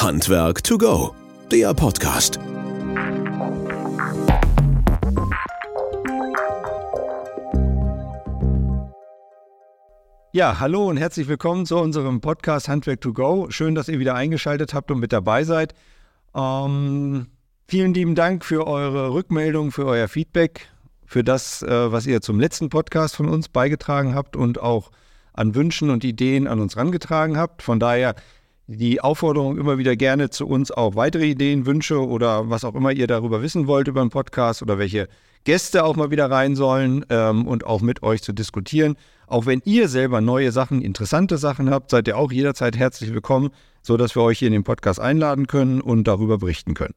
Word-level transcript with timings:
Handwerk 0.00 0.64
to 0.64 0.78
go, 0.78 1.14
der 1.52 1.74
Podcast. 1.74 2.40
Ja, 10.32 10.58
hallo 10.58 10.88
und 10.88 10.96
herzlich 10.96 11.28
willkommen 11.28 11.66
zu 11.66 11.76
unserem 11.76 12.22
Podcast 12.22 12.66
Handwerk 12.68 13.02
to 13.02 13.12
go. 13.12 13.48
Schön, 13.50 13.74
dass 13.74 13.90
ihr 13.90 13.98
wieder 13.98 14.14
eingeschaltet 14.14 14.72
habt 14.72 14.90
und 14.90 15.00
mit 15.00 15.12
dabei 15.12 15.44
seid. 15.44 15.74
Ähm, 16.34 17.26
vielen 17.68 17.92
lieben 17.92 18.14
Dank 18.14 18.46
für 18.46 18.66
eure 18.66 19.12
Rückmeldung, 19.12 19.70
für 19.70 19.84
euer 19.84 20.08
Feedback, 20.08 20.70
für 21.04 21.22
das, 21.22 21.62
äh, 21.62 21.92
was 21.92 22.06
ihr 22.06 22.22
zum 22.22 22.40
letzten 22.40 22.70
Podcast 22.70 23.16
von 23.16 23.28
uns 23.28 23.50
beigetragen 23.50 24.14
habt 24.14 24.34
und 24.34 24.62
auch 24.62 24.92
an 25.34 25.54
Wünschen 25.54 25.90
und 25.90 26.04
Ideen 26.04 26.46
an 26.46 26.58
uns 26.58 26.78
rangetragen 26.78 27.36
habt. 27.36 27.60
Von 27.60 27.78
daher 27.78 28.14
die 28.76 29.00
Aufforderung 29.00 29.58
immer 29.58 29.78
wieder 29.78 29.96
gerne 29.96 30.30
zu 30.30 30.46
uns 30.46 30.70
auch 30.70 30.94
weitere 30.94 31.26
Ideen, 31.26 31.66
Wünsche 31.66 32.06
oder 32.06 32.50
was 32.50 32.64
auch 32.64 32.76
immer 32.76 32.92
ihr 32.92 33.08
darüber 33.08 33.42
wissen 33.42 33.66
wollt 33.66 33.88
über 33.88 34.00
den 34.00 34.10
Podcast 34.10 34.62
oder 34.62 34.78
welche 34.78 35.08
Gäste 35.42 35.84
auch 35.84 35.96
mal 35.96 36.12
wieder 36.12 36.30
rein 36.30 36.54
sollen 36.54 37.04
ähm, 37.10 37.48
und 37.48 37.66
auch 37.66 37.80
mit 37.80 38.04
euch 38.04 38.22
zu 38.22 38.32
diskutieren. 38.32 38.94
Auch 39.26 39.46
wenn 39.46 39.60
ihr 39.64 39.88
selber 39.88 40.20
neue 40.20 40.52
Sachen, 40.52 40.82
interessante 40.82 41.36
Sachen 41.36 41.68
habt, 41.68 41.90
seid 41.90 42.06
ihr 42.06 42.16
auch 42.16 42.30
jederzeit 42.30 42.76
herzlich 42.76 43.12
willkommen, 43.12 43.50
sodass 43.82 44.14
wir 44.14 44.22
euch 44.22 44.38
hier 44.38 44.48
in 44.48 44.52
den 44.52 44.64
Podcast 44.64 45.00
einladen 45.00 45.48
können 45.48 45.80
und 45.80 46.04
darüber 46.04 46.38
berichten 46.38 46.74
können. 46.74 46.94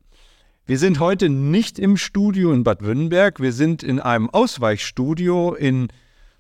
Wir 0.68 0.78
sind 0.78 1.00
heute 1.00 1.28
nicht 1.28 1.80
im 1.80 1.98
Studio 1.98 2.54
in 2.54 2.64
Bad 2.64 2.84
Württemberg, 2.84 3.40
wir 3.40 3.52
sind 3.52 3.82
in 3.82 4.00
einem 4.00 4.30
Ausweichstudio 4.30 5.56
in 5.56 5.88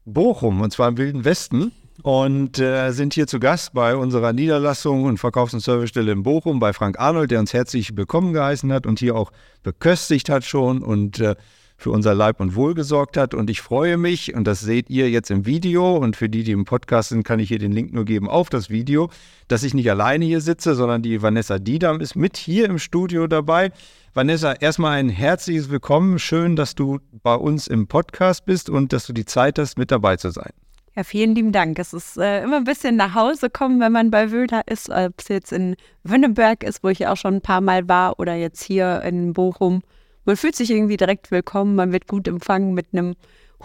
Bochum 0.05 0.61
und 0.61 0.71
zwar 0.71 0.89
im 0.89 0.97
Wilden 0.97 1.25
Westen 1.25 1.71
und 2.01 2.59
äh, 2.59 2.91
sind 2.91 3.13
hier 3.13 3.27
zu 3.27 3.39
Gast 3.39 3.73
bei 3.73 3.95
unserer 3.95 4.33
Niederlassung 4.33 5.03
und 5.03 5.19
Verkaufs- 5.19 5.53
und 5.53 5.59
Servicestelle 5.59 6.11
in 6.11 6.23
Bochum 6.23 6.59
bei 6.59 6.73
Frank 6.73 6.99
Arnold, 6.99 7.31
der 7.31 7.39
uns 7.39 7.53
herzlich 7.53 7.95
willkommen 7.95 8.33
geheißen 8.33 8.73
hat 8.73 8.87
und 8.87 8.99
hier 8.99 9.15
auch 9.15 9.31
beköstigt 9.61 10.29
hat 10.29 10.43
schon 10.43 10.81
und 10.81 11.19
äh, 11.19 11.35
für 11.77 11.91
unser 11.91 12.15
Leib 12.15 12.39
und 12.39 12.55
Wohl 12.55 12.73
gesorgt 12.73 13.17
hat. 13.17 13.33
Und 13.33 13.49
ich 13.49 13.61
freue 13.61 13.97
mich, 13.97 14.33
und 14.33 14.45
das 14.45 14.61
seht 14.61 14.89
ihr 14.89 15.09
jetzt 15.09 15.29
im 15.29 15.45
Video, 15.45 15.97
und 15.97 16.15
für 16.15 16.29
die, 16.29 16.43
die 16.43 16.51
im 16.51 16.65
Podcast 16.65 17.09
sind, 17.09 17.23
kann 17.23 17.39
ich 17.39 17.49
hier 17.49 17.59
den 17.59 17.71
Link 17.71 17.93
nur 17.93 18.05
geben 18.05 18.29
auf 18.29 18.49
das 18.49 18.69
Video, 18.69 19.09
dass 19.47 19.63
ich 19.63 19.73
nicht 19.73 19.89
alleine 19.89 20.25
hier 20.25 20.41
sitze, 20.41 20.75
sondern 20.75 21.01
die 21.01 21.21
Vanessa 21.21 21.59
Diedam 21.59 21.99
ist 21.99 22.15
mit 22.15 22.37
hier 22.37 22.65
im 22.65 22.79
Studio 22.79 23.27
dabei. 23.27 23.71
Vanessa, 24.13 24.53
erstmal 24.53 24.97
ein 24.97 25.09
herzliches 25.09 25.69
Willkommen. 25.69 26.19
Schön, 26.19 26.55
dass 26.55 26.75
du 26.75 26.99
bei 27.23 27.35
uns 27.35 27.67
im 27.67 27.87
Podcast 27.87 28.45
bist 28.45 28.69
und 28.69 28.93
dass 28.93 29.05
du 29.05 29.13
die 29.13 29.25
Zeit 29.25 29.59
hast, 29.59 29.77
mit 29.77 29.91
dabei 29.91 30.17
zu 30.17 30.29
sein. 30.29 30.51
Ja, 30.95 31.03
vielen 31.03 31.33
lieben 31.33 31.51
Dank. 31.51 31.79
Es 31.79 31.91
ist 31.91 32.17
äh, 32.17 32.43
immer 32.43 32.57
ein 32.57 32.65
bisschen 32.65 32.95
nach 32.95 33.15
Hause 33.15 33.49
kommen, 33.49 33.79
wenn 33.79 33.91
man 33.91 34.11
bei 34.11 34.31
Wöhler 34.31 34.61
ist, 34.67 34.91
ob 34.91 35.13
es 35.17 35.27
jetzt 35.27 35.51
in 35.51 35.75
Wünnenberg 36.03 36.63
ist, 36.63 36.83
wo 36.83 36.89
ich 36.89 37.07
auch 37.07 37.17
schon 37.17 37.35
ein 37.35 37.41
paar 37.41 37.61
Mal 37.61 37.89
war, 37.89 38.19
oder 38.19 38.35
jetzt 38.35 38.61
hier 38.61 39.01
in 39.01 39.33
Bochum. 39.33 39.81
Man 40.25 40.37
fühlt 40.37 40.55
sich 40.55 40.69
irgendwie 40.69 40.97
direkt 40.97 41.31
willkommen, 41.31 41.75
man 41.75 41.91
wird 41.91 42.07
gut 42.07 42.27
empfangen 42.27 42.75
mit 42.75 42.87
einem 42.93 43.15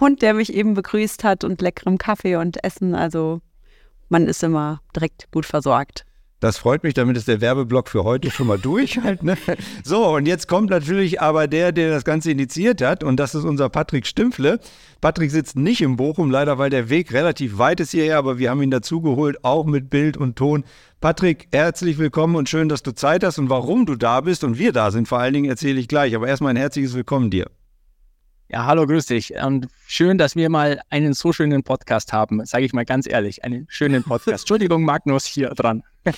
Hund, 0.00 0.22
der 0.22 0.32
mich 0.32 0.54
eben 0.54 0.72
begrüßt 0.72 1.22
hat 1.22 1.44
und 1.44 1.60
leckerem 1.60 1.98
Kaffee 1.98 2.36
und 2.36 2.64
Essen. 2.64 2.94
Also 2.94 3.42
man 4.08 4.26
ist 4.26 4.42
immer 4.42 4.80
direkt 4.96 5.30
gut 5.30 5.44
versorgt. 5.44 6.06
Das 6.40 6.56
freut 6.56 6.84
mich, 6.84 6.94
damit 6.94 7.16
ist 7.16 7.26
der 7.26 7.40
Werbeblock 7.40 7.88
für 7.88 8.04
heute 8.04 8.30
schon 8.30 8.46
mal 8.46 8.58
durch. 8.58 8.98
Halt, 9.02 9.24
ne? 9.24 9.36
So, 9.82 10.06
und 10.14 10.26
jetzt 10.26 10.46
kommt 10.46 10.70
natürlich 10.70 11.20
aber 11.20 11.48
der, 11.48 11.72
der 11.72 11.90
das 11.90 12.04
Ganze 12.04 12.30
initiiert 12.30 12.80
hat, 12.80 13.02
und 13.02 13.16
das 13.16 13.34
ist 13.34 13.44
unser 13.44 13.68
Patrick 13.68 14.06
Stimpfle. 14.06 14.60
Patrick 15.00 15.32
sitzt 15.32 15.56
nicht 15.56 15.80
in 15.80 15.96
Bochum, 15.96 16.30
leider, 16.30 16.58
weil 16.58 16.70
der 16.70 16.90
Weg 16.90 17.12
relativ 17.12 17.58
weit 17.58 17.80
ist 17.80 17.90
hierher, 17.90 18.18
aber 18.18 18.38
wir 18.38 18.50
haben 18.50 18.62
ihn 18.62 18.70
dazugeholt, 18.70 19.44
auch 19.44 19.66
mit 19.66 19.90
Bild 19.90 20.16
und 20.16 20.36
Ton. 20.36 20.64
Patrick, 21.00 21.48
herzlich 21.52 21.98
willkommen 21.98 22.36
und 22.36 22.48
schön, 22.48 22.68
dass 22.68 22.82
du 22.84 22.92
Zeit 22.92 23.24
hast 23.24 23.38
und 23.38 23.50
warum 23.50 23.86
du 23.86 23.96
da 23.96 24.20
bist 24.20 24.44
und 24.44 24.58
wir 24.58 24.72
da 24.72 24.92
sind, 24.92 25.08
vor 25.08 25.18
allen 25.18 25.34
Dingen 25.34 25.50
erzähle 25.50 25.80
ich 25.80 25.88
gleich. 25.88 26.14
Aber 26.14 26.28
erstmal 26.28 26.50
ein 26.50 26.56
herzliches 26.56 26.94
Willkommen 26.94 27.30
dir. 27.30 27.46
Ja, 28.50 28.64
hallo, 28.64 28.86
grüß 28.86 29.04
dich. 29.04 29.34
Und 29.44 29.68
schön, 29.86 30.16
dass 30.16 30.34
wir 30.34 30.48
mal 30.48 30.80
einen 30.88 31.12
so 31.12 31.34
schönen 31.34 31.64
Podcast 31.64 32.14
haben, 32.14 32.42
sage 32.46 32.64
ich 32.64 32.72
mal 32.72 32.86
ganz 32.86 33.06
ehrlich, 33.06 33.44
einen 33.44 33.66
schönen 33.68 34.02
Podcast. 34.02 34.44
Entschuldigung, 34.44 34.84
Magnus, 34.84 35.26
hier 35.26 35.50
dran. 35.50 35.82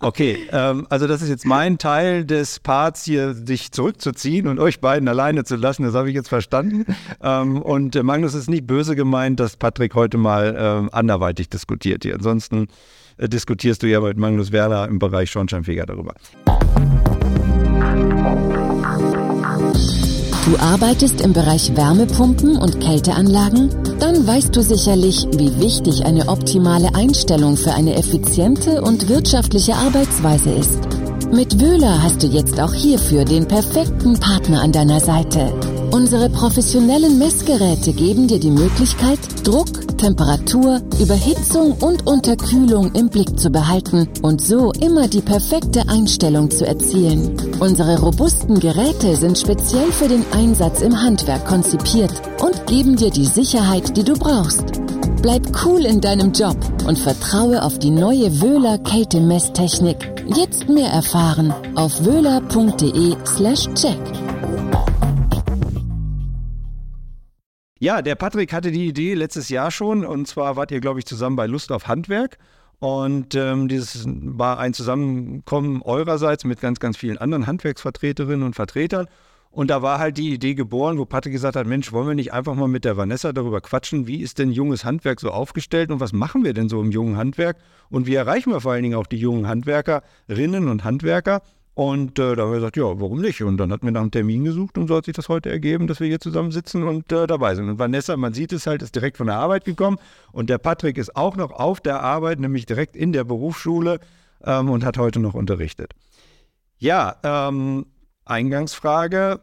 okay, 0.00 0.48
ähm, 0.52 0.86
also 0.88 1.06
das 1.06 1.20
ist 1.20 1.28
jetzt 1.28 1.44
mein 1.44 1.76
Teil 1.76 2.24
des 2.24 2.60
Parts 2.60 3.04
hier, 3.04 3.34
sich 3.34 3.72
zurückzuziehen 3.72 4.46
und 4.46 4.58
euch 4.58 4.80
beiden 4.80 5.06
alleine 5.06 5.44
zu 5.44 5.56
lassen. 5.56 5.82
Das 5.82 5.94
habe 5.94 6.08
ich 6.08 6.14
jetzt 6.14 6.30
verstanden. 6.30 6.86
Ähm, 7.22 7.60
und 7.60 7.94
äh, 7.94 8.02
Magnus 8.02 8.32
ist 8.32 8.48
nicht 8.48 8.66
böse 8.66 8.96
gemeint, 8.96 9.38
dass 9.38 9.58
Patrick 9.58 9.94
heute 9.94 10.16
mal 10.16 10.56
ähm, 10.58 10.88
anderweitig 10.92 11.50
diskutiert 11.50 12.04
hier. 12.04 12.14
Ansonsten 12.14 12.68
äh, 13.18 13.28
diskutierst 13.28 13.82
du 13.82 13.86
ja 13.86 14.00
mit 14.00 14.16
Magnus 14.16 14.50
Werler 14.50 14.88
im 14.88 14.98
Bereich 14.98 15.30
Schornsteinfeger 15.30 15.84
darüber. 15.84 16.14
Du 20.46 20.56
arbeitest 20.60 21.22
im 21.22 21.32
Bereich 21.32 21.74
Wärmepumpen 21.74 22.56
und 22.56 22.80
Kälteanlagen? 22.80 23.68
Dann 23.98 24.24
weißt 24.24 24.54
du 24.54 24.62
sicherlich, 24.62 25.26
wie 25.36 25.58
wichtig 25.58 26.06
eine 26.06 26.28
optimale 26.28 26.94
Einstellung 26.94 27.56
für 27.56 27.74
eine 27.74 27.96
effiziente 27.96 28.80
und 28.80 29.08
wirtschaftliche 29.08 29.74
Arbeitsweise 29.74 30.50
ist. 30.50 30.78
Mit 31.32 31.60
Wöhler 31.60 32.00
hast 32.00 32.22
du 32.22 32.28
jetzt 32.28 32.60
auch 32.60 32.72
hierfür 32.72 33.24
den 33.24 33.48
perfekten 33.48 34.20
Partner 34.20 34.62
an 34.62 34.70
deiner 34.70 35.00
Seite. 35.00 35.52
Unsere 35.90 36.30
professionellen 36.30 37.18
Messgeräte 37.18 37.92
geben 37.92 38.28
dir 38.28 38.38
die 38.38 38.52
Möglichkeit, 38.52 39.18
Druck, 39.42 39.66
Temperatur, 39.96 40.80
Überhitzung 41.00 41.72
und 41.80 42.06
Unterkühlung 42.06 42.92
im 42.92 43.08
Blick 43.08 43.38
zu 43.38 43.50
behalten 43.50 44.08
und 44.22 44.40
so 44.40 44.72
immer 44.72 45.08
die 45.08 45.20
perfekte 45.20 45.88
Einstellung 45.88 46.50
zu 46.50 46.66
erzielen. 46.66 47.36
Unsere 47.60 48.00
robusten 48.00 48.60
Geräte 48.60 49.16
sind 49.16 49.38
speziell 49.38 49.90
für 49.92 50.08
den 50.08 50.24
Einsatz 50.32 50.82
im 50.82 51.00
Handwerk 51.00 51.46
konzipiert 51.46 52.12
und 52.42 52.66
geben 52.66 52.96
dir 52.96 53.10
die 53.10 53.26
Sicherheit, 53.26 53.96
die 53.96 54.04
du 54.04 54.14
brauchst. 54.14 54.64
Bleib 55.22 55.42
cool 55.64 55.84
in 55.84 56.00
deinem 56.00 56.32
Job 56.32 56.56
und 56.86 56.98
vertraue 56.98 57.62
auf 57.62 57.78
die 57.78 57.90
neue 57.90 58.40
Wöhler 58.40 58.78
Kältemesstechnik. 58.78 60.24
Jetzt 60.36 60.68
mehr 60.68 60.90
erfahren 60.90 61.54
auf 61.74 62.04
wöhler.de 62.04 63.16
Ja, 67.78 68.00
der 68.00 68.14
Patrick 68.14 68.54
hatte 68.54 68.72
die 68.72 68.86
Idee 68.86 69.12
letztes 69.12 69.50
Jahr 69.50 69.70
schon 69.70 70.04
und 70.04 70.26
zwar 70.26 70.56
wart 70.56 70.70
ihr, 70.70 70.80
glaube 70.80 70.98
ich, 70.98 71.04
zusammen 71.04 71.36
bei 71.36 71.46
Lust 71.46 71.70
auf 71.72 71.88
Handwerk. 71.88 72.38
Und 72.78 73.34
ähm, 73.34 73.68
dieses 73.68 74.04
war 74.06 74.58
ein 74.58 74.74
Zusammenkommen 74.74 75.82
eurerseits 75.82 76.44
mit 76.44 76.60
ganz, 76.60 76.78
ganz 76.78 76.96
vielen 76.96 77.18
anderen 77.18 77.46
Handwerksvertreterinnen 77.46 78.44
und 78.44 78.54
Vertretern. 78.54 79.08
Und 79.50 79.70
da 79.70 79.80
war 79.80 79.98
halt 79.98 80.18
die 80.18 80.34
Idee 80.34 80.54
geboren, 80.54 80.98
wo 80.98 81.06
Patrick 81.06 81.32
gesagt 81.32 81.56
hat, 81.56 81.66
Mensch, 81.66 81.90
wollen 81.92 82.08
wir 82.08 82.14
nicht 82.14 82.32
einfach 82.32 82.54
mal 82.54 82.68
mit 82.68 82.84
der 82.84 82.98
Vanessa 82.98 83.32
darüber 83.32 83.62
quatschen, 83.62 84.06
wie 84.06 84.20
ist 84.20 84.38
denn 84.38 84.50
junges 84.52 84.84
Handwerk 84.84 85.20
so 85.20 85.30
aufgestellt 85.30 85.90
und 85.90 86.00
was 86.00 86.12
machen 86.12 86.44
wir 86.44 86.52
denn 86.52 86.68
so 86.68 86.80
im 86.82 86.90
jungen 86.90 87.16
Handwerk 87.16 87.56
und 87.88 88.06
wie 88.06 88.14
erreichen 88.14 88.52
wir 88.52 88.60
vor 88.60 88.72
allen 88.72 88.82
Dingen 88.82 88.98
auch 88.98 89.06
die 89.06 89.16
jungen 89.16 89.48
Handwerkerinnen 89.48 90.68
und 90.68 90.84
Handwerker. 90.84 91.40
Und 91.76 92.18
äh, 92.18 92.34
da 92.34 92.44
haben 92.44 92.52
wir 92.52 92.56
gesagt, 92.56 92.78
ja, 92.78 92.84
warum 92.84 93.20
nicht? 93.20 93.42
Und 93.42 93.58
dann 93.58 93.70
hatten 93.70 93.84
wir 93.84 93.92
nach 93.92 94.00
einem 94.00 94.10
Termin 94.10 94.44
gesucht 94.44 94.78
und 94.78 94.88
so 94.88 94.96
hat 94.96 95.04
sich 95.04 95.14
das 95.14 95.28
heute 95.28 95.50
ergeben, 95.50 95.86
dass 95.86 96.00
wir 96.00 96.06
hier 96.06 96.20
zusammen 96.20 96.50
sitzen 96.50 96.84
und 96.84 97.12
äh, 97.12 97.26
dabei 97.26 97.54
sind. 97.54 97.68
Und 97.68 97.78
Vanessa, 97.78 98.16
man 98.16 98.32
sieht 98.32 98.54
es 98.54 98.66
halt, 98.66 98.80
ist 98.80 98.94
direkt 98.94 99.18
von 99.18 99.26
der 99.26 99.36
Arbeit 99.36 99.66
gekommen. 99.66 99.98
Und 100.32 100.48
der 100.48 100.56
Patrick 100.56 100.96
ist 100.96 101.14
auch 101.16 101.36
noch 101.36 101.50
auf 101.50 101.82
der 101.82 102.02
Arbeit, 102.02 102.40
nämlich 102.40 102.64
direkt 102.64 102.96
in 102.96 103.12
der 103.12 103.24
Berufsschule 103.24 104.00
ähm, 104.42 104.70
und 104.70 104.86
hat 104.86 104.96
heute 104.96 105.20
noch 105.20 105.34
unterrichtet. 105.34 105.92
Ja, 106.78 107.16
ähm, 107.22 107.84
Eingangsfrage. 108.24 109.42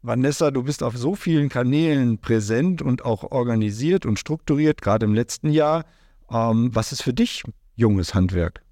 Vanessa, 0.00 0.50
du 0.50 0.62
bist 0.62 0.82
auf 0.82 0.96
so 0.96 1.14
vielen 1.14 1.50
Kanälen 1.50 2.16
präsent 2.16 2.80
und 2.80 3.04
auch 3.04 3.32
organisiert 3.32 4.06
und 4.06 4.18
strukturiert, 4.18 4.80
gerade 4.80 5.04
im 5.04 5.12
letzten 5.12 5.50
Jahr. 5.50 5.84
Ähm, 6.30 6.70
was 6.72 6.90
ist 6.92 7.02
für 7.02 7.12
dich 7.12 7.42
junges 7.76 8.14
Handwerk? 8.14 8.63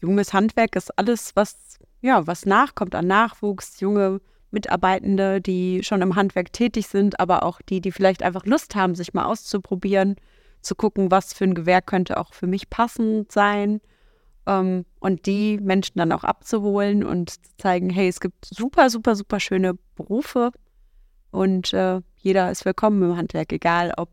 Junges 0.00 0.32
Handwerk 0.32 0.76
ist 0.76 0.96
alles, 0.98 1.32
was, 1.34 1.78
ja, 2.00 2.26
was 2.26 2.46
nachkommt 2.46 2.94
an 2.94 3.06
Nachwuchs, 3.06 3.80
junge 3.80 4.20
Mitarbeitende, 4.50 5.40
die 5.40 5.82
schon 5.82 6.02
im 6.02 6.16
Handwerk 6.16 6.52
tätig 6.52 6.88
sind, 6.88 7.20
aber 7.20 7.42
auch 7.42 7.60
die, 7.62 7.80
die 7.80 7.92
vielleicht 7.92 8.22
einfach 8.22 8.46
Lust 8.46 8.74
haben, 8.74 8.94
sich 8.94 9.12
mal 9.12 9.26
auszuprobieren, 9.26 10.16
zu 10.62 10.74
gucken, 10.74 11.10
was 11.10 11.32
für 11.32 11.44
ein 11.44 11.54
Gewerk 11.54 11.86
könnte 11.86 12.18
auch 12.18 12.32
für 12.34 12.46
mich 12.46 12.70
passend 12.70 13.30
sein. 13.30 13.80
Ähm, 14.46 14.86
und 15.00 15.26
die 15.26 15.58
Menschen 15.58 15.98
dann 15.98 16.12
auch 16.12 16.24
abzuholen 16.24 17.04
und 17.04 17.30
zu 17.30 17.56
zeigen, 17.58 17.90
hey, 17.90 18.08
es 18.08 18.20
gibt 18.20 18.46
super, 18.46 18.90
super, 18.90 19.14
super 19.14 19.40
schöne 19.40 19.74
Berufe 19.94 20.50
und 21.30 21.72
äh, 21.74 22.00
jeder 22.16 22.50
ist 22.50 22.64
willkommen 22.64 23.02
im 23.02 23.16
Handwerk, 23.16 23.52
egal 23.52 23.92
ob 23.96 24.08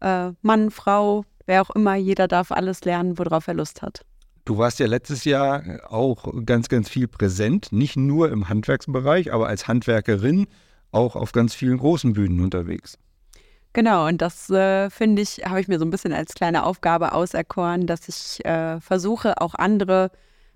äh, 0.00 0.32
Mann, 0.42 0.70
Frau, 0.70 1.24
wer 1.46 1.62
auch 1.62 1.70
immer, 1.70 1.94
jeder 1.96 2.28
darf 2.28 2.50
alles 2.50 2.84
lernen, 2.84 3.18
worauf 3.18 3.46
er 3.46 3.54
Lust 3.54 3.82
hat. 3.82 4.04
Du 4.50 4.58
warst 4.58 4.80
ja 4.80 4.86
letztes 4.86 5.24
Jahr 5.24 5.62
auch 5.90 6.26
ganz, 6.44 6.68
ganz 6.68 6.88
viel 6.88 7.06
präsent, 7.06 7.70
nicht 7.70 7.96
nur 7.96 8.32
im 8.32 8.48
Handwerksbereich, 8.48 9.32
aber 9.32 9.46
als 9.46 9.68
Handwerkerin 9.68 10.48
auch 10.90 11.14
auf 11.14 11.30
ganz 11.30 11.54
vielen 11.54 11.78
großen 11.78 12.14
Bühnen 12.14 12.40
unterwegs. 12.40 12.98
Genau, 13.74 14.08
und 14.08 14.20
das 14.20 14.50
äh, 14.50 14.90
finde 14.90 15.22
ich, 15.22 15.42
habe 15.44 15.60
ich 15.60 15.68
mir 15.68 15.78
so 15.78 15.84
ein 15.84 15.90
bisschen 15.90 16.12
als 16.12 16.34
kleine 16.34 16.64
Aufgabe 16.64 17.12
auserkoren, 17.12 17.86
dass 17.86 18.08
ich 18.08 18.44
äh, 18.44 18.80
versuche, 18.80 19.40
auch 19.40 19.54
andere 19.54 20.10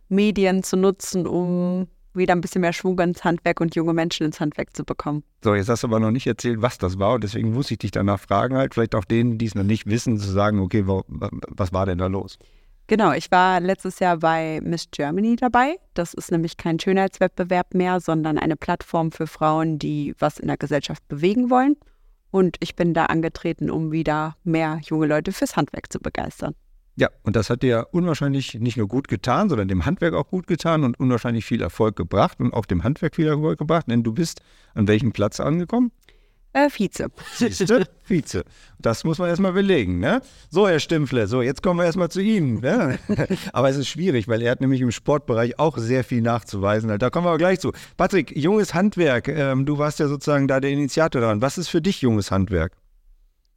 Medien 0.09 0.65
zu 0.65 0.77
nutzen, 0.77 1.25
um 1.29 1.87
wieder 2.15 2.35
ein 2.35 2.41
bisschen 2.41 2.63
mehr 2.63 2.73
Schwung 2.73 2.99
ins 2.99 3.23
Handwerk 3.23 3.61
und 3.61 3.77
junge 3.77 3.93
Menschen 3.93 4.27
ins 4.27 4.41
Handwerk 4.41 4.75
zu 4.75 4.83
bekommen. 4.83 5.23
So, 5.45 5.55
jetzt 5.55 5.69
hast 5.69 5.85
du 5.85 5.87
aber 5.87 6.01
noch 6.01 6.11
nicht 6.11 6.27
erzählt, 6.27 6.61
was 6.63 6.79
das 6.79 6.99
war 6.99 7.15
und 7.15 7.23
deswegen 7.23 7.53
muss 7.53 7.71
ich 7.71 7.79
dich 7.79 7.93
danach 7.93 8.19
fragen, 8.19 8.57
halt 8.57 8.75
vielleicht 8.75 8.97
auch 8.97 9.05
denen, 9.05 9.39
die 9.39 9.47
es 9.47 9.55
noch 9.55 9.63
nicht 9.63 9.87
wissen, 9.87 10.19
zu 10.19 10.29
sagen, 10.29 10.59
okay, 10.59 10.89
wo, 10.89 11.05
was 11.07 11.73
war 11.73 11.87
denn 11.87 11.99
da 11.99 12.09
los? 12.09 12.39
Genau, 12.87 13.13
ich 13.13 13.31
war 13.31 13.61
letztes 13.61 13.99
Jahr 13.99 14.19
bei 14.19 14.61
Miss 14.63 14.89
Germany 14.91 15.37
dabei. 15.37 15.77
Das 15.95 16.13
ist 16.13 16.31
nämlich 16.31 16.59
kein 16.59 16.79
Schönheitswettbewerb 16.79 17.73
mehr, 17.73 17.99
sondern 18.01 18.39
eine 18.39 18.57
Plattform 18.57 19.11
für 19.11 19.27
Frauen, 19.27 19.79
die 19.79 20.15
was 20.19 20.39
in 20.39 20.49
der 20.49 20.59
Gesellschaft 20.59 21.07
bewegen 21.09 21.49
wollen. 21.49 21.77
Und 22.31 22.57
ich 22.61 22.77
bin 22.77 22.93
da 22.93 23.07
angetreten, 23.07 23.71
um 23.71 23.91
wieder 23.91 24.37
mehr 24.45 24.81
junge 24.85 25.07
Leute 25.07 25.33
fürs 25.33 25.57
Handwerk 25.57 25.91
zu 25.91 25.99
begeistern. 25.99 26.55
Ja, 26.97 27.09
und 27.23 27.37
das 27.37 27.49
hat 27.49 27.63
dir 27.63 27.89
unwahrscheinlich 27.93 28.55
nicht 28.55 28.77
nur 28.77 28.87
gut 28.87 29.09
getan, 29.09 29.49
sondern 29.49 29.67
dem 29.67 29.85
Handwerk 29.87 30.15
auch 30.15 30.29
gut 30.29 30.47
getan 30.47 30.85
und 30.85 30.99
unwahrscheinlich 31.01 31.45
viel 31.45 31.63
Erfolg 31.63 31.97
gebracht 31.97 32.39
und 32.39 32.53
auch 32.53 32.67
dem 32.67 32.85
Handwerk 32.85 33.17
viel 33.17 33.27
Erfolg 33.27 33.59
gebracht, 33.59 33.87
denn 33.89 34.05
du 34.05 34.13
bist 34.13 34.43
an 34.75 34.87
welchem 34.87 35.13
Platz 35.13 35.41
angekommen? 35.41 35.91
Äh, 36.55 36.71
Vize. 36.71 37.09
Siehste? 37.35 37.85
Vize. 38.05 38.45
Das 38.79 39.03
muss 39.03 39.19
man 39.19 39.29
erstmal 39.29 39.53
belegen, 39.53 39.99
ne? 39.99 40.23
So, 40.51 40.69
Herr 40.69 40.79
Stimpfle, 40.79 41.27
so, 41.27 41.43
jetzt 41.43 41.65
kommen 41.65 41.81
wir 41.81 41.85
erstmal 41.85 42.11
zu 42.11 42.21
Ihnen. 42.21 42.61
Ne? 42.61 42.99
Aber 43.53 43.69
es 43.69 43.77
ist 43.77 43.89
schwierig, 43.89 44.29
weil 44.29 44.41
er 44.41 44.53
hat 44.53 44.61
nämlich 44.61 44.81
im 44.81 44.93
Sportbereich 44.93 45.59
auch 45.59 45.77
sehr 45.79 46.05
viel 46.05 46.23
nachzuweisen. 46.23 46.97
Da 46.99 47.11
kommen 47.11 47.27
wir 47.27 47.31
aber 47.31 47.39
gleich 47.39 47.59
zu. 47.59 47.73
Patrick, 47.97 48.37
junges 48.37 48.73
Handwerk, 48.73 49.27
ähm, 49.27 49.67
du 49.67 49.79
warst 49.79 49.99
ja 49.99 50.07
sozusagen 50.07 50.47
da 50.47 50.61
der 50.61 50.71
Initiator 50.71 51.21
daran. 51.21 51.43
Was 51.43 51.59
ist 51.59 51.69
für 51.69 51.83
dich 51.83 52.03
junges 52.03 52.31
Handwerk? 52.31 52.73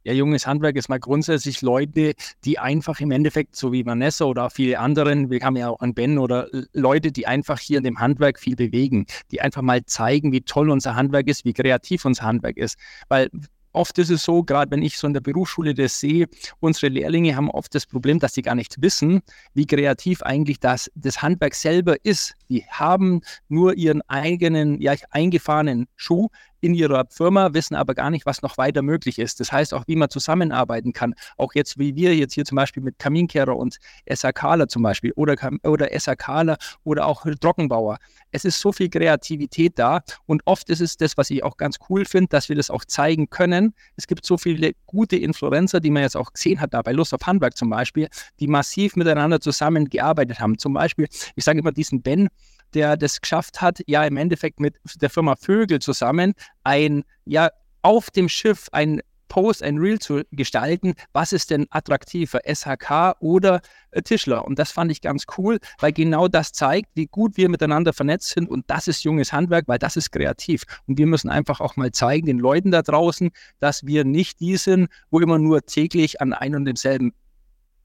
Ja, 0.08 0.14
junges 0.14 0.46
Handwerk 0.46 0.76
ist 0.76 0.88
mal 0.88 0.98
grundsätzlich 0.98 1.60
Leute, 1.60 2.14
die 2.42 2.58
einfach 2.58 2.98
im 3.00 3.10
Endeffekt, 3.10 3.54
so 3.54 3.72
wie 3.72 3.84
Vanessa 3.84 4.24
oder 4.24 4.48
viele 4.48 4.78
anderen, 4.78 5.28
wir 5.28 5.40
haben 5.42 5.54
ja 5.54 5.68
auch 5.68 5.80
einen 5.80 5.92
Ben 5.92 6.16
oder 6.16 6.48
Leute, 6.72 7.12
die 7.12 7.26
einfach 7.26 7.58
hier 7.60 7.76
in 7.76 7.84
dem 7.84 8.00
Handwerk 8.00 8.38
viel 8.38 8.56
bewegen, 8.56 9.04
die 9.30 9.42
einfach 9.42 9.60
mal 9.60 9.84
zeigen, 9.84 10.32
wie 10.32 10.40
toll 10.40 10.70
unser 10.70 10.96
Handwerk 10.96 11.28
ist, 11.28 11.44
wie 11.44 11.52
kreativ 11.52 12.06
unser 12.06 12.22
Handwerk 12.22 12.56
ist. 12.56 12.78
Weil 13.10 13.28
oft 13.72 13.98
ist 13.98 14.08
es 14.08 14.24
so, 14.24 14.42
gerade 14.42 14.70
wenn 14.70 14.82
ich 14.82 14.96
so 14.96 15.06
in 15.06 15.12
der 15.12 15.20
Berufsschule 15.20 15.74
das 15.74 16.00
sehe, 16.00 16.26
unsere 16.60 16.88
Lehrlinge 16.90 17.36
haben 17.36 17.50
oft 17.50 17.74
das 17.74 17.84
Problem, 17.84 18.18
dass 18.18 18.32
sie 18.32 18.42
gar 18.42 18.54
nicht 18.54 18.80
wissen, 18.80 19.20
wie 19.52 19.66
kreativ 19.66 20.22
eigentlich 20.22 20.58
das, 20.58 20.90
das 20.94 21.20
Handwerk 21.22 21.54
selber 21.54 21.96
ist. 22.02 22.34
Die 22.48 22.64
haben 22.70 23.20
nur 23.48 23.74
ihren 23.74 24.00
eigenen, 24.08 24.80
ja, 24.80 24.94
eingefahrenen 25.10 25.86
Schuh, 25.96 26.28
in 26.60 26.74
ihrer 26.74 27.06
Firma, 27.10 27.54
wissen 27.54 27.74
aber 27.74 27.94
gar 27.94 28.10
nicht, 28.10 28.26
was 28.26 28.42
noch 28.42 28.58
weiter 28.58 28.82
möglich 28.82 29.18
ist. 29.18 29.40
Das 29.40 29.52
heißt 29.52 29.74
auch, 29.74 29.84
wie 29.86 29.96
man 29.96 30.10
zusammenarbeiten 30.10 30.92
kann. 30.92 31.14
Auch 31.36 31.54
jetzt, 31.54 31.78
wie 31.78 31.94
wir 31.94 32.14
jetzt 32.16 32.34
hier 32.34 32.44
zum 32.44 32.56
Beispiel 32.56 32.82
mit 32.82 32.98
Kaminkehrer 32.98 33.56
und 33.56 33.78
SAKler 34.08 34.68
zum 34.68 34.82
Beispiel 34.82 35.12
oder, 35.12 35.36
oder 35.62 35.88
SAKler 35.98 36.56
oder 36.84 37.06
auch 37.06 37.24
Trockenbauer. 37.40 37.98
Es 38.30 38.44
ist 38.44 38.60
so 38.60 38.72
viel 38.72 38.88
Kreativität 38.88 39.78
da 39.78 40.02
und 40.26 40.42
oft 40.44 40.68
ist 40.70 40.80
es 40.80 40.96
das, 40.96 41.16
was 41.16 41.30
ich 41.30 41.42
auch 41.42 41.56
ganz 41.56 41.78
cool 41.88 42.04
finde, 42.04 42.28
dass 42.28 42.48
wir 42.48 42.56
das 42.56 42.70
auch 42.70 42.84
zeigen 42.84 43.30
können. 43.30 43.74
Es 43.96 44.06
gibt 44.06 44.24
so 44.26 44.36
viele 44.36 44.72
gute 44.86 45.16
Influencer, 45.16 45.80
die 45.80 45.90
man 45.90 46.02
jetzt 46.02 46.16
auch 46.16 46.32
gesehen 46.32 46.60
hat, 46.60 46.74
da 46.74 46.82
bei 46.82 46.92
Lust 46.92 47.14
auf 47.14 47.26
Handwerk 47.26 47.56
zum 47.56 47.70
Beispiel, 47.70 48.08
die 48.40 48.46
massiv 48.46 48.96
miteinander 48.96 49.40
zusammengearbeitet 49.40 50.40
haben. 50.40 50.58
Zum 50.58 50.74
Beispiel, 50.74 51.08
ich 51.36 51.44
sage 51.44 51.60
immer 51.60 51.72
diesen 51.72 52.02
Ben, 52.02 52.28
der 52.74 52.96
das 52.96 53.20
geschafft 53.20 53.60
hat, 53.60 53.80
ja 53.86 54.04
im 54.04 54.16
Endeffekt 54.16 54.60
mit 54.60 54.76
der 55.00 55.10
Firma 55.10 55.36
Vögel 55.36 55.78
zusammen 55.80 56.34
ein, 56.64 57.04
ja, 57.24 57.50
auf 57.82 58.10
dem 58.10 58.28
Schiff 58.28 58.68
ein 58.72 59.00
Post, 59.28 59.62
ein 59.62 59.78
Reel 59.78 59.98
zu 59.98 60.22
gestalten, 60.32 60.94
was 61.12 61.32
ist 61.32 61.50
denn 61.50 61.66
attraktiver, 61.70 62.40
SHK 62.44 63.16
oder 63.20 63.60
äh, 63.90 64.02
Tischler? 64.02 64.44
Und 64.44 64.58
das 64.58 64.72
fand 64.72 64.90
ich 64.90 65.00
ganz 65.00 65.24
cool, 65.36 65.58
weil 65.78 65.92
genau 65.92 66.28
das 66.28 66.52
zeigt, 66.52 66.90
wie 66.94 67.06
gut 67.06 67.36
wir 67.36 67.48
miteinander 67.48 67.92
vernetzt 67.92 68.30
sind 68.30 68.48
und 68.48 68.64
das 68.68 68.88
ist 68.88 69.04
junges 69.04 69.32
Handwerk, 69.32 69.68
weil 69.68 69.78
das 69.78 69.96
ist 69.96 70.10
kreativ. 70.10 70.64
Und 70.86 70.98
wir 70.98 71.06
müssen 71.06 71.28
einfach 71.28 71.60
auch 71.60 71.76
mal 71.76 71.92
zeigen, 71.92 72.26
den 72.26 72.38
Leuten 72.38 72.70
da 72.70 72.82
draußen, 72.82 73.30
dass 73.60 73.86
wir 73.86 74.04
nicht 74.04 74.40
die 74.40 74.56
sind, 74.56 74.88
wo 75.10 75.20
immer 75.20 75.38
nur 75.38 75.62
täglich 75.62 76.20
an 76.20 76.32
einem 76.32 76.58
und 76.60 76.64
demselben 76.64 77.12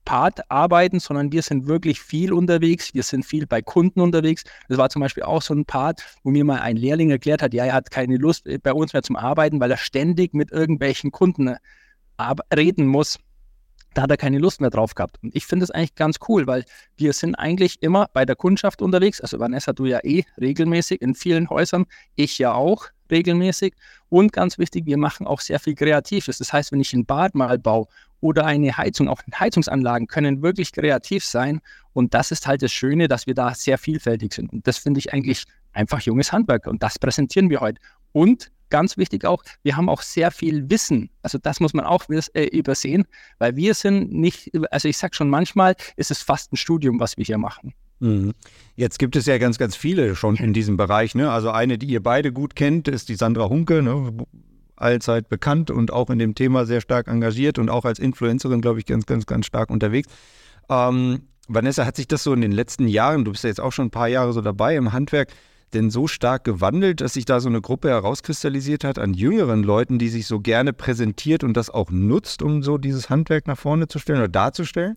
Part 0.04 0.50
arbeiten, 0.50 1.00
sondern 1.00 1.32
wir 1.32 1.42
sind 1.42 1.66
wirklich 1.66 2.00
viel 2.00 2.32
unterwegs. 2.32 2.94
Wir 2.94 3.02
sind 3.02 3.24
viel 3.24 3.46
bei 3.46 3.62
Kunden 3.62 4.00
unterwegs. 4.00 4.44
Das 4.68 4.78
war 4.78 4.90
zum 4.90 5.00
Beispiel 5.00 5.22
auch 5.22 5.42
so 5.42 5.54
ein 5.54 5.64
Part, 5.64 6.02
wo 6.22 6.30
mir 6.30 6.44
mal 6.44 6.60
ein 6.60 6.76
Lehrling 6.76 7.10
erklärt 7.10 7.42
hat, 7.42 7.54
ja, 7.54 7.64
er 7.64 7.72
hat 7.74 7.90
keine 7.90 8.16
Lust 8.16 8.46
äh, 8.46 8.58
bei 8.58 8.72
uns 8.72 8.92
mehr 8.92 9.02
zum 9.02 9.16
Arbeiten, 9.16 9.60
weil 9.60 9.70
er 9.70 9.76
ständig 9.76 10.34
mit 10.34 10.52
irgendwelchen 10.52 11.10
Kunden 11.10 11.48
äh, 11.48 11.56
reden 12.54 12.86
muss. 12.86 13.18
Da 13.94 14.02
hat 14.02 14.10
er 14.10 14.16
keine 14.16 14.38
Lust 14.38 14.60
mehr 14.60 14.70
drauf 14.70 14.94
gehabt. 14.94 15.18
Und 15.22 15.34
ich 15.36 15.46
finde 15.46 15.62
das 15.62 15.70
eigentlich 15.70 15.94
ganz 15.94 16.16
cool, 16.28 16.48
weil 16.48 16.64
wir 16.96 17.12
sind 17.12 17.36
eigentlich 17.36 17.80
immer 17.80 18.08
bei 18.12 18.24
der 18.24 18.34
Kundschaft 18.34 18.82
unterwegs. 18.82 19.20
Also 19.20 19.38
Vanessa, 19.38 19.72
du 19.72 19.86
ja 19.86 20.00
eh 20.02 20.24
regelmäßig 20.40 21.00
in 21.00 21.14
vielen 21.14 21.48
Häusern, 21.48 21.86
ich 22.16 22.38
ja 22.38 22.52
auch 22.54 22.86
regelmäßig. 23.10 23.74
Und 24.08 24.32
ganz 24.32 24.58
wichtig, 24.58 24.86
wir 24.86 24.98
machen 24.98 25.26
auch 25.26 25.40
sehr 25.40 25.60
viel 25.60 25.76
Kreatives. 25.76 26.38
Das 26.38 26.52
heißt, 26.52 26.72
wenn 26.72 26.80
ich 26.80 26.92
ein 26.92 27.06
Bad 27.06 27.36
mal 27.36 27.58
baue 27.58 27.86
oder 28.24 28.46
eine 28.46 28.74
Heizung, 28.74 29.08
auch 29.08 29.20
Heizungsanlagen 29.38 30.06
können 30.06 30.40
wirklich 30.40 30.72
kreativ 30.72 31.26
sein. 31.26 31.60
Und 31.92 32.14
das 32.14 32.30
ist 32.30 32.46
halt 32.46 32.62
das 32.62 32.72
Schöne, 32.72 33.06
dass 33.06 33.26
wir 33.26 33.34
da 33.34 33.54
sehr 33.54 33.76
vielfältig 33.76 34.32
sind. 34.32 34.50
Und 34.50 34.66
das 34.66 34.78
finde 34.78 34.98
ich 34.98 35.12
eigentlich 35.12 35.44
einfach 35.74 36.00
junges 36.00 36.32
Handwerk. 36.32 36.66
Und 36.66 36.82
das 36.82 36.98
präsentieren 36.98 37.50
wir 37.50 37.60
heute. 37.60 37.82
Und 38.12 38.50
ganz 38.70 38.96
wichtig 38.96 39.26
auch, 39.26 39.44
wir 39.62 39.76
haben 39.76 39.90
auch 39.90 40.00
sehr 40.00 40.30
viel 40.30 40.70
Wissen. 40.70 41.10
Also 41.20 41.36
das 41.36 41.60
muss 41.60 41.74
man 41.74 41.84
auch 41.84 42.06
äh, 42.08 42.46
übersehen, 42.46 43.04
weil 43.38 43.56
wir 43.56 43.74
sind 43.74 44.10
nicht, 44.10 44.50
also 44.70 44.88
ich 44.88 44.96
sage 44.96 45.14
schon 45.14 45.28
manchmal, 45.28 45.76
ist 45.96 46.10
es 46.10 46.22
fast 46.22 46.50
ein 46.50 46.56
Studium, 46.56 47.00
was 47.00 47.18
wir 47.18 47.26
hier 47.26 47.36
machen. 47.36 47.74
Mhm. 48.00 48.32
Jetzt 48.74 48.98
gibt 48.98 49.16
es 49.16 49.26
ja 49.26 49.36
ganz, 49.36 49.58
ganz 49.58 49.76
viele 49.76 50.16
schon 50.16 50.36
in 50.36 50.54
diesem 50.54 50.78
Bereich. 50.78 51.14
Ne? 51.14 51.30
Also 51.30 51.50
eine, 51.50 51.76
die 51.76 51.88
ihr 51.88 52.02
beide 52.02 52.32
gut 52.32 52.56
kennt, 52.56 52.88
ist 52.88 53.10
die 53.10 53.16
Sandra 53.16 53.50
Hunke, 53.50 53.82
ne? 53.82 54.14
Allzeit 54.76 55.28
bekannt 55.28 55.70
und 55.70 55.92
auch 55.92 56.10
in 56.10 56.18
dem 56.18 56.34
Thema 56.34 56.66
sehr 56.66 56.80
stark 56.80 57.08
engagiert 57.08 57.58
und 57.58 57.70
auch 57.70 57.84
als 57.84 57.98
Influencerin, 57.98 58.60
glaube 58.60 58.78
ich, 58.78 58.86
ganz, 58.86 59.06
ganz, 59.06 59.26
ganz 59.26 59.46
stark 59.46 59.70
unterwegs. 59.70 60.08
Ähm, 60.68 61.28
Vanessa, 61.48 61.84
hat 61.84 61.96
sich 61.96 62.08
das 62.08 62.22
so 62.22 62.32
in 62.32 62.40
den 62.40 62.52
letzten 62.52 62.88
Jahren, 62.88 63.24
du 63.24 63.32
bist 63.32 63.44
ja 63.44 63.48
jetzt 63.48 63.60
auch 63.60 63.72
schon 63.72 63.86
ein 63.86 63.90
paar 63.90 64.08
Jahre 64.08 64.32
so 64.32 64.40
dabei 64.40 64.76
im 64.76 64.92
Handwerk, 64.92 65.28
denn 65.74 65.90
so 65.90 66.06
stark 66.06 66.44
gewandelt, 66.44 67.00
dass 67.00 67.14
sich 67.14 67.24
da 67.24 67.40
so 67.40 67.48
eine 67.48 67.60
Gruppe 67.60 67.88
herauskristallisiert 67.88 68.84
hat 68.84 68.98
an 68.98 69.12
jüngeren 69.12 69.62
Leuten, 69.62 69.98
die 69.98 70.08
sich 70.08 70.26
so 70.26 70.40
gerne 70.40 70.72
präsentiert 70.72 71.44
und 71.44 71.56
das 71.56 71.68
auch 71.68 71.90
nutzt, 71.90 72.42
um 72.42 72.62
so 72.62 72.78
dieses 72.78 73.10
Handwerk 73.10 73.46
nach 73.46 73.58
vorne 73.58 73.88
zu 73.88 73.98
stellen 73.98 74.20
oder 74.20 74.28
darzustellen? 74.28 74.96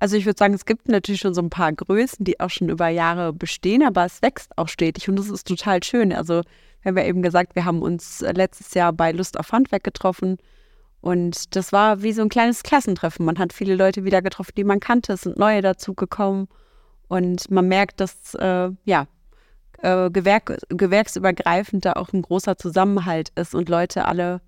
Also 0.00 0.16
ich 0.16 0.24
würde 0.24 0.38
sagen, 0.38 0.54
es 0.54 0.64
gibt 0.64 0.88
natürlich 0.88 1.20
schon 1.20 1.34
so 1.34 1.42
ein 1.42 1.50
paar 1.50 1.72
Größen, 1.72 2.24
die 2.24 2.40
auch 2.40 2.50
schon 2.50 2.70
über 2.70 2.88
Jahre 2.88 3.32
bestehen, 3.32 3.82
aber 3.82 4.06
es 4.06 4.22
wächst 4.22 4.56
auch 4.56 4.68
stetig 4.68 5.08
und 5.08 5.16
das 5.16 5.28
ist 5.28 5.46
total 5.46 5.82
schön. 5.82 6.12
Also 6.12 6.42
wir 6.82 6.90
haben 6.90 6.98
ja 6.98 7.04
eben 7.04 7.22
gesagt, 7.22 7.54
wir 7.54 7.64
haben 7.64 7.82
uns 7.82 8.20
letztes 8.20 8.74
Jahr 8.74 8.92
bei 8.92 9.12
Lust 9.12 9.38
auf 9.38 9.52
Handwerk 9.52 9.84
getroffen 9.84 10.38
und 11.00 11.56
das 11.56 11.72
war 11.72 12.02
wie 12.02 12.12
so 12.12 12.22
ein 12.22 12.28
kleines 12.28 12.62
Klassentreffen. 12.62 13.24
Man 13.24 13.38
hat 13.38 13.52
viele 13.52 13.74
Leute 13.74 14.04
wieder 14.04 14.22
getroffen, 14.22 14.52
die 14.56 14.64
man 14.64 14.80
kannte, 14.80 15.14
es 15.14 15.22
sind 15.22 15.38
neue 15.38 15.62
dazugekommen 15.62 16.48
und 17.08 17.50
man 17.50 17.68
merkt, 17.68 18.00
dass 18.00 18.34
äh, 18.34 18.70
ja 18.84 19.06
äh, 19.82 20.10
Gewerk, 20.10 20.58
gewerksübergreifend 20.68 21.84
da 21.84 21.94
auch 21.94 22.12
ein 22.12 22.22
großer 22.22 22.56
Zusammenhalt 22.56 23.30
ist 23.34 23.54
und 23.54 23.68
Leute 23.68 24.04
alle 24.04 24.40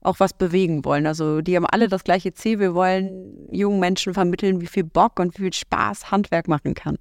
auch 0.00 0.20
was 0.20 0.32
bewegen 0.32 0.84
wollen. 0.84 1.06
Also 1.06 1.40
die 1.40 1.56
haben 1.56 1.66
alle 1.66 1.88
das 1.88 2.04
gleiche 2.04 2.32
Ziel. 2.32 2.60
Wir 2.60 2.74
wollen 2.74 3.48
jungen 3.50 3.80
Menschen 3.80 4.14
vermitteln, 4.14 4.60
wie 4.60 4.66
viel 4.66 4.84
Bock 4.84 5.18
und 5.18 5.36
wie 5.38 5.42
viel 5.42 5.52
Spaß 5.52 6.10
Handwerk 6.10 6.48
machen 6.48 6.74
kann. 6.74 6.98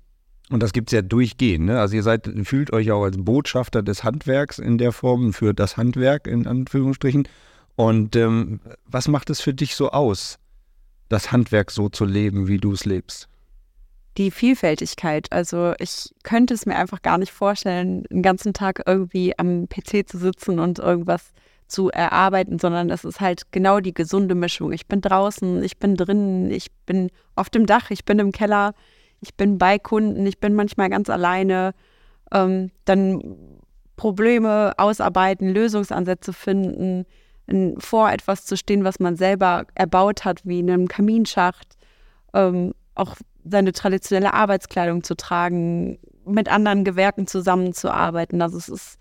Und 0.50 0.64
das 0.64 0.72
gibt 0.72 0.90
es 0.90 0.94
ja 0.94 1.02
durchgehend. 1.02 1.66
Ne? 1.66 1.80
Also 1.80 1.96
ihr 1.96 2.04
seid, 2.04 2.30
fühlt 2.44 2.72
euch 2.72 2.92
auch 2.92 3.04
als 3.04 3.18
Botschafter 3.20 3.84
des 3.84 4.04
Handwerks 4.04 4.60
in 4.60 4.78
der 4.78 4.94
Form 4.94 5.34
für 5.34 5.54
das 5.54 5.76
Handwerk 5.76 6.26
in 6.28 6.48
Anführungsstrichen. 6.48 7.28
Und 7.76 8.16
ähm, 8.16 8.62
was 8.86 9.08
macht 9.08 9.30
es 9.30 9.42
für 9.42 9.54
dich 9.54 9.76
so 9.76 9.90
aus, 9.90 10.40
das 11.10 11.32
Handwerk 11.32 11.72
so 11.72 11.90
zu 11.90 12.06
leben, 12.06 12.48
wie 12.48 12.58
du 12.58 12.72
es 12.72 12.86
lebst? 12.86 13.28
Die 14.18 14.32
Vielfältigkeit. 14.32 15.32
Also 15.32 15.74
ich 15.80 16.14
könnte 16.24 16.54
es 16.54 16.66
mir 16.66 16.76
einfach 16.76 17.02
gar 17.02 17.18
nicht 17.18 17.32
vorstellen, 17.32 18.04
den 18.06 18.24
ganzen 18.24 18.54
Tag 18.54 18.82
irgendwie 18.86 19.38
am 19.38 19.68
PC 19.68 20.08
zu 20.08 20.18
sitzen 20.18 20.60
und 20.60 20.80
irgendwas 20.80 21.34
zu 21.68 21.90
erarbeiten, 21.90 22.58
sondern 22.58 22.90
es 22.90 23.04
ist 23.04 23.20
halt 23.20 23.52
genau 23.52 23.80
die 23.80 23.94
gesunde 23.94 24.34
Mischung. 24.36 24.72
Ich 24.72 24.88
bin 24.88 25.02
draußen, 25.02 25.62
ich 25.62 25.78
bin 25.78 25.96
drinnen, 25.96 26.50
ich 26.50 26.72
bin 26.86 27.12
auf 27.36 27.50
dem 27.50 27.66
Dach, 27.66 27.92
ich 27.92 28.06
bin 28.06 28.20
im 28.20 28.32
Keller, 28.32 28.74
ich 29.22 29.36
bin 29.36 29.58
bei 29.58 29.80
Kunden, 29.80 30.26
ich 30.26 30.40
bin 30.40 30.54
manchmal 30.56 30.90
ganz 30.90 31.10
alleine. 31.10 31.74
Ähm, 32.32 32.72
dann 32.86 33.38
Probleme 33.96 34.74
ausarbeiten, 34.78 35.50
Lösungsansätze 35.50 36.34
finden, 36.34 37.06
vor 37.80 38.12
etwas 38.12 38.46
zu 38.46 38.58
stehen, 38.58 38.84
was 38.84 39.00
man 39.00 39.16
selber 39.16 39.66
erbaut 39.74 40.26
hat, 40.26 40.42
wie 40.46 40.60
in 40.60 40.70
einem 40.70 40.88
Kaminschacht, 40.88 41.78
ähm, 42.34 42.74
auch 42.96 43.16
seine 43.44 43.72
traditionelle 43.72 44.34
Arbeitskleidung 44.34 45.04
zu 45.04 45.16
tragen, 45.16 45.98
mit 46.26 46.50
anderen 46.50 46.84
Gewerken 46.84 47.26
zusammenzuarbeiten. 47.26 48.42
Also 48.42 48.58
es 48.58 48.68
ist 48.68 49.00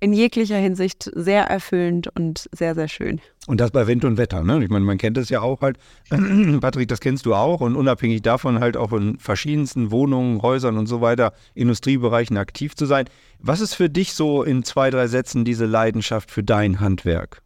in 0.00 0.12
jeglicher 0.12 0.56
Hinsicht 0.58 1.10
sehr 1.14 1.44
erfüllend 1.44 2.08
und 2.14 2.48
sehr, 2.52 2.74
sehr 2.74 2.88
schön. 2.88 3.20
Und 3.46 3.60
das 3.60 3.70
bei 3.70 3.86
Wind 3.86 4.04
und 4.04 4.18
Wetter, 4.18 4.42
ne? 4.42 4.62
Ich 4.62 4.68
meine, 4.68 4.84
man 4.84 4.98
kennt 4.98 5.16
es 5.16 5.28
ja 5.28 5.40
auch 5.40 5.60
halt. 5.62 5.78
Patrick, 6.60 6.88
das 6.88 7.00
kennst 7.00 7.26
du 7.26 7.34
auch. 7.34 7.60
Und 7.60 7.76
unabhängig 7.76 8.22
davon 8.22 8.60
halt 8.60 8.76
auch 8.76 8.92
in 8.92 9.18
verschiedensten 9.18 9.90
Wohnungen, 9.90 10.42
Häusern 10.42 10.76
und 10.76 10.86
so 10.86 11.00
weiter, 11.00 11.32
Industriebereichen 11.54 12.36
aktiv 12.36 12.74
zu 12.74 12.86
sein. 12.86 13.06
Was 13.38 13.60
ist 13.60 13.74
für 13.74 13.88
dich 13.88 14.14
so 14.14 14.42
in 14.42 14.64
zwei, 14.64 14.90
drei 14.90 15.06
Sätzen 15.06 15.44
diese 15.44 15.66
Leidenschaft 15.66 16.30
für 16.30 16.42
dein 16.42 16.80
Handwerk? 16.80 17.42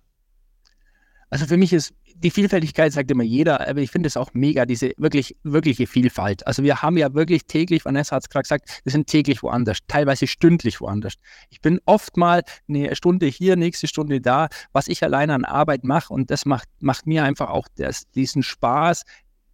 Also 1.29 1.47
für 1.47 1.57
mich 1.57 1.73
ist 1.73 1.93
die 2.23 2.31
Vielfältigkeit 2.31 2.93
sagt 2.93 3.11
immer 3.11 3.23
jeder, 3.23 3.67
aber 3.67 3.81
ich 3.81 3.91
finde 3.91 4.07
es 4.07 4.17
auch 4.17 4.31
mega, 4.35 4.67
diese 4.67 4.93
wirklich, 4.99 5.37
wirkliche 5.43 5.87
Vielfalt. 5.87 6.47
Also 6.47 6.63
wir 6.63 6.83
haben 6.83 6.97
ja 6.97 7.15
wirklich 7.15 7.47
täglich, 7.47 7.85
Vanessa 7.85 8.17
hat 8.17 8.25
es 8.25 8.29
gerade 8.29 8.43
gesagt, 8.43 8.81
wir 8.85 8.93
sind 8.93 9.07
täglich 9.07 9.43
woanders, 9.43 9.79
teilweise 9.89 10.27
stündlich 10.27 10.81
woanders. 10.81 11.15
Ich 11.49 11.61
bin 11.61 11.81
oft 11.87 12.17
mal 12.17 12.43
eine 12.69 12.95
Stunde 12.95 13.27
hier, 13.27 13.57
nächste 13.57 13.87
Stunde 13.87 14.21
da, 14.21 14.49
was 14.73 14.89
ich 14.89 15.03
alleine 15.03 15.35
an 15.35 15.45
Arbeit 15.45 15.85
mache 15.85 16.13
und 16.13 16.31
das 16.31 16.45
macht, 16.45 16.69
macht 16.81 17.07
mir 17.07 17.25
einfach 17.25 17.49
auch 17.49 17.67
das, 17.77 18.11
diesen 18.11 18.43
Spaß, 18.43 19.05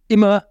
immer 0.09 0.43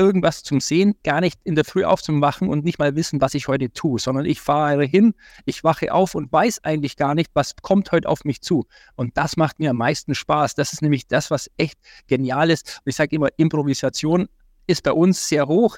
irgendwas 0.00 0.42
zum 0.42 0.60
Sehen, 0.60 0.94
gar 1.04 1.20
nicht 1.20 1.38
in 1.44 1.54
der 1.54 1.64
Früh 1.64 1.84
aufzuwachen 1.84 2.48
und 2.48 2.64
nicht 2.64 2.78
mal 2.78 2.96
wissen, 2.96 3.20
was 3.20 3.34
ich 3.34 3.48
heute 3.48 3.70
tue, 3.70 4.00
sondern 4.00 4.24
ich 4.24 4.40
fahre 4.40 4.84
hin, 4.84 5.14
ich 5.44 5.62
wache 5.62 5.92
auf 5.92 6.14
und 6.14 6.32
weiß 6.32 6.64
eigentlich 6.64 6.96
gar 6.96 7.14
nicht, 7.14 7.30
was 7.34 7.54
kommt 7.60 7.92
heute 7.92 8.08
auf 8.08 8.24
mich 8.24 8.40
zu. 8.40 8.66
Und 8.96 9.16
das 9.18 9.36
macht 9.36 9.58
mir 9.58 9.70
am 9.70 9.76
meisten 9.76 10.14
Spaß. 10.14 10.54
Das 10.54 10.72
ist 10.72 10.80
nämlich 10.80 11.06
das, 11.06 11.30
was 11.30 11.50
echt 11.58 11.78
genial 12.06 12.50
ist. 12.50 12.80
Und 12.84 12.90
ich 12.90 12.96
sage 12.96 13.14
immer, 13.14 13.28
Improvisation 13.36 14.28
ist 14.66 14.82
bei 14.82 14.92
uns 14.92 15.28
sehr 15.28 15.46
hoch 15.46 15.76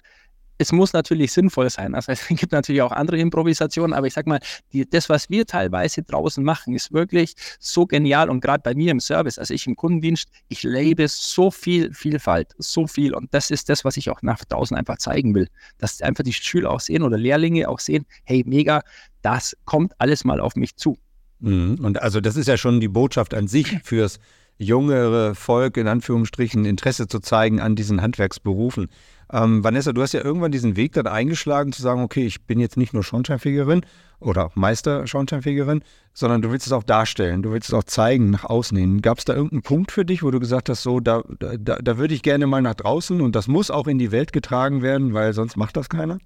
es 0.59 0.73
muss 0.73 0.93
natürlich 0.93 1.33
sinnvoll 1.33 1.71
sein. 1.71 1.95
Also 1.95 2.13
es 2.13 2.27
gibt 2.29 2.53
natürlich 2.53 2.83
auch 2.83 2.93
andere 2.93 3.19
Improvisationen, 3.19 3.95
aber 3.95 4.07
ich 4.07 4.15
sag 4.15 4.27
mal, 4.27 4.41
die, 4.73 4.89
das, 4.89 5.09
was 5.09 5.31
wir 5.31 5.47
teilweise 5.47 6.03
draußen 6.03 6.43
machen, 6.43 6.75
ist 6.75 6.93
wirklich 6.93 7.35
so 7.59 7.87
genial 7.87 8.31
und 8.31 8.41
gerade 8.41 8.63
bei 8.63 8.75
mir 8.75 8.91
im 8.91 9.01
Service, 9.01 9.39
also 9.39 9.55
ich 9.55 9.67
im 9.67 9.77
Kundendienst, 9.77 10.29
ich 10.49 10.63
lebe 10.63 11.07
so 11.09 11.51
viel 11.51 11.93
Vielfalt, 11.93 12.55
so 12.59 12.87
viel 12.87 13.15
und 13.15 13.33
das 13.35 13.51
ist 13.51 13.69
das, 13.69 13.85
was 13.85 13.97
ich 13.97 14.11
auch 14.11 14.23
nach 14.23 14.45
draußen 14.45 14.77
einfach 14.77 14.99
zeigen 14.99 15.35
will, 15.35 15.49
dass 15.79 16.01
einfach 16.03 16.25
die 16.25 16.33
Schüler 16.33 16.71
auch 16.71 16.81
sehen 16.81 17.03
oder 17.03 17.19
Lehrlinge 17.19 17.69
auch 17.69 17.81
sehen, 17.81 18.07
hey, 18.25 18.43
mega, 18.47 18.83
das 19.23 19.57
kommt 19.65 19.93
alles 19.99 20.25
mal 20.25 20.41
auf 20.41 20.57
mich 20.57 20.77
zu. 20.77 20.99
Mhm. 21.41 21.79
Und 21.83 22.01
also 22.01 22.21
das 22.21 22.37
ist 22.37 22.49
ja 22.49 22.57
schon 22.57 22.81
die 22.81 22.89
Botschaft 22.89 23.35
an 23.35 23.49
sich 23.49 23.79
fürs 23.83 24.19
jüngere 24.59 25.35
Volk, 25.35 25.77
in 25.77 25.89
Anführungsstrichen, 25.89 26.65
Interesse 26.65 27.09
zu 27.09 27.21
zeigen 27.21 27.61
an 27.61 27.75
diesen 27.77 28.01
Handwerksberufen. 28.01 28.89
Ähm, 29.31 29.63
Vanessa, 29.63 29.93
du 29.93 30.03
hast 30.03 30.13
ja 30.13 30.25
irgendwann 30.25 30.53
diesen 30.53 30.77
Weg 30.77 30.93
dann 30.93 31.07
eingeschlagen, 31.07 31.73
zu 31.73 31.83
sagen, 31.83 32.03
okay, 32.03 32.25
ich 32.25 32.45
bin 32.47 32.61
jetzt 32.61 32.77
nicht 32.77 32.93
nur 32.93 33.03
Schornsteinfegerin 33.03 33.83
oder 34.21 34.51
Meister 34.55 35.07
Schornsteinfegerin, 35.07 35.83
sondern 36.15 36.43
du 36.43 36.51
willst 36.51 36.67
es 36.67 36.73
auch 36.73 36.83
darstellen, 36.83 37.43
du 37.43 37.51
willst 37.53 37.69
es 37.69 37.75
auch 37.75 37.85
zeigen, 37.85 38.31
nach 38.31 38.45
außen 38.45 38.77
hin. 38.77 39.03
Gab 39.03 39.19
es 39.19 39.25
da 39.25 39.35
irgendeinen 39.35 39.63
Punkt 39.63 39.93
für 39.93 40.05
dich, 40.05 40.23
wo 40.23 40.31
du 40.31 40.41
gesagt 40.41 40.69
hast, 40.69 40.83
so, 40.83 41.01
da, 41.01 41.23
da, 41.39 41.57
da 41.57 41.99
würde 41.99 42.15
ich 42.15 42.23
gerne 42.23 42.47
mal 42.47 42.63
nach 42.63 42.75
draußen 42.75 43.21
und 43.21 43.35
das 43.37 43.49
muss 43.49 43.71
auch 43.71 43.87
in 43.87 43.99
die 43.99 44.13
Welt 44.13 44.33
getragen 44.33 44.83
werden, 44.83 45.15
weil 45.15 45.33
sonst 45.33 45.57
macht 45.57 45.77
das 45.77 45.89
keiner? 45.89 46.19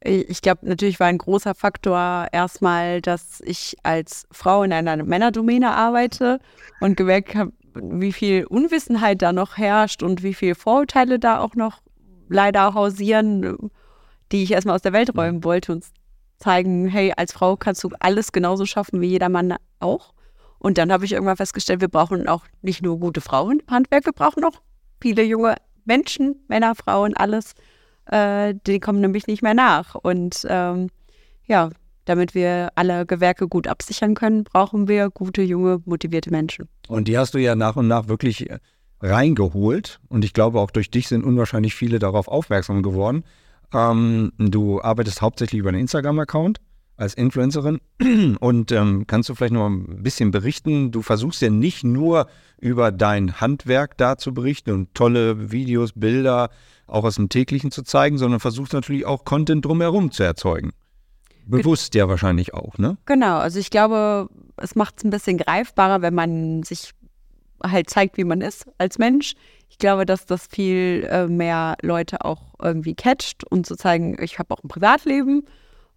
Ich 0.00 0.42
glaube, 0.42 0.68
natürlich 0.68 1.00
war 1.00 1.08
ein 1.08 1.18
großer 1.18 1.54
Faktor 1.54 2.28
erstmal, 2.30 3.00
dass 3.00 3.40
ich 3.40 3.76
als 3.82 4.26
Frau 4.30 4.62
in 4.62 4.72
einer 4.72 5.02
Männerdomäne 5.02 5.72
arbeite 5.72 6.38
und 6.80 6.96
gemerkt 6.96 7.34
habe, 7.34 7.52
wie 7.74 8.12
viel 8.12 8.44
Unwissenheit 8.44 9.22
da 9.22 9.32
noch 9.32 9.56
herrscht 9.56 10.02
und 10.02 10.22
wie 10.22 10.34
viele 10.34 10.54
Vorurteile 10.54 11.18
da 11.18 11.40
auch 11.40 11.54
noch 11.54 11.80
leider 12.28 12.74
hausieren, 12.74 13.70
die 14.32 14.42
ich 14.42 14.52
erstmal 14.52 14.76
aus 14.76 14.82
der 14.82 14.92
Welt 14.92 15.16
räumen 15.16 15.44
wollte 15.44 15.72
und 15.72 15.84
zeigen, 16.38 16.86
hey, 16.88 17.12
als 17.16 17.32
Frau 17.32 17.56
kannst 17.56 17.82
du 17.84 17.90
alles 18.00 18.32
genauso 18.32 18.66
schaffen 18.66 19.00
wie 19.00 19.06
jeder 19.06 19.28
Mann 19.28 19.54
auch. 19.80 20.12
Und 20.58 20.78
dann 20.78 20.92
habe 20.92 21.04
ich 21.04 21.12
irgendwann 21.12 21.36
festgestellt, 21.36 21.80
wir 21.80 21.88
brauchen 21.88 22.28
auch 22.28 22.44
nicht 22.62 22.82
nur 22.82 22.98
gute 22.98 23.20
Frauen 23.20 23.60
im 23.60 23.74
Handwerk, 23.74 24.06
wir 24.06 24.12
brauchen 24.12 24.44
auch 24.44 24.60
viele 25.00 25.22
junge 25.22 25.56
Menschen, 25.84 26.36
Männer, 26.48 26.74
Frauen, 26.74 27.16
alles. 27.16 27.52
Äh, 28.06 28.54
die 28.66 28.80
kommen 28.80 29.00
nämlich 29.00 29.26
nicht 29.26 29.42
mehr 29.42 29.54
nach. 29.54 29.94
Und 29.94 30.46
ähm, 30.48 30.88
ja, 31.46 31.70
damit 32.04 32.34
wir 32.34 32.70
alle 32.74 33.06
Gewerke 33.06 33.48
gut 33.48 33.66
absichern 33.66 34.14
können, 34.14 34.44
brauchen 34.44 34.88
wir 34.88 35.10
gute, 35.10 35.42
junge, 35.42 35.82
motivierte 35.84 36.30
Menschen. 36.30 36.68
Und 36.88 37.08
die 37.08 37.18
hast 37.18 37.34
du 37.34 37.38
ja 37.38 37.54
nach 37.54 37.76
und 37.76 37.88
nach 37.88 38.08
wirklich 38.08 38.48
reingeholt 39.06 40.00
und 40.08 40.24
ich 40.24 40.32
glaube 40.32 40.60
auch 40.60 40.70
durch 40.70 40.90
dich 40.90 41.08
sind 41.08 41.24
unwahrscheinlich 41.24 41.74
viele 41.74 41.98
darauf 41.98 42.28
aufmerksam 42.28 42.82
geworden. 42.82 43.24
Ähm, 43.72 44.32
du 44.38 44.80
arbeitest 44.82 45.22
hauptsächlich 45.22 45.60
über 45.60 45.70
einen 45.70 45.80
Instagram-Account 45.80 46.60
als 46.96 47.14
Influencerin 47.14 47.80
und 48.40 48.72
ähm, 48.72 49.06
kannst 49.06 49.28
du 49.28 49.34
vielleicht 49.34 49.52
noch 49.52 49.66
ein 49.66 50.02
bisschen 50.02 50.30
berichten? 50.30 50.90
Du 50.92 51.02
versuchst 51.02 51.42
ja 51.42 51.50
nicht 51.50 51.84
nur 51.84 52.26
über 52.58 52.90
dein 52.90 53.40
Handwerk 53.40 53.96
da 53.98 54.16
zu 54.16 54.32
berichten 54.32 54.72
und 54.72 54.94
tolle 54.94 55.52
Videos, 55.52 55.92
Bilder 55.94 56.50
auch 56.86 57.04
aus 57.04 57.16
dem 57.16 57.28
täglichen 57.28 57.70
zu 57.70 57.82
zeigen, 57.82 58.18
sondern 58.18 58.40
versuchst 58.40 58.72
natürlich 58.72 59.04
auch 59.04 59.24
Content 59.24 59.64
drumherum 59.64 60.10
zu 60.10 60.22
erzeugen. 60.22 60.72
Bewusst 61.48 61.94
ja 61.94 62.08
wahrscheinlich 62.08 62.54
auch, 62.54 62.76
ne? 62.78 62.96
Genau, 63.04 63.38
also 63.38 63.60
ich 63.60 63.70
glaube, 63.70 64.28
es 64.56 64.74
macht 64.74 64.98
es 64.98 65.04
ein 65.04 65.10
bisschen 65.10 65.38
greifbarer, 65.38 66.02
wenn 66.02 66.14
man 66.14 66.64
sich 66.64 66.90
halt 67.62 67.90
zeigt, 67.90 68.16
wie 68.16 68.24
man 68.24 68.40
ist 68.40 68.66
als 68.78 68.98
Mensch. 68.98 69.34
Ich 69.68 69.78
glaube, 69.78 70.06
dass 70.06 70.26
das 70.26 70.46
viel 70.46 71.06
äh, 71.10 71.26
mehr 71.26 71.76
Leute 71.82 72.24
auch 72.24 72.54
irgendwie 72.62 72.94
catcht 72.94 73.44
und 73.50 73.66
zu 73.66 73.76
zeigen, 73.76 74.16
ich 74.20 74.38
habe 74.38 74.54
auch 74.54 74.62
ein 74.62 74.68
Privatleben 74.68 75.44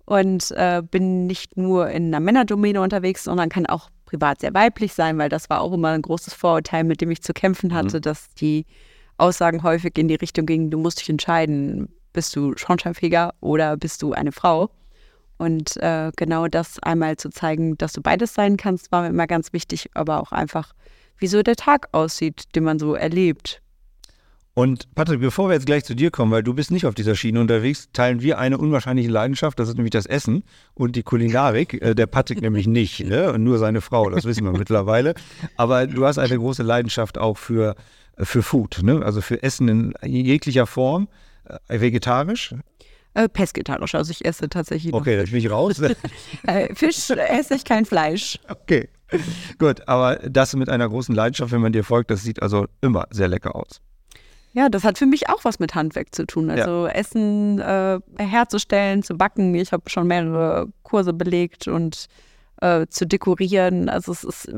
und 0.05 0.51
äh, 0.51 0.81
bin 0.81 1.27
nicht 1.27 1.55
nur 1.55 1.89
in 1.89 2.07
einer 2.07 2.19
Männerdomäne 2.19 2.81
unterwegs, 2.81 3.23
sondern 3.25 3.49
kann 3.49 3.67
auch 3.67 3.89
privat 4.05 4.41
sehr 4.41 4.53
weiblich 4.55 4.93
sein, 4.93 5.17
weil 5.19 5.29
das 5.29 5.49
war 5.49 5.61
auch 5.61 5.71
immer 5.71 5.89
ein 5.89 6.01
großes 6.01 6.33
Vorurteil, 6.33 6.83
mit 6.83 6.99
dem 6.99 7.11
ich 7.11 7.21
zu 7.21 7.33
kämpfen 7.33 7.73
hatte, 7.73 7.97
mhm. 7.97 8.01
dass 8.01 8.29
die 8.33 8.65
Aussagen 9.17 9.61
häufig 9.61 9.97
in 9.97 10.07
die 10.07 10.15
Richtung 10.15 10.45
gingen, 10.45 10.71
du 10.71 10.79
musst 10.79 10.99
dich 10.99 11.09
entscheiden, 11.09 11.89
bist 12.13 12.35
du 12.35 12.57
Schornsteinfeger 12.57 13.35
oder 13.39 13.77
bist 13.77 14.01
du 14.01 14.13
eine 14.13 14.31
Frau? 14.31 14.71
Und 15.37 15.77
äh, 15.77 16.11
genau 16.17 16.47
das 16.47 16.79
einmal 16.79 17.15
zu 17.15 17.29
zeigen, 17.29 17.77
dass 17.77 17.93
du 17.93 18.01
beides 18.01 18.33
sein 18.33 18.57
kannst, 18.57 18.91
war 18.91 19.03
mir 19.03 19.09
immer 19.09 19.27
ganz 19.27 19.53
wichtig, 19.53 19.89
aber 19.93 20.21
auch 20.21 20.31
einfach 20.31 20.73
wie 21.19 21.27
so 21.27 21.43
der 21.43 21.55
Tag 21.55 21.89
aussieht, 21.91 22.55
den 22.55 22.63
man 22.63 22.79
so 22.79 22.95
erlebt. 22.95 23.61
Und 24.59 24.93
Patrick, 24.93 25.21
bevor 25.21 25.47
wir 25.47 25.53
jetzt 25.53 25.67
gleich 25.67 25.85
zu 25.85 25.95
dir 25.95 26.11
kommen, 26.11 26.31
weil 26.31 26.43
du 26.43 26.53
bist 26.53 26.69
nicht 26.69 26.85
auf 26.85 26.93
dieser 26.93 27.15
Schiene 27.15 27.39
unterwegs, 27.39 27.87
teilen 27.93 28.21
wir 28.21 28.39
eine 28.39 28.57
unwahrscheinliche 28.57 29.09
Leidenschaft, 29.09 29.57
das 29.57 29.69
ist 29.69 29.75
nämlich 29.75 29.91
das 29.91 30.05
Essen 30.05 30.43
und 30.73 30.97
die 30.97 31.03
Kulinarik. 31.03 31.81
Äh, 31.81 31.95
der 31.95 32.07
Patrick 32.07 32.41
nämlich 32.41 32.67
nicht, 32.67 33.05
ne? 33.05 33.31
Und 33.31 33.43
nur 33.43 33.57
seine 33.57 33.79
Frau, 33.79 34.09
das 34.09 34.25
wissen 34.25 34.43
wir 34.43 34.51
mittlerweile. 34.51 35.13
Aber 35.55 35.87
du 35.87 36.05
hast 36.05 36.17
eine 36.17 36.37
große 36.37 36.63
Leidenschaft 36.63 37.17
auch 37.17 37.37
für, 37.37 37.75
äh, 38.17 38.25
für 38.25 38.43
Food, 38.43 38.81
ne? 38.83 39.01
Also 39.01 39.21
für 39.21 39.41
Essen 39.41 39.69
in 39.69 39.93
jeglicher 40.03 40.67
Form, 40.67 41.07
äh, 41.45 41.79
vegetarisch. 41.79 42.53
Äh, 43.13 43.29
pesketarisch, 43.29 43.95
also 43.95 44.11
ich 44.11 44.25
esse 44.25 44.49
tatsächlich. 44.49 44.93
Okay, 44.93 45.15
dann 45.15 45.25
bin 45.27 45.35
ich 45.35 45.49
raus. 45.49 45.79
äh, 46.47 46.75
Fisch 46.75 47.09
esse 47.11 47.55
ich 47.55 47.63
kein 47.63 47.85
Fleisch. 47.85 48.39
Okay. 48.49 48.89
Gut, 49.57 49.87
aber 49.87 50.17
das 50.17 50.55
mit 50.55 50.69
einer 50.69 50.87
großen 50.87 51.13
Leidenschaft, 51.15 51.51
wenn 51.51 51.61
man 51.61 51.71
dir 51.71 51.83
folgt, 51.83 52.11
das 52.11 52.23
sieht 52.23 52.41
also 52.41 52.67
immer 52.81 53.07
sehr 53.11 53.27
lecker 53.27 53.55
aus. 53.55 53.81
Ja, 54.53 54.67
das 54.69 54.83
hat 54.83 54.97
für 54.97 55.05
mich 55.05 55.29
auch 55.29 55.45
was 55.45 55.59
mit 55.59 55.75
Handwerk 55.75 56.13
zu 56.13 56.25
tun. 56.25 56.49
Also 56.49 56.87
ja. 56.87 56.93
Essen 56.93 57.59
äh, 57.59 57.99
herzustellen, 58.17 59.03
zu 59.03 59.15
backen. 59.15 59.53
Ich 59.53 59.71
habe 59.71 59.89
schon 59.89 60.07
mehrere 60.07 60.67
Kurse 60.83 61.13
belegt 61.13 61.67
und 61.67 62.07
äh, 62.61 62.87
zu 62.87 63.05
dekorieren. 63.05 63.89
Also 63.89 64.11
es 64.11 64.23
ist, 64.23 64.51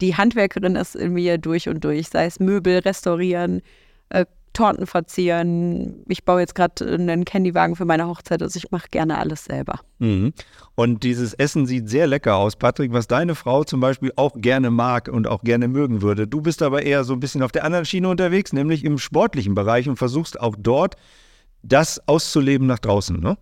die 0.00 0.16
Handwerkerin 0.16 0.74
ist 0.74 0.96
in 0.96 1.12
mir 1.12 1.38
durch 1.38 1.68
und 1.68 1.84
durch, 1.84 2.08
sei 2.08 2.26
es 2.26 2.40
Möbel 2.40 2.78
restaurieren, 2.78 3.62
äh, 4.08 4.26
Torten 4.52 4.86
verzieren. 4.86 6.04
Ich 6.08 6.24
baue 6.24 6.40
jetzt 6.40 6.54
gerade 6.54 6.84
einen 6.84 7.24
Candywagen 7.24 7.76
für 7.76 7.84
meine 7.84 8.06
Hochzeit, 8.06 8.42
also 8.42 8.56
ich 8.56 8.70
mache 8.70 8.88
gerne 8.90 9.18
alles 9.18 9.44
selber. 9.44 9.80
Mhm. 9.98 10.32
Und 10.74 11.02
dieses 11.02 11.34
Essen 11.34 11.66
sieht 11.66 11.88
sehr 11.88 12.06
lecker 12.06 12.36
aus, 12.36 12.56
Patrick, 12.56 12.92
was 12.92 13.06
deine 13.06 13.34
Frau 13.34 13.64
zum 13.64 13.80
Beispiel 13.80 14.12
auch 14.16 14.32
gerne 14.36 14.70
mag 14.70 15.08
und 15.08 15.26
auch 15.26 15.42
gerne 15.42 15.68
mögen 15.68 16.02
würde. 16.02 16.26
Du 16.26 16.40
bist 16.40 16.62
aber 16.62 16.82
eher 16.82 17.04
so 17.04 17.12
ein 17.12 17.20
bisschen 17.20 17.42
auf 17.42 17.52
der 17.52 17.64
anderen 17.64 17.84
Schiene 17.84 18.08
unterwegs, 18.08 18.52
nämlich 18.52 18.84
im 18.84 18.98
sportlichen 18.98 19.54
Bereich 19.54 19.88
und 19.88 19.96
versuchst 19.96 20.40
auch 20.40 20.56
dort 20.58 20.96
das 21.62 22.06
auszuleben 22.08 22.66
nach 22.66 22.78
draußen, 22.78 23.18
ne? 23.20 23.36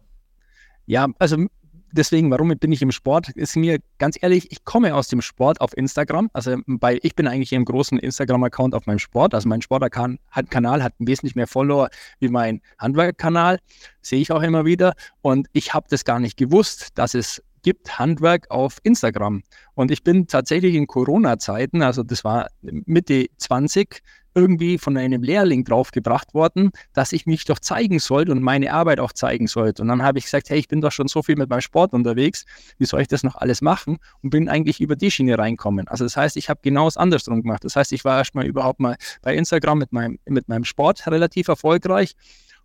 Ja, 0.87 1.07
also 1.19 1.47
deswegen, 1.93 2.31
warum 2.31 2.49
bin 2.49 2.73
ich 2.73 2.83
im 2.83 2.93
Sport? 2.93 3.31
Ist 3.31 3.57
mir 3.57 3.79
ganz 3.99 4.17
ehrlich, 4.21 4.51
ich 4.51 4.65
komme 4.65 4.95
aus 4.95 5.09
dem 5.09 5.23
Sport 5.23 5.61
auf 5.61 5.77
Instagram. 5.77 6.31
Also 6.33 6.57
bei, 6.67 6.99
ich 7.03 7.15
bin 7.15 7.27
eigentlich 7.27 7.53
im 7.53 7.65
großen 7.65 7.99
Instagram-Account 7.99 8.75
auf 8.75 8.87
meinem 8.87 8.99
Sport. 8.99 9.35
Also 9.35 9.49
mein 9.49 9.63
Sportkanal 9.63 10.83
hat 10.83 10.95
wesentlich 10.99 11.35
mehr 11.35 11.47
Follower 11.47 11.91
wie 12.21 12.29
mein 12.29 12.61
Handwerkkanal. 12.79 13.59
Sehe 14.03 14.21
ich 14.21 14.33
auch 14.33 14.43
immer 14.43 14.65
wieder. 14.65 14.95
Und 15.23 15.49
ich 15.53 15.75
habe 15.75 15.87
das 15.91 16.05
gar 16.05 16.21
nicht 16.21 16.37
gewusst, 16.37 16.89
dass 16.95 17.15
es 17.15 17.43
gibt 17.63 17.99
Handwerk 17.99 18.51
auf 18.51 18.79
Instagram. 18.83 19.43
Und 19.75 19.91
ich 19.91 20.03
bin 20.03 20.27
tatsächlich 20.27 20.75
in 20.75 20.87
Corona-Zeiten, 20.87 21.83
also 21.83 22.03
das 22.03 22.25
war 22.25 22.49
Mitte 22.63 23.27
20, 23.37 24.01
irgendwie 24.39 24.79
von 24.79 24.97
einem 24.97 25.23
Lehrling 25.23 25.65
draufgebracht 25.65 26.33
worden, 26.33 26.71
dass 26.93 27.13
ich 27.13 27.27
mich 27.27 27.45
doch 27.45 27.59
zeigen 27.59 27.99
sollte 27.99 28.33
und 28.33 28.41
meine 28.41 28.73
Arbeit 28.73 29.01
auch 29.01 29.13
zeigen 29.13 29.49
sollte. 29.49 29.83
Und 29.83 29.89
dann 29.89 30.03
habe 30.03 30.19
ich 30.19 30.25
gesagt, 30.25 30.49
hey, 30.51 30.59
ich 30.59 30.69
bin 30.69 30.81
doch 30.81 30.93
schon 30.93 31.09
so 31.09 31.23
viel 31.23 31.37
mit 31.37 31.51
meinem 31.51 31.61
Sport 31.61 31.93
unterwegs, 31.93 32.45
wie 32.79 32.87
soll 32.87 33.01
ich 33.01 33.09
das 33.09 33.25
noch 33.25 33.37
alles 33.37 33.61
machen? 33.61 33.99
Und 34.23 34.31
bin 34.31 34.49
eigentlich 34.49 34.81
über 34.81 34.97
die 34.97 35.11
Schiene 35.11 35.37
reinkommen. 35.39 35.89
Also 35.89 36.05
das 36.05 36.17
heißt, 36.17 36.37
ich 36.37 36.49
habe 36.49 36.61
genau 36.63 36.85
das 36.85 36.97
andersrum 36.97 37.43
gemacht. 37.43 37.65
Das 37.65 37.75
heißt, 37.75 37.93
ich 37.93 38.05
war 38.05 38.19
erstmal 38.19 38.47
überhaupt 38.47 38.81
mal 38.81 38.97
bei 39.23 39.35
Instagram 39.35 39.79
mit 39.79 39.93
meinem, 39.93 40.19
mit 40.27 40.49
meinem 40.49 40.65
Sport 40.65 41.07
relativ 41.07 41.49
erfolgreich 41.49 42.15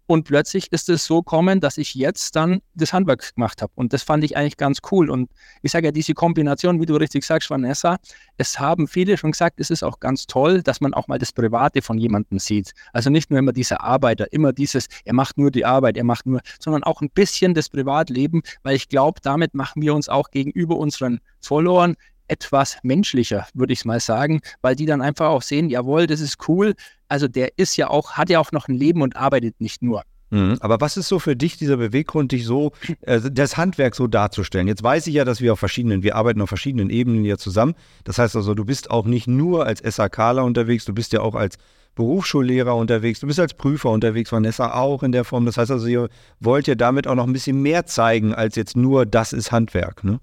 und 0.06 0.26
plötzlich 0.26 0.72
ist 0.72 0.90
es 0.90 1.06
so 1.06 1.22
kommen, 1.22 1.62
dass 1.62 1.78
ich 1.78 1.96
jetzt 1.96 2.36
dann 2.36 2.62
das 2.74 2.92
Handwerk 2.92 3.36
gemacht 3.36 3.62
habe. 3.62 3.72
Und 3.76 3.94
das 3.94 4.04
fand 4.04 4.24
ich 4.24 4.36
eigentlich 4.36 4.58
ganz 4.58 4.80
cool. 4.92 5.10
Und 5.10 5.32
ich 5.62 5.72
sage 5.72 5.88
ja, 5.88 5.92
diese 5.92 6.14
Kombination, 6.14 6.82
wie 6.82 6.86
du 6.86 6.96
richtig 6.96 7.24
sagst, 7.24 7.50
Vanessa, 7.50 7.98
es 8.38 8.60
haben 8.60 8.88
viele 8.88 9.18
schon 9.18 9.32
gesagt, 9.32 9.60
es 9.60 9.70
ist 9.70 9.84
auch 9.84 10.00
ganz 10.00 10.28
toll, 10.28 10.62
dass 10.62 10.82
man 10.82 10.94
auch 10.94 11.08
mal 11.08 11.20
das 11.20 11.32
Private 11.32 11.82
von 11.82 11.98
jemandem 11.98 12.40
sieht. 12.40 12.74
Also 12.92 13.10
nicht 13.10 13.30
nur 13.30 13.40
immer 13.40 13.54
dieser 13.54 13.82
Arbeiter, 13.82 14.32
immer 14.34 14.52
dieses, 14.52 14.88
er 15.06 15.14
macht 15.14 15.38
nur 15.38 15.52
die 15.52 15.66
Arbeit, 15.66 15.96
er 15.96 16.04
macht 16.04 16.26
nur, 16.26 16.42
sondern 16.60 16.84
auch 16.84 17.02
ein 17.02 17.10
bisschen 17.10 17.54
das 17.54 17.70
Privatleben, 17.70 18.42
weil 18.64 18.76
ich 18.76 18.90
glaube, 18.90 19.22
damit 19.24 19.54
machen 19.54 19.82
wir 19.82 19.94
uns 19.96 20.10
auch 20.10 20.32
gegenüber 20.32 20.78
unseren 20.78 21.20
Followern 21.40 21.96
etwas 22.28 22.78
menschlicher, 22.84 23.48
würde 23.54 23.74
ich 23.74 23.86
mal 23.86 24.00
sagen, 24.00 24.42
weil 24.62 24.76
die 24.76 24.86
dann 24.86 25.02
einfach 25.02 25.28
auch 25.28 25.42
sehen, 25.42 25.70
jawohl, 25.70 26.08
das 26.08 26.20
ist 26.20 26.48
cool. 26.48 26.74
Also 27.08 27.28
der 27.28 27.58
ist 27.58 27.76
ja 27.78 27.90
auch, 27.90 28.14
hat 28.14 28.30
ja 28.30 28.40
auch 28.40 28.52
noch 28.52 28.68
ein 28.68 28.76
Leben 28.76 29.02
und 29.02 29.16
arbeitet 29.16 29.60
nicht 29.60 29.82
nur. 29.82 30.04
Mhm. 30.34 30.58
Aber 30.62 30.82
was 30.82 30.98
ist 30.98 31.10
so 31.10 31.20
für 31.20 31.36
dich 31.36 31.58
dieser 31.58 31.78
Beweggrund, 31.78 32.32
dich 32.32 32.46
so, 32.46 32.72
äh, 33.02 33.22
das 33.22 33.56
Handwerk 33.56 33.94
so 33.94 34.08
darzustellen? 34.08 34.68
Jetzt 34.68 34.82
weiß 34.82 35.06
ich 35.06 35.14
ja, 35.14 35.26
dass 35.26 35.42
wir 35.42 35.54
auf 35.54 35.60
verschiedenen, 35.60 36.02
wir 36.02 36.16
arbeiten 36.16 36.42
auf 36.42 36.50
verschiedenen 36.50 36.90
Ebenen 36.90 37.24
hier 37.24 37.38
zusammen. 37.38 37.76
Das 38.04 38.18
heißt 38.18 38.36
also, 38.36 38.56
du 38.56 38.66
bist 38.66 38.90
auch 38.90 39.06
nicht 39.06 39.28
nur 39.28 39.68
als 39.68 39.80
SAKler 39.80 40.44
unterwegs, 40.44 40.86
du 40.86 40.94
bist 40.94 41.14
ja 41.14 41.22
auch 41.22 41.36
als 41.36 41.58
Berufsschullehrer 41.94 42.76
unterwegs, 42.76 43.20
du 43.20 43.28
bist 43.28 43.40
als 43.40 43.54
Prüfer 43.54 43.92
unterwegs, 43.92 44.32
Vanessa 44.32 44.74
auch 44.74 45.04
in 45.04 45.12
der 45.12 45.24
Form. 45.24 45.46
Das 45.46 45.58
heißt 45.58 45.70
also, 45.70 45.86
ihr 45.86 46.10
wollt 46.40 46.66
ja 46.66 46.74
damit 46.74 47.06
auch 47.06 47.14
noch 47.14 47.28
ein 47.28 47.34
bisschen 47.34 47.62
mehr 47.62 47.86
zeigen, 47.86 48.34
als 48.34 48.56
jetzt 48.56 48.76
nur, 48.76 49.06
das 49.06 49.34
ist 49.34 49.52
Handwerk, 49.52 50.04
ne? 50.04 50.20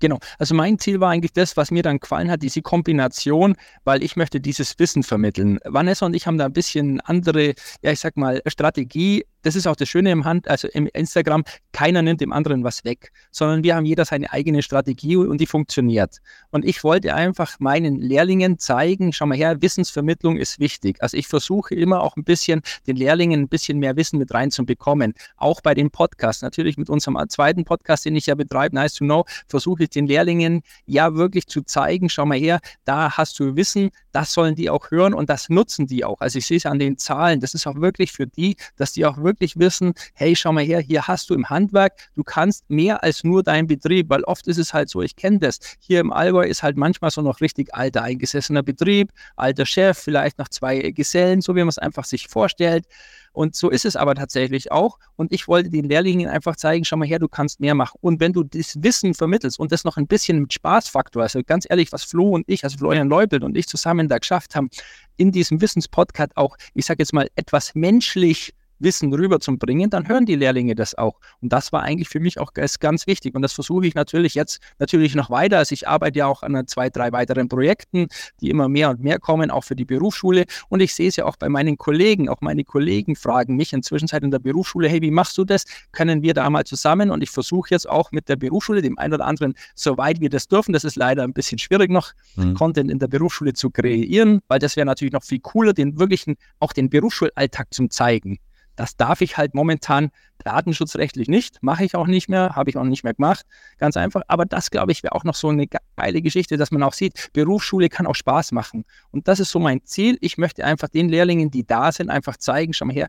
Genau. 0.00 0.18
Also 0.38 0.54
mein 0.54 0.78
Ziel 0.78 1.00
war 1.00 1.10
eigentlich 1.10 1.32
das, 1.32 1.56
was 1.56 1.70
mir 1.70 1.82
dann 1.82 1.98
gefallen 1.98 2.30
hat, 2.30 2.42
diese 2.42 2.62
Kombination, 2.62 3.56
weil 3.84 4.02
ich 4.02 4.16
möchte 4.16 4.40
dieses 4.40 4.78
Wissen 4.78 5.02
vermitteln. 5.02 5.58
Vanessa 5.64 6.06
und 6.06 6.14
ich 6.14 6.26
haben 6.26 6.38
da 6.38 6.46
ein 6.46 6.52
bisschen 6.52 7.00
andere, 7.00 7.54
ja, 7.82 7.92
ich 7.92 8.00
sag 8.00 8.16
mal, 8.16 8.40
Strategie 8.46 9.24
das 9.42 9.56
ist 9.56 9.66
auch 9.66 9.76
das 9.76 9.88
Schöne 9.88 10.10
im 10.10 10.24
Hand, 10.24 10.48
also 10.48 10.68
im 10.68 10.88
Instagram, 10.92 11.44
keiner 11.72 12.02
nimmt 12.02 12.20
dem 12.20 12.32
anderen 12.32 12.64
was 12.64 12.84
weg, 12.84 13.12
sondern 13.30 13.62
wir 13.62 13.76
haben 13.76 13.84
jeder 13.84 14.04
seine 14.04 14.32
eigene 14.32 14.62
Strategie 14.62 15.16
und 15.16 15.40
die 15.40 15.46
funktioniert. 15.46 16.18
Und 16.50 16.64
ich 16.64 16.82
wollte 16.84 17.14
einfach 17.14 17.60
meinen 17.60 17.96
Lehrlingen 17.96 18.58
zeigen, 18.58 19.12
schau 19.12 19.26
mal 19.26 19.36
her, 19.36 19.62
Wissensvermittlung 19.62 20.36
ist 20.36 20.58
wichtig. 20.58 21.02
Also 21.02 21.16
ich 21.16 21.28
versuche 21.28 21.74
immer 21.74 22.02
auch 22.02 22.16
ein 22.16 22.24
bisschen 22.24 22.62
den 22.86 22.96
Lehrlingen 22.96 23.42
ein 23.42 23.48
bisschen 23.48 23.78
mehr 23.78 23.96
Wissen 23.96 24.18
mit 24.18 24.32
reinzubekommen. 24.32 25.14
Auch 25.36 25.60
bei 25.60 25.74
den 25.74 25.90
Podcasts, 25.90 26.42
natürlich 26.42 26.76
mit 26.76 26.90
unserem 26.90 27.18
zweiten 27.28 27.64
Podcast, 27.64 28.04
den 28.04 28.16
ich 28.16 28.26
ja 28.26 28.34
betreibe, 28.34 28.74
Nice 28.74 28.94
to 28.94 29.04
Know, 29.04 29.24
versuche 29.48 29.84
ich 29.84 29.90
den 29.90 30.06
Lehrlingen 30.06 30.62
ja 30.86 31.14
wirklich 31.14 31.46
zu 31.46 31.62
zeigen, 31.62 32.08
schau 32.08 32.26
mal 32.26 32.38
her, 32.38 32.60
da 32.84 33.16
hast 33.16 33.38
du 33.38 33.56
Wissen, 33.56 33.90
das 34.12 34.32
sollen 34.32 34.54
die 34.54 34.70
auch 34.70 34.90
hören 34.90 35.14
und 35.14 35.30
das 35.30 35.48
nutzen 35.48 35.86
die 35.86 36.04
auch. 36.04 36.20
Also 36.20 36.38
ich 36.38 36.46
sehe 36.46 36.56
es 36.56 36.66
an 36.66 36.78
den 36.78 36.98
Zahlen, 36.98 37.40
das 37.40 37.54
ist 37.54 37.66
auch 37.66 37.76
wirklich 37.76 38.12
für 38.12 38.26
die, 38.26 38.56
dass 38.76 38.92
die 38.92 39.06
auch 39.06 39.18
wirklich 39.18 39.37
wirklich 39.38 39.58
wissen, 39.58 39.94
hey, 40.14 40.34
schau 40.34 40.52
mal 40.52 40.64
her, 40.64 40.80
hier 40.80 41.06
hast 41.06 41.30
du 41.30 41.34
im 41.34 41.48
Handwerk, 41.48 41.92
du 42.16 42.24
kannst 42.24 42.68
mehr 42.68 43.04
als 43.04 43.22
nur 43.22 43.44
dein 43.44 43.68
Betrieb, 43.68 44.10
weil 44.10 44.24
oft 44.24 44.48
ist 44.48 44.58
es 44.58 44.74
halt 44.74 44.88
so, 44.88 45.00
ich 45.00 45.14
kenne 45.14 45.38
das, 45.38 45.60
hier 45.78 46.00
im 46.00 46.12
Allgäu 46.12 46.44
ist 46.44 46.64
halt 46.64 46.76
manchmal 46.76 47.12
so 47.12 47.22
noch 47.22 47.40
richtig 47.40 47.72
alter 47.74 48.02
eingesessener 48.02 48.64
Betrieb, 48.64 49.12
alter 49.36 49.64
Chef, 49.64 49.96
vielleicht 49.96 50.38
noch 50.38 50.48
zwei 50.48 50.90
Gesellen, 50.90 51.40
so 51.40 51.54
wie 51.54 51.60
man 51.60 51.68
es 51.68 51.78
einfach 51.78 52.04
sich 52.04 52.26
vorstellt. 52.26 52.86
Und 53.32 53.54
so 53.54 53.70
ist 53.70 53.84
es 53.84 53.94
aber 53.94 54.16
tatsächlich 54.16 54.72
auch. 54.72 54.98
Und 55.14 55.32
ich 55.32 55.46
wollte 55.46 55.70
den 55.70 55.84
Lehrlingen 55.84 56.28
einfach 56.28 56.56
zeigen, 56.56 56.84
schau 56.84 56.96
mal 56.96 57.06
her, 57.06 57.20
du 57.20 57.28
kannst 57.28 57.60
mehr 57.60 57.74
machen. 57.74 57.96
Und 58.00 58.18
wenn 58.18 58.32
du 58.32 58.42
das 58.42 58.82
Wissen 58.82 59.14
vermittelst 59.14 59.60
und 59.60 59.70
das 59.70 59.84
noch 59.84 59.96
ein 59.96 60.08
bisschen 60.08 60.40
mit 60.40 60.52
Spaßfaktor, 60.54 61.22
also 61.22 61.42
ganz 61.46 61.64
ehrlich, 61.68 61.92
was 61.92 62.02
Flo 62.02 62.30
und 62.30 62.44
ich, 62.48 62.64
also 62.64 62.78
Florian 62.78 63.08
Leupelt 63.08 63.44
und 63.44 63.56
ich 63.56 63.68
zusammen 63.68 64.08
da 64.08 64.18
geschafft 64.18 64.56
haben, 64.56 64.70
in 65.18 65.30
diesem 65.30 65.60
Wissenspodcast 65.60 66.36
auch, 66.36 66.56
ich 66.74 66.86
sage 66.86 67.00
jetzt 67.00 67.12
mal, 67.12 67.28
etwas 67.36 67.76
menschlich 67.76 68.54
Wissen 68.78 69.12
rüberzubringen, 69.12 69.90
dann 69.90 70.08
hören 70.08 70.26
die 70.26 70.34
Lehrlinge 70.34 70.74
das 70.74 70.96
auch. 70.96 71.20
Und 71.40 71.52
das 71.52 71.72
war 71.72 71.82
eigentlich 71.82 72.08
für 72.08 72.20
mich 72.20 72.38
auch 72.38 72.52
ganz 72.52 73.06
wichtig. 73.06 73.34
Und 73.34 73.42
das 73.42 73.52
versuche 73.52 73.86
ich 73.86 73.94
natürlich 73.94 74.34
jetzt 74.34 74.60
natürlich 74.78 75.14
noch 75.14 75.30
weiter. 75.30 75.58
Also 75.58 75.72
ich 75.72 75.88
arbeite 75.88 76.20
ja 76.20 76.26
auch 76.26 76.42
an 76.42 76.66
zwei, 76.66 76.90
drei 76.90 77.12
weiteren 77.12 77.48
Projekten, 77.48 78.08
die 78.40 78.50
immer 78.50 78.68
mehr 78.68 78.90
und 78.90 79.00
mehr 79.00 79.18
kommen, 79.18 79.50
auch 79.50 79.64
für 79.64 79.76
die 79.76 79.84
Berufsschule. 79.84 80.44
Und 80.68 80.80
ich 80.80 80.94
sehe 80.94 81.08
es 81.08 81.16
ja 81.16 81.24
auch 81.24 81.36
bei 81.36 81.48
meinen 81.48 81.76
Kollegen. 81.76 82.28
Auch 82.28 82.40
meine 82.40 82.64
Kollegen 82.64 83.16
fragen 83.16 83.56
mich 83.56 83.72
inzwischen 83.72 84.08
in 84.22 84.30
der 84.30 84.38
Berufsschule, 84.38 84.88
hey, 84.88 85.02
wie 85.02 85.10
machst 85.10 85.36
du 85.38 85.44
das? 85.44 85.64
Können 85.92 86.22
wir 86.22 86.34
da 86.34 86.48
mal 86.50 86.64
zusammen? 86.64 87.10
Und 87.10 87.22
ich 87.22 87.30
versuche 87.30 87.68
jetzt 87.70 87.88
auch 87.88 88.10
mit 88.12 88.28
der 88.28 88.36
Berufsschule, 88.36 88.82
dem 88.82 88.98
einen 88.98 89.14
oder 89.14 89.26
anderen, 89.26 89.54
soweit 89.74 90.20
wir 90.20 90.30
das 90.30 90.48
dürfen, 90.48 90.72
das 90.72 90.84
ist 90.84 90.96
leider 90.96 91.22
ein 91.22 91.32
bisschen 91.32 91.58
schwierig 91.58 91.90
noch, 91.90 92.12
mhm. 92.36 92.54
Content 92.54 92.90
in 92.90 92.98
der 92.98 93.08
Berufsschule 93.08 93.52
zu 93.52 93.70
kreieren, 93.70 94.40
weil 94.48 94.58
das 94.58 94.76
wäre 94.76 94.86
natürlich 94.86 95.12
noch 95.12 95.24
viel 95.24 95.40
cooler, 95.40 95.72
den 95.72 95.98
wirklichen, 95.98 96.36
auch 96.60 96.72
den 96.72 96.88
Berufsschulalltag 96.90 97.72
zu 97.72 97.88
zeigen. 97.88 98.38
Das 98.78 98.96
darf 98.96 99.22
ich 99.22 99.36
halt 99.36 99.54
momentan 99.54 100.10
datenschutzrechtlich 100.44 101.26
nicht, 101.26 101.60
mache 101.62 101.84
ich 101.84 101.96
auch 101.96 102.06
nicht 102.06 102.28
mehr, 102.28 102.54
habe 102.54 102.70
ich 102.70 102.76
auch 102.76 102.84
nicht 102.84 103.02
mehr 103.02 103.12
gemacht, 103.12 103.44
ganz 103.78 103.96
einfach. 103.96 104.22
Aber 104.28 104.46
das, 104.46 104.70
glaube 104.70 104.92
ich, 104.92 105.02
wäre 105.02 105.16
auch 105.16 105.24
noch 105.24 105.34
so 105.34 105.48
eine 105.48 105.66
geile 105.96 106.22
Geschichte, 106.22 106.56
dass 106.56 106.70
man 106.70 106.84
auch 106.84 106.92
sieht, 106.92 107.30
Berufsschule 107.32 107.88
kann 107.88 108.06
auch 108.06 108.14
Spaß 108.14 108.52
machen. 108.52 108.84
Und 109.10 109.26
das 109.26 109.40
ist 109.40 109.50
so 109.50 109.58
mein 109.58 109.82
Ziel. 109.82 110.16
Ich 110.20 110.38
möchte 110.38 110.64
einfach 110.64 110.88
den 110.88 111.08
Lehrlingen, 111.08 111.50
die 111.50 111.66
da 111.66 111.90
sind, 111.90 112.08
einfach 112.08 112.36
zeigen, 112.36 112.72
schau 112.72 112.84
mal 112.84 112.94
her, 112.94 113.08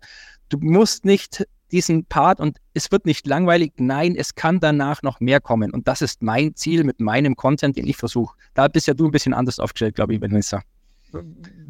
du 0.49 0.57
musst 0.59 1.05
nicht 1.05 1.45
diesen 1.71 2.03
Part 2.05 2.39
und 2.39 2.57
es 2.73 2.91
wird 2.91 3.05
nicht 3.05 3.27
langweilig. 3.27 3.73
Nein, 3.77 4.15
es 4.15 4.33
kann 4.33 4.59
danach 4.59 5.03
noch 5.03 5.19
mehr 5.19 5.39
kommen. 5.39 5.69
Und 5.69 5.87
das 5.87 6.01
ist 6.01 6.23
mein 6.23 6.55
Ziel 6.55 6.83
mit 6.83 6.99
meinem 6.99 7.35
Content, 7.35 7.77
den 7.77 7.85
ich 7.85 7.97
versuche. 7.97 8.35
Da 8.55 8.67
bist 8.69 8.87
ja 8.87 8.95
du 8.95 9.05
ein 9.05 9.11
bisschen 9.11 9.35
anders 9.35 9.59
aufgestellt, 9.59 9.93
glaube 9.93 10.15
ich, 10.15 10.21
Vanessa. 10.21 10.63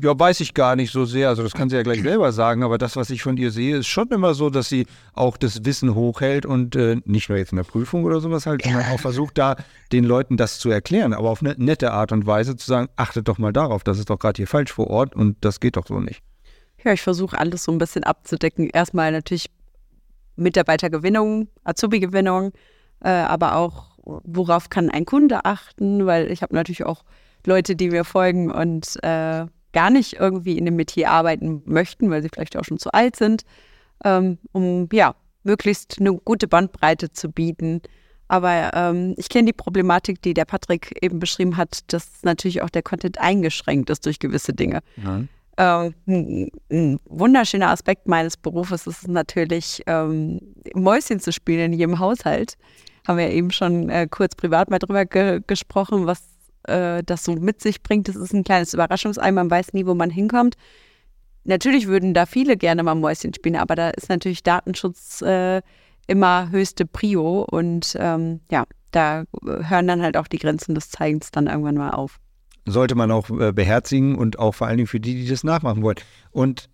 Ja, 0.02 0.20
weiß 0.20 0.42
ich 0.42 0.54
gar 0.54 0.76
nicht 0.76 0.92
so 0.92 1.06
sehr. 1.06 1.30
Also 1.30 1.44
das 1.44 1.54
kann 1.54 1.70
sie 1.70 1.76
ja 1.76 1.84
gleich 1.84 2.02
selber 2.02 2.32
sagen, 2.32 2.64
aber 2.64 2.78
das, 2.78 2.96
was 2.96 3.10
ich 3.10 3.24
von 3.24 3.38
ihr 3.38 3.52
sehe, 3.52 3.78
ist 3.78 3.88
schon 3.88 4.10
immer 4.10 4.34
so, 4.34 4.50
dass 4.50 4.68
sie 4.68 4.86
auch 5.14 5.38
das 5.38 5.64
Wissen 5.64 5.96
hochhält 5.96 6.46
und 6.46 6.76
äh, 6.76 6.98
nicht 7.06 7.30
nur 7.30 7.38
jetzt 7.38 7.52
in 7.52 7.58
der 7.58 7.64
Prüfung 7.64 8.04
oder 8.04 8.20
sowas 8.20 8.46
halt, 8.46 8.64
sondern 8.64 8.86
auch 8.92 9.00
versucht, 9.00 9.38
da 9.38 9.56
den 9.92 10.04
Leuten 10.04 10.36
das 10.36 10.60
zu 10.60 10.70
erklären, 10.70 11.14
aber 11.14 11.30
auf 11.30 11.42
eine 11.42 11.56
nette 11.58 11.92
Art 11.92 12.12
und 12.12 12.26
Weise 12.26 12.58
zu 12.58 12.66
sagen, 12.66 12.90
achtet 12.98 13.28
doch 13.28 13.38
mal 13.38 13.54
darauf, 13.54 13.84
das 13.84 13.98
ist 13.98 14.10
doch 14.10 14.20
gerade 14.20 14.38
hier 14.38 14.48
falsch 14.48 14.74
vor 14.74 14.88
Ort 14.88 15.16
und 15.16 15.38
das 15.42 15.60
geht 15.60 15.78
doch 15.78 15.88
so 15.88 16.00
nicht. 16.00 16.22
Ja, 16.84 16.94
ich 16.94 17.02
versuche 17.02 17.38
alles 17.38 17.64
so 17.64 17.72
ein 17.72 17.78
bisschen 17.78 18.04
abzudecken. 18.04 18.70
Erstmal 18.70 19.12
natürlich 19.12 19.50
Mitarbeitergewinnung, 20.36 21.48
Azubi-Gewinnung, 21.64 22.54
äh, 23.02 23.10
aber 23.10 23.56
auch, 23.56 23.98
worauf 24.04 24.70
kann 24.70 24.90
ein 24.90 25.06
Kunde 25.06 25.46
achten, 25.46 26.06
weil 26.06 26.32
ich 26.32 26.42
habe 26.42 26.56
natürlich 26.56 26.86
auch 26.86 27.04
Leute, 27.46 27.76
die 27.76 27.90
mir 27.90 28.04
folgen 28.04 28.52
und 28.52 28.98
äh, 29.04 29.46
gar 29.74 29.90
nicht 29.90 30.14
irgendwie 30.14 30.58
in 30.58 30.66
dem 30.66 30.76
Metier 30.76 31.12
arbeiten 31.12 31.62
möchten, 31.66 32.10
weil 32.10 32.22
sie 32.22 32.30
vielleicht 32.34 32.58
auch 32.58 32.66
schon 32.66 32.80
zu 32.80 32.92
alt 32.92 33.16
sind, 33.16 33.44
ähm, 34.04 34.38
um 34.52 34.90
ja, 34.92 35.16
möglichst 35.44 35.98
eine 36.00 36.14
gute 36.14 36.48
Bandbreite 36.48 37.12
zu 37.12 37.30
bieten. 37.30 37.82
Aber 38.28 38.72
ähm, 38.74 39.16
ich 39.18 39.30
kenne 39.30 39.48
die 39.48 39.54
Problematik, 39.54 40.22
die 40.22 40.34
der 40.34 40.46
Patrick 40.46 40.96
eben 41.02 41.20
beschrieben 41.20 41.58
hat, 41.58 41.92
dass 41.92 42.08
natürlich 42.24 42.62
auch 42.62 42.70
der 42.70 42.84
Content 42.84 43.20
eingeschränkt 43.20 43.90
ist 43.90 44.06
durch 44.06 44.20
gewisse 44.20 44.54
Dinge. 44.54 44.82
Mhm. 44.98 45.28
Ähm, 45.58 45.94
ein, 46.08 46.52
ein, 46.72 47.00
wunderschöner 47.06 47.70
Aspekt 47.70 48.08
meines 48.08 48.38
Berufes 48.38 48.88
ist 48.88 49.08
natürlich, 49.08 49.82
ähm, 49.88 50.40
Mäuschen 50.74 51.20
zu 51.20 51.34
spielen 51.34 51.74
in 51.74 51.80
jedem 51.80 52.00
Haushalt. 52.00 52.56
Haben 53.08 53.18
wir 53.18 53.30
eben 53.32 53.52
schon 53.52 53.90
äh, 53.90 54.08
kurz 54.10 54.36
privat 54.36 54.70
mal 54.70 54.80
drüber 54.80 55.06
ge 55.06 55.42
gesprochen, 55.46 56.06
was 56.06 56.22
äh, 56.64 57.04
das 57.04 57.24
so 57.24 57.34
mit 57.36 57.62
sich 57.62 57.84
bringt. 57.84 58.08
Das 58.08 58.16
ist 58.16 58.34
ein 58.34 58.44
kleines 58.44 58.74
Überraschungsei, 58.74 59.32
man 59.32 59.50
weiß 59.50 59.74
nie, 59.74 59.86
wo 59.86 59.94
man 59.94 60.10
hinkommt. 60.10 60.56
Natürlich 61.44 61.88
würden 61.88 62.14
da 62.14 62.26
viele 62.26 62.58
gerne 62.58 62.84
mal 62.84 62.96
Mäuschen 62.96 63.34
spielen, 63.34 63.56
aber 63.56 63.76
da 63.76 63.90
ist 63.90 64.10
natürlich 64.10 64.44
Datenschutz 64.44 65.22
äh, 65.22 65.62
immer 66.08 66.50
höchste 66.50 66.86
Prio 66.86 67.48
und 67.50 67.96
ähm, 68.00 68.42
ja, 68.52 68.66
da 68.92 69.24
hören 69.44 69.88
dann 69.88 70.02
halt 70.02 70.18
auch 70.18 70.28
die 70.28 70.40
Grenzen 70.40 70.76
des 70.76 70.90
Zeigens 70.90 71.32
dann 71.32 71.48
irgendwann 71.48 71.76
mal 71.76 71.92
auf. 71.92 72.20
Sollte 72.66 72.96
man 72.96 73.12
auch 73.12 73.30
äh, 73.30 73.52
beherzigen 73.52 74.16
und 74.16 74.38
auch 74.38 74.54
vor 74.54 74.68
allen 74.68 74.78
Dingen 74.78 74.88
für 74.88 75.00
die, 75.00 75.16
die 75.16 75.28
das 75.28 75.44
nachmachen 75.44 75.82
wollen. 75.82 75.98
Und 76.32 76.70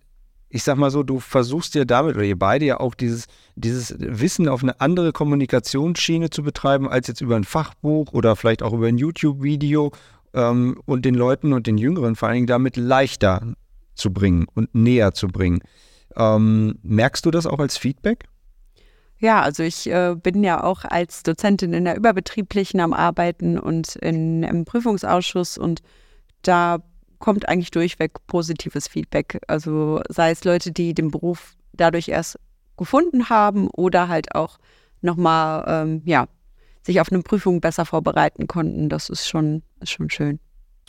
ich 0.56 0.62
sag 0.62 0.78
mal 0.78 0.90
so, 0.90 1.02
du 1.02 1.20
versuchst 1.20 1.74
ja 1.74 1.84
damit, 1.84 2.16
oder 2.16 2.24
ihr 2.24 2.38
beide 2.38 2.64
ja 2.64 2.80
auch 2.80 2.94
dieses, 2.94 3.26
dieses 3.56 3.94
Wissen 3.98 4.48
auf 4.48 4.62
eine 4.62 4.80
andere 4.80 5.12
Kommunikationsschiene 5.12 6.30
zu 6.30 6.42
betreiben, 6.42 6.88
als 6.88 7.08
jetzt 7.08 7.20
über 7.20 7.36
ein 7.36 7.44
Fachbuch 7.44 8.12
oder 8.12 8.36
vielleicht 8.36 8.62
auch 8.62 8.72
über 8.72 8.86
ein 8.86 8.96
YouTube-Video 8.96 9.92
ähm, 10.32 10.80
und 10.86 11.04
den 11.04 11.14
Leuten 11.14 11.52
und 11.52 11.66
den 11.66 11.76
Jüngeren 11.76 12.16
vor 12.16 12.28
allen 12.28 12.36
Dingen 12.36 12.46
damit 12.46 12.78
leichter 12.78 13.54
zu 13.94 14.10
bringen 14.10 14.46
und 14.54 14.74
näher 14.74 15.12
zu 15.12 15.28
bringen. 15.28 15.60
Ähm, 16.16 16.78
merkst 16.82 17.26
du 17.26 17.30
das 17.30 17.46
auch 17.46 17.58
als 17.58 17.76
Feedback? 17.76 18.24
Ja, 19.18 19.42
also 19.42 19.62
ich 19.62 19.90
äh, 19.90 20.14
bin 20.14 20.42
ja 20.42 20.64
auch 20.64 20.84
als 20.84 21.22
Dozentin 21.22 21.74
in 21.74 21.84
der 21.84 21.96
Überbetrieblichen 21.96 22.80
am 22.80 22.94
Arbeiten 22.94 23.58
und 23.58 23.96
in, 23.96 24.42
im 24.42 24.64
Prüfungsausschuss 24.64 25.58
und 25.58 25.82
da 26.40 26.78
kommt 27.18 27.48
eigentlich 27.48 27.70
durchweg 27.70 28.26
positives 28.26 28.88
Feedback. 28.88 29.40
Also 29.48 30.02
sei 30.08 30.30
es 30.30 30.44
Leute, 30.44 30.72
die 30.72 30.94
den 30.94 31.10
Beruf 31.10 31.54
dadurch 31.72 32.08
erst 32.08 32.38
gefunden 32.76 33.28
haben 33.28 33.68
oder 33.68 34.08
halt 34.08 34.34
auch 34.34 34.58
nochmal, 35.00 35.64
ähm, 35.66 36.02
ja, 36.04 36.26
sich 36.82 37.00
auf 37.00 37.10
eine 37.10 37.22
Prüfung 37.22 37.60
besser 37.60 37.84
vorbereiten 37.84 38.46
konnten. 38.46 38.88
Das 38.88 39.08
ist 39.08 39.28
schon, 39.28 39.62
ist 39.80 39.90
schon 39.90 40.10
schön. 40.10 40.38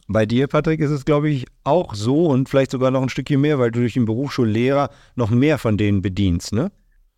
Bei 0.10 0.26
dir, 0.26 0.48
Patrick, 0.48 0.80
ist 0.80 0.92
es, 0.92 1.04
glaube 1.04 1.30
ich, 1.30 1.46
auch 1.66 1.94
so 1.94 2.28
und 2.28 2.48
vielleicht 2.48 2.72
sogar 2.72 2.92
noch 2.92 3.02
ein 3.02 3.10
Stückchen 3.10 3.42
mehr, 3.42 3.60
weil 3.60 3.72
du 3.72 3.82
durch 3.82 3.94
den 3.94 4.06
Berufsschullehrer 4.06 4.90
noch 5.16 5.32
mehr 5.32 5.58
von 5.58 5.78
denen 5.78 6.02
bedienst, 6.02 6.54
ne? 6.54 6.72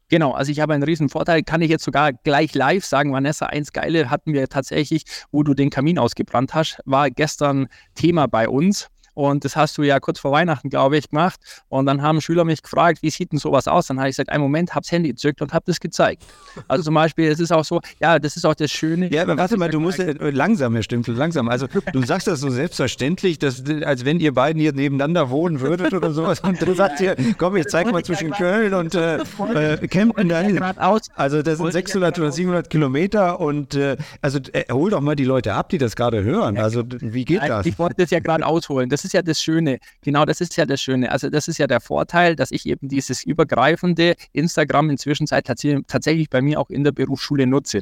Genau, 0.10 0.32
also 0.32 0.52
ich 0.52 0.60
habe 0.60 0.74
einen 0.74 0.82
riesen 0.82 1.08
Vorteil, 1.08 1.43
kann 1.43 1.62
ich 1.62 1.69
jetzt 1.69 1.84
sogar 1.84 2.13
gleich 2.13 2.56
live 2.56 2.84
sagen, 2.84 3.13
Vanessa, 3.13 3.45
eins 3.45 3.74
Geile 3.74 4.10
hatten 4.10 4.34
wir 4.34 4.48
tatsächlich, 4.48 5.04
wo 5.32 5.43
du 5.43 5.54
den 5.54 5.69
Kamin 5.69 6.00
ausgebrannt 6.00 6.56
hast, 6.56 6.80
war 6.86 7.12
gestern 7.12 7.67
Thema 7.93 8.26
bei 8.26 8.50
uns. 8.50 8.88
Und 9.19 9.43
das 9.43 9.58
hast 9.58 9.77
du 9.77 9.84
ja 9.84 9.99
kurz 9.99 10.17
vor 10.17 10.32
Weihnachten, 10.32 10.69
glaube 10.69 10.97
ich, 10.97 11.10
gemacht. 11.10 11.41
Und 11.67 11.88
dann 11.88 12.01
haben 12.01 12.21
Schüler 12.21 12.45
mich 12.45 12.62
gefragt, 12.62 12.99
wie 13.01 13.10
sieht 13.10 13.34
denn 13.34 13.38
sowas 13.38 13.67
aus? 13.67 13.88
Dann 13.88 13.99
habe 13.99 14.08
ich 14.08 14.13
gesagt, 14.15 14.29
einen 14.29 14.41
Moment, 14.41 14.75
habe 14.75 14.84
das 14.84 14.93
Handy 14.93 15.10
gezückt 15.10 15.41
und 15.41 15.51
habe 15.51 15.65
das 15.67 15.82
gezeigt. 15.82 16.23
Also 16.69 16.86
zum 16.86 16.93
Beispiel, 16.93 17.27
es 17.27 17.41
ist 17.41 17.51
auch 17.51 17.65
so, 17.65 17.82
ja, 17.99 18.17
das 18.17 18.38
ist 18.38 18.45
auch 18.45 18.53
das 18.53 18.71
Schöne. 18.71 19.12
Ja, 19.12 19.23
aber 19.23 19.36
warte 19.36 19.58
mal, 19.58 19.69
du 19.69 19.82
musst 19.82 19.97
ja, 19.97 20.13
langsam, 20.17 20.73
Herr 20.73 20.84
Stimpel, 20.84 21.15
langsam. 21.15 21.49
Also 21.49 21.67
du 21.67 22.01
sagst 22.05 22.27
das 22.27 22.39
so 22.39 22.49
selbstverständlich, 22.49 23.39
dass, 23.39 23.62
als 23.84 24.05
wenn 24.05 24.21
ihr 24.21 24.34
beiden 24.34 24.62
hier 24.62 24.71
nebeneinander 24.71 25.29
wohnen 25.29 25.60
würdet 25.60 25.93
oder 25.93 26.12
sowas. 26.12 26.39
Und 26.39 26.62
du 26.62 26.73
sagst 26.73 26.99
hier, 26.99 27.17
komm, 27.38 27.58
ich 27.58 27.65
zeig 27.65 27.91
mal 27.91 28.05
zwischen 28.05 28.32
Köln 28.32 28.73
und 28.73 28.95
äh, 28.95 29.17
äh, 29.53 29.86
Kempten. 29.89 30.32
Also 30.32 31.41
das 31.41 31.58
sind 31.58 31.73
600 31.73 32.17
oder 32.17 32.32
700 32.32 32.69
Kilometer 32.69 33.41
und 33.41 33.75
äh, 33.75 33.97
also 34.21 34.39
äh, 34.53 34.71
hol 34.71 34.89
doch 34.91 35.01
mal 35.01 35.17
die 35.17 35.25
Leute 35.25 35.55
ab, 35.55 35.67
die 35.67 35.77
das 35.77 35.97
gerade 35.97 36.23
hören. 36.23 36.58
Also 36.58 36.86
wie 36.88 37.25
geht 37.25 37.41
das? 37.41 37.65
Ich 37.65 37.77
wollte 37.77 37.95
das 37.97 38.12
ja 38.12 38.21
gerade 38.21 38.45
ausholen. 38.45 38.88
Das 38.89 39.09
ist 39.09 39.09
ist 39.10 39.13
ja 39.13 39.22
das 39.24 39.41
Schöne. 39.41 39.80
Genau, 40.02 40.24
das 40.26 40.39
ist 40.39 40.56
ja 40.56 40.65
das 40.65 40.80
Schöne. 40.82 41.12
Also 41.12 41.30
das 41.30 41.48
ist 41.48 41.58
ja 41.58 41.67
der 41.67 41.82
Vorteil, 41.82 42.36
dass 42.36 42.52
ich 42.52 42.65
eben 42.67 42.88
dieses 42.88 43.24
übergreifende 43.24 44.15
Instagram 44.34 44.91
inzwischen 44.91 45.26
tatsächlich 45.26 46.30
bei 46.30 46.41
mir 46.41 46.60
auch 46.60 46.69
in 46.69 46.84
der 46.84 46.91
Berufsschule 46.91 47.48
nutze. 47.48 47.82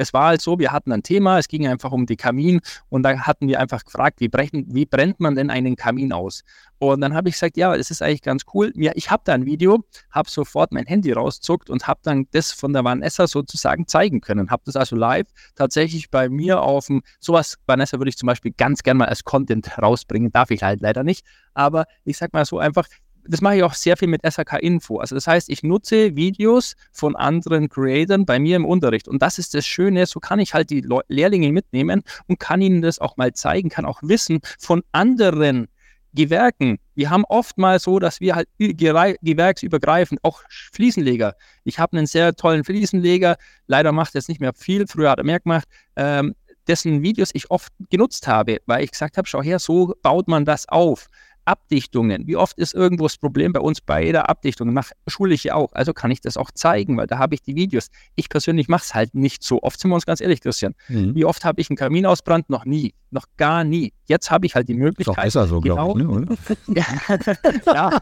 Es 0.00 0.14
war 0.14 0.28
halt 0.28 0.40
so, 0.40 0.58
wir 0.58 0.72
hatten 0.72 0.92
ein 0.92 1.02
Thema, 1.02 1.38
es 1.38 1.46
ging 1.46 1.66
einfach 1.66 1.92
um 1.92 2.06
den 2.06 2.16
Kamin 2.16 2.60
und 2.88 3.02
da 3.02 3.18
hatten 3.18 3.48
wir 3.48 3.60
einfach 3.60 3.84
gefragt, 3.84 4.20
wie, 4.20 4.28
brechen, 4.28 4.64
wie 4.70 4.86
brennt 4.86 5.20
man 5.20 5.34
denn 5.34 5.50
einen 5.50 5.76
Kamin 5.76 6.14
aus? 6.14 6.42
Und 6.78 7.02
dann 7.02 7.12
habe 7.12 7.28
ich 7.28 7.34
gesagt, 7.34 7.58
ja, 7.58 7.74
es 7.74 7.90
ist 7.90 8.00
eigentlich 8.00 8.22
ganz 8.22 8.44
cool. 8.54 8.72
Ja, 8.76 8.92
ich 8.94 9.10
habe 9.10 9.22
da 9.26 9.34
ein 9.34 9.44
Video, 9.44 9.84
habe 10.10 10.30
sofort 10.30 10.72
mein 10.72 10.86
Handy 10.86 11.12
rauszuckt 11.12 11.68
und 11.68 11.86
habe 11.86 12.00
dann 12.02 12.26
das 12.30 12.50
von 12.50 12.72
der 12.72 12.82
Vanessa 12.82 13.26
sozusagen 13.26 13.86
zeigen 13.86 14.22
können. 14.22 14.50
Habe 14.50 14.62
das 14.64 14.76
also 14.76 14.96
live 14.96 15.26
tatsächlich 15.54 16.10
bei 16.10 16.30
mir 16.30 16.62
auf 16.62 16.86
dem, 16.86 17.02
sowas, 17.18 17.58
Vanessa 17.66 17.98
würde 17.98 18.08
ich 18.08 18.16
zum 18.16 18.26
Beispiel 18.26 18.54
ganz 18.56 18.82
gern 18.82 18.96
mal 18.96 19.08
als 19.08 19.24
Content 19.24 19.76
rausbringen, 19.76 20.32
darf 20.32 20.50
ich 20.50 20.62
halt 20.62 20.80
leider 20.80 21.04
nicht. 21.04 21.26
Aber 21.52 21.84
ich 22.04 22.16
sag 22.16 22.32
mal 22.32 22.46
so 22.46 22.58
einfach, 22.58 22.86
das 23.30 23.40
mache 23.40 23.56
ich 23.56 23.62
auch 23.62 23.74
sehr 23.74 23.96
viel 23.96 24.08
mit 24.08 24.22
SAK 24.28 24.54
Info. 24.60 24.98
Also 24.98 25.14
das 25.14 25.26
heißt, 25.26 25.48
ich 25.50 25.62
nutze 25.62 26.16
Videos 26.16 26.74
von 26.92 27.14
anderen 27.14 27.68
Creatoren 27.68 28.26
bei 28.26 28.38
mir 28.38 28.56
im 28.56 28.64
Unterricht. 28.64 29.06
Und 29.08 29.22
das 29.22 29.38
ist 29.38 29.54
das 29.54 29.66
Schöne, 29.66 30.06
so 30.06 30.20
kann 30.20 30.40
ich 30.40 30.52
halt 30.52 30.70
die 30.70 30.84
Lehrlinge 31.08 31.52
mitnehmen 31.52 32.02
und 32.26 32.40
kann 32.40 32.60
ihnen 32.60 32.82
das 32.82 32.98
auch 32.98 33.16
mal 33.16 33.32
zeigen, 33.32 33.68
kann 33.68 33.84
auch 33.84 34.00
Wissen 34.02 34.40
von 34.58 34.82
anderen 34.92 35.68
Gewerken. 36.12 36.78
Wir 36.96 37.10
haben 37.10 37.24
oft 37.28 37.56
mal 37.56 37.78
so, 37.78 38.00
dass 38.00 38.20
wir 38.20 38.34
halt 38.34 38.48
gewerksübergreifend, 38.58 40.18
auch 40.24 40.42
Fliesenleger. 40.72 41.36
Ich 41.62 41.78
habe 41.78 41.96
einen 41.96 42.06
sehr 42.06 42.34
tollen 42.34 42.64
Fliesenleger, 42.64 43.36
leider 43.68 43.92
macht 43.92 44.14
er 44.14 44.18
jetzt 44.18 44.28
nicht 44.28 44.40
mehr 44.40 44.52
viel, 44.54 44.88
früher 44.88 45.10
hat 45.10 45.18
er 45.18 45.24
mehr 45.24 45.38
gemacht, 45.38 45.68
ähm, 45.94 46.34
dessen 46.66 47.02
Videos 47.02 47.30
ich 47.32 47.50
oft 47.50 47.72
genutzt 47.90 48.26
habe, 48.26 48.58
weil 48.66 48.84
ich 48.84 48.90
gesagt 48.90 49.16
habe, 49.16 49.28
schau 49.28 49.42
her, 49.42 49.58
so 49.58 49.94
baut 50.02 50.28
man 50.28 50.44
das 50.44 50.68
auf. 50.68 51.06
Abdichtungen. 51.44 52.26
Wie 52.26 52.36
oft 52.36 52.58
ist 52.58 52.74
irgendwo 52.74 53.04
das 53.04 53.16
Problem 53.16 53.52
bei 53.52 53.60
uns 53.60 53.80
bei 53.80 54.04
jeder 54.04 54.28
Abdichtung? 54.28 54.72
Mach 54.72 54.90
schulische 55.06 55.54
auch. 55.54 55.72
Also 55.72 55.92
kann 55.92 56.10
ich 56.10 56.20
das 56.20 56.36
auch 56.36 56.50
zeigen, 56.52 56.96
weil 56.96 57.06
da 57.06 57.18
habe 57.18 57.34
ich 57.34 57.42
die 57.42 57.54
Videos. 57.54 57.90
Ich 58.14 58.28
persönlich 58.28 58.68
mache 58.68 58.84
es 58.84 58.94
halt 58.94 59.14
nicht 59.14 59.42
so 59.42 59.62
oft, 59.62 59.80
sind 59.80 59.90
wir 59.90 59.94
uns 59.94 60.06
ganz 60.06 60.20
ehrlich, 60.20 60.40
Christian. 60.40 60.74
Mhm. 60.88 61.14
Wie 61.14 61.24
oft 61.24 61.44
habe 61.44 61.60
ich 61.60 61.70
einen 61.70 61.76
Kaminausbrand? 61.76 62.50
Noch 62.50 62.64
nie. 62.64 62.94
Noch 63.10 63.26
gar 63.36 63.64
nie. 63.64 63.92
Jetzt 64.06 64.30
habe 64.30 64.46
ich 64.46 64.54
halt 64.54 64.68
die 64.68 64.74
Möglichkeit. 64.74 65.26
Ist 65.26 65.36
doch 65.36 65.42
besser 65.42 65.46
so, 65.48 65.60
genau, 65.60 65.94
glaube 65.94 66.34
ich, 66.34 66.68
ne, 66.68 66.84
ja. 67.66 67.66
ja. 67.66 68.00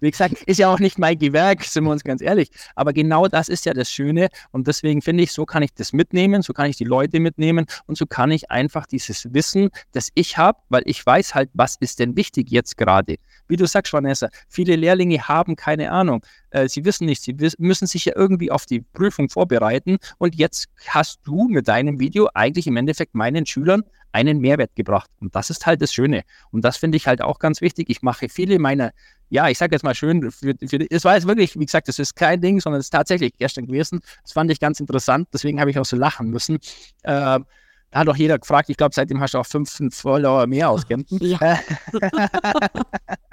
Wie 0.00 0.10
gesagt, 0.10 0.42
ist 0.46 0.58
ja 0.58 0.72
auch 0.72 0.78
nicht 0.78 0.98
mein 0.98 1.18
Gewerk, 1.18 1.64
sind 1.64 1.84
wir 1.84 1.90
uns 1.90 2.04
ganz 2.04 2.22
ehrlich. 2.22 2.50
Aber 2.74 2.92
genau 2.92 3.26
das 3.28 3.48
ist 3.48 3.66
ja 3.66 3.74
das 3.74 3.90
Schöne. 3.90 4.28
Und 4.52 4.66
deswegen 4.66 5.02
finde 5.02 5.24
ich, 5.24 5.32
so 5.32 5.44
kann 5.44 5.62
ich 5.62 5.74
das 5.74 5.92
mitnehmen, 5.92 6.42
so 6.42 6.52
kann 6.52 6.70
ich 6.70 6.76
die 6.76 6.84
Leute 6.84 7.20
mitnehmen 7.20 7.66
und 7.86 7.98
so 7.98 8.06
kann 8.06 8.30
ich 8.30 8.50
einfach 8.50 8.86
dieses 8.86 9.32
Wissen, 9.32 9.70
das 9.92 10.10
ich 10.14 10.38
habe, 10.38 10.58
weil 10.68 10.82
ich 10.86 11.04
weiß 11.04 11.34
halt, 11.34 11.50
was 11.54 11.76
ist 11.80 11.98
denn 11.98 12.16
wichtig 12.16 12.50
jetzt 12.50 12.76
gerade. 12.76 13.16
Wie 13.48 13.56
du 13.56 13.66
sagst, 13.66 13.92
Vanessa, 13.92 14.28
viele 14.48 14.76
Lehrlinge 14.76 15.18
haben 15.26 15.56
keine 15.56 15.90
Ahnung. 15.90 16.22
Äh, 16.50 16.68
sie 16.68 16.84
wissen 16.84 17.06
nicht, 17.06 17.22
sie 17.22 17.36
müssen 17.58 17.86
sich 17.86 18.04
ja 18.06 18.12
irgendwie 18.16 18.50
auf 18.50 18.66
die 18.66 18.80
Prüfung 18.80 19.28
vorbereiten. 19.28 19.98
Und 20.18 20.34
jetzt 20.34 20.68
hast 20.88 21.20
du 21.24 21.48
mit 21.48 21.68
deinem 21.68 22.00
Video 22.00 22.28
eigentlich 22.34 22.66
im 22.66 22.76
Endeffekt 22.76 23.14
meinen 23.14 23.46
Schülern 23.46 23.84
einen 24.12 24.38
Mehrwert 24.40 24.74
gebracht. 24.74 25.10
Und 25.20 25.34
das 25.34 25.50
ist 25.50 25.66
halt 25.66 25.82
das 25.82 25.92
Schöne. 25.92 26.24
Und 26.50 26.64
das 26.64 26.76
finde 26.76 26.96
ich 26.96 27.06
halt 27.06 27.20
auch 27.20 27.38
ganz 27.38 27.60
wichtig. 27.60 27.90
Ich 27.90 28.02
mache 28.02 28.28
viele 28.28 28.58
meiner 28.58 28.92
ja, 29.30 29.48
ich 29.48 29.58
sage 29.58 29.74
jetzt 29.74 29.82
mal 29.82 29.94
schön, 29.94 30.30
für, 30.30 30.54
für, 30.66 30.90
es 30.90 31.04
war 31.04 31.14
jetzt 31.14 31.26
wirklich, 31.26 31.58
wie 31.58 31.64
gesagt, 31.64 31.88
das 31.88 31.98
ist 31.98 32.16
kein 32.16 32.40
Ding, 32.40 32.60
sondern 32.60 32.80
es 32.80 32.86
ist 32.86 32.90
tatsächlich 32.90 33.36
gestern 33.36 33.66
gewesen. 33.66 34.00
Das 34.22 34.32
fand 34.32 34.50
ich 34.50 34.60
ganz 34.60 34.80
interessant, 34.80 35.28
deswegen 35.32 35.60
habe 35.60 35.70
ich 35.70 35.78
auch 35.78 35.84
so 35.84 35.96
lachen 35.96 36.30
müssen. 36.30 36.56
Äh, 37.02 37.40
da 37.90 38.00
hat 38.00 38.08
auch 38.08 38.16
jeder 38.16 38.38
gefragt, 38.38 38.68
ich 38.68 38.76
glaube, 38.76 38.94
seitdem 38.94 39.20
hast 39.20 39.34
du 39.34 39.38
auch 39.38 39.46
fünf, 39.46 39.70
Follower 39.92 40.46
mehr 40.46 40.70
ausgegeben. 40.70 41.06
Ja. 41.20 41.58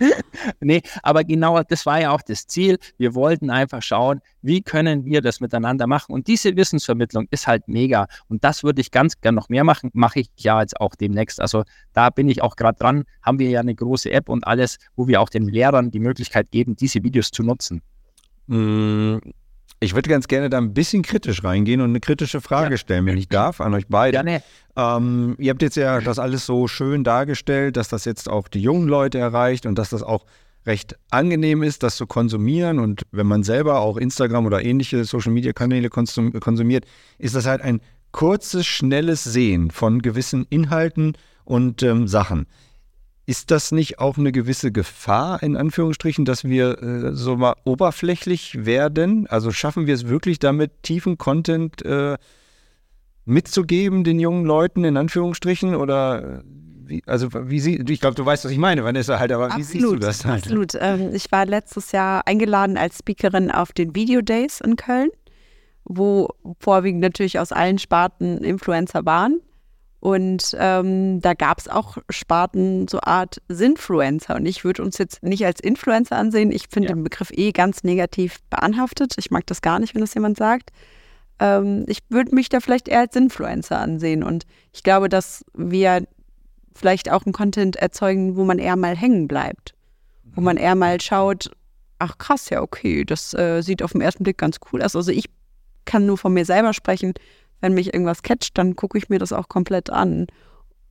nee, 0.60 0.82
aber 1.02 1.24
genau 1.24 1.62
das 1.62 1.86
war 1.86 2.00
ja 2.00 2.10
auch 2.10 2.22
das 2.22 2.46
Ziel. 2.46 2.78
Wir 2.96 3.14
wollten 3.14 3.50
einfach 3.50 3.82
schauen, 3.82 4.20
wie 4.42 4.62
können 4.62 5.04
wir 5.04 5.20
das 5.20 5.40
miteinander 5.40 5.86
machen. 5.86 6.12
Und 6.12 6.26
diese 6.26 6.56
Wissensvermittlung 6.56 7.26
ist 7.30 7.46
halt 7.46 7.68
mega. 7.68 8.06
Und 8.28 8.44
das 8.44 8.64
würde 8.64 8.80
ich 8.80 8.90
ganz 8.90 9.20
gern 9.20 9.34
noch 9.34 9.48
mehr 9.48 9.64
machen. 9.64 9.90
Mache 9.92 10.20
ich 10.20 10.30
ja 10.36 10.60
jetzt 10.60 10.80
auch 10.80 10.94
demnächst. 10.94 11.40
Also 11.40 11.64
da 11.92 12.10
bin 12.10 12.28
ich 12.28 12.42
auch 12.42 12.56
gerade 12.56 12.78
dran. 12.78 13.04
Haben 13.22 13.38
wir 13.38 13.50
ja 13.50 13.60
eine 13.60 13.74
große 13.74 14.10
App 14.10 14.28
und 14.28 14.46
alles, 14.46 14.78
wo 14.96 15.06
wir 15.06 15.20
auch 15.20 15.28
den 15.28 15.48
Lehrern 15.48 15.90
die 15.90 16.00
Möglichkeit 16.00 16.50
geben, 16.50 16.76
diese 16.76 17.02
Videos 17.02 17.30
zu 17.30 17.42
nutzen. 17.42 17.82
Ich 19.82 19.94
würde 19.94 20.10
ganz 20.10 20.28
gerne 20.28 20.50
da 20.50 20.58
ein 20.58 20.74
bisschen 20.74 21.02
kritisch 21.02 21.42
reingehen 21.42 21.80
und 21.80 21.88
eine 21.88 22.00
kritische 22.00 22.42
Frage 22.42 22.72
ja. 22.72 22.76
stellen, 22.76 23.06
wenn 23.06 23.16
ich 23.16 23.28
darf, 23.28 23.62
an 23.62 23.72
euch 23.72 23.86
beide. 23.88 24.22
Ja, 24.76 24.96
ähm, 24.96 25.36
ihr 25.38 25.50
habt 25.50 25.62
jetzt 25.62 25.76
ja 25.76 26.02
das 26.02 26.18
alles 26.18 26.44
so 26.44 26.68
schön 26.68 27.02
dargestellt, 27.02 27.78
dass 27.78 27.88
das 27.88 28.04
jetzt 28.04 28.28
auch 28.28 28.48
die 28.48 28.60
jungen 28.60 28.88
Leute 28.88 29.18
erreicht 29.18 29.64
und 29.64 29.78
dass 29.78 29.88
das 29.88 30.02
auch 30.02 30.26
recht 30.66 30.96
angenehm 31.10 31.62
ist, 31.62 31.82
das 31.82 31.96
zu 31.96 32.06
konsumieren. 32.06 32.78
Und 32.78 33.04
wenn 33.10 33.26
man 33.26 33.42
selber 33.42 33.80
auch 33.80 33.96
Instagram 33.96 34.44
oder 34.44 34.62
ähnliche 34.62 35.02
Social-Media-Kanäle 35.04 35.88
konsum 35.88 36.32
konsumiert, 36.40 36.84
ist 37.18 37.34
das 37.34 37.46
halt 37.46 37.62
ein 37.62 37.80
kurzes, 38.12 38.66
schnelles 38.66 39.24
Sehen 39.24 39.70
von 39.70 40.02
gewissen 40.02 40.46
Inhalten 40.50 41.16
und 41.44 41.82
ähm, 41.82 42.06
Sachen. 42.06 42.46
Ist 43.30 43.52
das 43.52 43.70
nicht 43.70 44.00
auch 44.00 44.18
eine 44.18 44.32
gewisse 44.32 44.72
Gefahr, 44.72 45.40
in 45.44 45.56
Anführungsstrichen, 45.56 46.24
dass 46.24 46.42
wir 46.42 46.82
äh, 46.82 47.14
so 47.14 47.36
mal 47.36 47.54
oberflächlich 47.62 48.66
werden? 48.66 49.28
Also 49.28 49.52
schaffen 49.52 49.86
wir 49.86 49.94
es 49.94 50.08
wirklich 50.08 50.40
damit, 50.40 50.82
tiefen 50.82 51.16
Content 51.16 51.80
äh, 51.86 52.18
mitzugeben 53.26 54.02
den 54.02 54.18
jungen 54.18 54.44
Leuten, 54.46 54.82
in 54.82 54.96
Anführungsstrichen? 54.96 55.76
Oder 55.76 56.40
äh, 56.40 56.42
wie, 56.86 57.02
also 57.06 57.28
wie 57.32 57.60
sie, 57.60 57.80
ich 57.88 58.00
glaube, 58.00 58.16
du 58.16 58.26
weißt, 58.26 58.46
was 58.46 58.50
ich 58.50 58.58
meine, 58.58 58.82
Vanessa, 58.82 59.20
halt, 59.20 59.30
aber 59.30 59.44
absolut, 59.44 59.60
wie 59.60 59.72
siehst 59.74 59.84
du 59.84 59.94
das 59.94 60.24
halt? 60.24 60.42
Absolut. 60.42 60.72
Ähm, 60.80 61.14
ich 61.14 61.30
war 61.30 61.46
letztes 61.46 61.92
Jahr 61.92 62.26
eingeladen 62.26 62.76
als 62.76 62.98
Speakerin 62.98 63.52
auf 63.52 63.70
den 63.70 63.94
Video 63.94 64.22
Days 64.22 64.60
in 64.60 64.74
Köln, 64.74 65.10
wo 65.84 66.30
vorwiegend 66.58 67.00
natürlich 67.00 67.38
aus 67.38 67.52
allen 67.52 67.78
Sparten 67.78 68.38
Influencer 68.38 69.06
waren. 69.06 69.40
Und 70.00 70.56
ähm, 70.58 71.20
da 71.20 71.34
gab 71.34 71.58
es 71.58 71.68
auch 71.68 71.98
Sparten, 72.08 72.88
so 72.88 73.00
Art 73.02 73.42
Sinfluencer. 73.48 74.36
Und 74.36 74.46
ich 74.46 74.64
würde 74.64 74.82
uns 74.82 74.96
jetzt 74.96 75.22
nicht 75.22 75.44
als 75.44 75.60
Influencer 75.60 76.16
ansehen. 76.16 76.50
Ich 76.52 76.68
finde 76.68 76.88
ja. 76.88 76.94
den 76.94 77.04
Begriff 77.04 77.30
eh 77.32 77.52
ganz 77.52 77.84
negativ 77.84 78.38
beanhaftet. 78.48 79.14
Ich 79.18 79.30
mag 79.30 79.46
das 79.46 79.60
gar 79.60 79.78
nicht, 79.78 79.94
wenn 79.94 80.00
das 80.00 80.14
jemand 80.14 80.38
sagt. 80.38 80.70
Ähm, 81.38 81.84
ich 81.86 81.98
würde 82.08 82.34
mich 82.34 82.48
da 82.48 82.60
vielleicht 82.60 82.88
eher 82.88 83.00
als 83.00 83.14
Influencer 83.14 83.78
ansehen. 83.78 84.22
Und 84.22 84.46
ich 84.72 84.82
glaube, 84.82 85.10
dass 85.10 85.44
wir 85.54 86.06
vielleicht 86.74 87.10
auch 87.10 87.26
einen 87.26 87.34
Content 87.34 87.76
erzeugen, 87.76 88.36
wo 88.36 88.44
man 88.44 88.58
eher 88.58 88.76
mal 88.76 88.96
hängen 88.96 89.28
bleibt. 89.28 89.74
Wo 90.32 90.40
man 90.40 90.56
eher 90.56 90.76
mal 90.76 90.98
schaut, 91.00 91.50
ach 91.98 92.16
krass, 92.16 92.48
ja, 92.48 92.62
okay, 92.62 93.04
das 93.04 93.34
äh, 93.34 93.60
sieht 93.60 93.82
auf 93.82 93.92
den 93.92 94.00
ersten 94.00 94.24
Blick 94.24 94.38
ganz 94.38 94.58
cool 94.72 94.80
aus. 94.80 94.96
Also 94.96 95.12
ich 95.12 95.26
kann 95.84 96.06
nur 96.06 96.16
von 96.16 96.32
mir 96.32 96.46
selber 96.46 96.72
sprechen 96.72 97.12
wenn 97.60 97.74
mich 97.74 97.92
irgendwas 97.92 98.22
catcht, 98.22 98.56
dann 98.58 98.76
gucke 98.76 98.98
ich 98.98 99.08
mir 99.08 99.18
das 99.18 99.32
auch 99.32 99.48
komplett 99.48 99.90
an. 99.90 100.26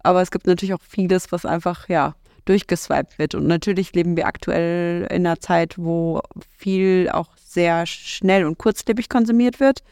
Aber 0.01 0.21
es 0.21 0.31
gibt 0.31 0.47
natürlich 0.47 0.73
auch 0.73 0.81
vieles, 0.81 1.31
was 1.31 1.45
einfach, 1.45 1.89
ja, 1.89 2.15
durchgeswiped 2.45 3.19
wird. 3.19 3.35
Und 3.35 3.47
natürlich 3.47 3.93
leben 3.93 4.17
wir 4.17 4.25
aktuell 4.25 5.03
in 5.11 5.25
einer 5.25 5.39
Zeit, 5.39 5.77
wo 5.77 6.21
viel 6.57 7.09
auch 7.11 7.29
sehr 7.37 7.85
schnell 7.85 8.45
und 8.45 8.57
kurzlebig 8.57 9.09
konsumiert 9.09 9.59
wird. 9.59 9.83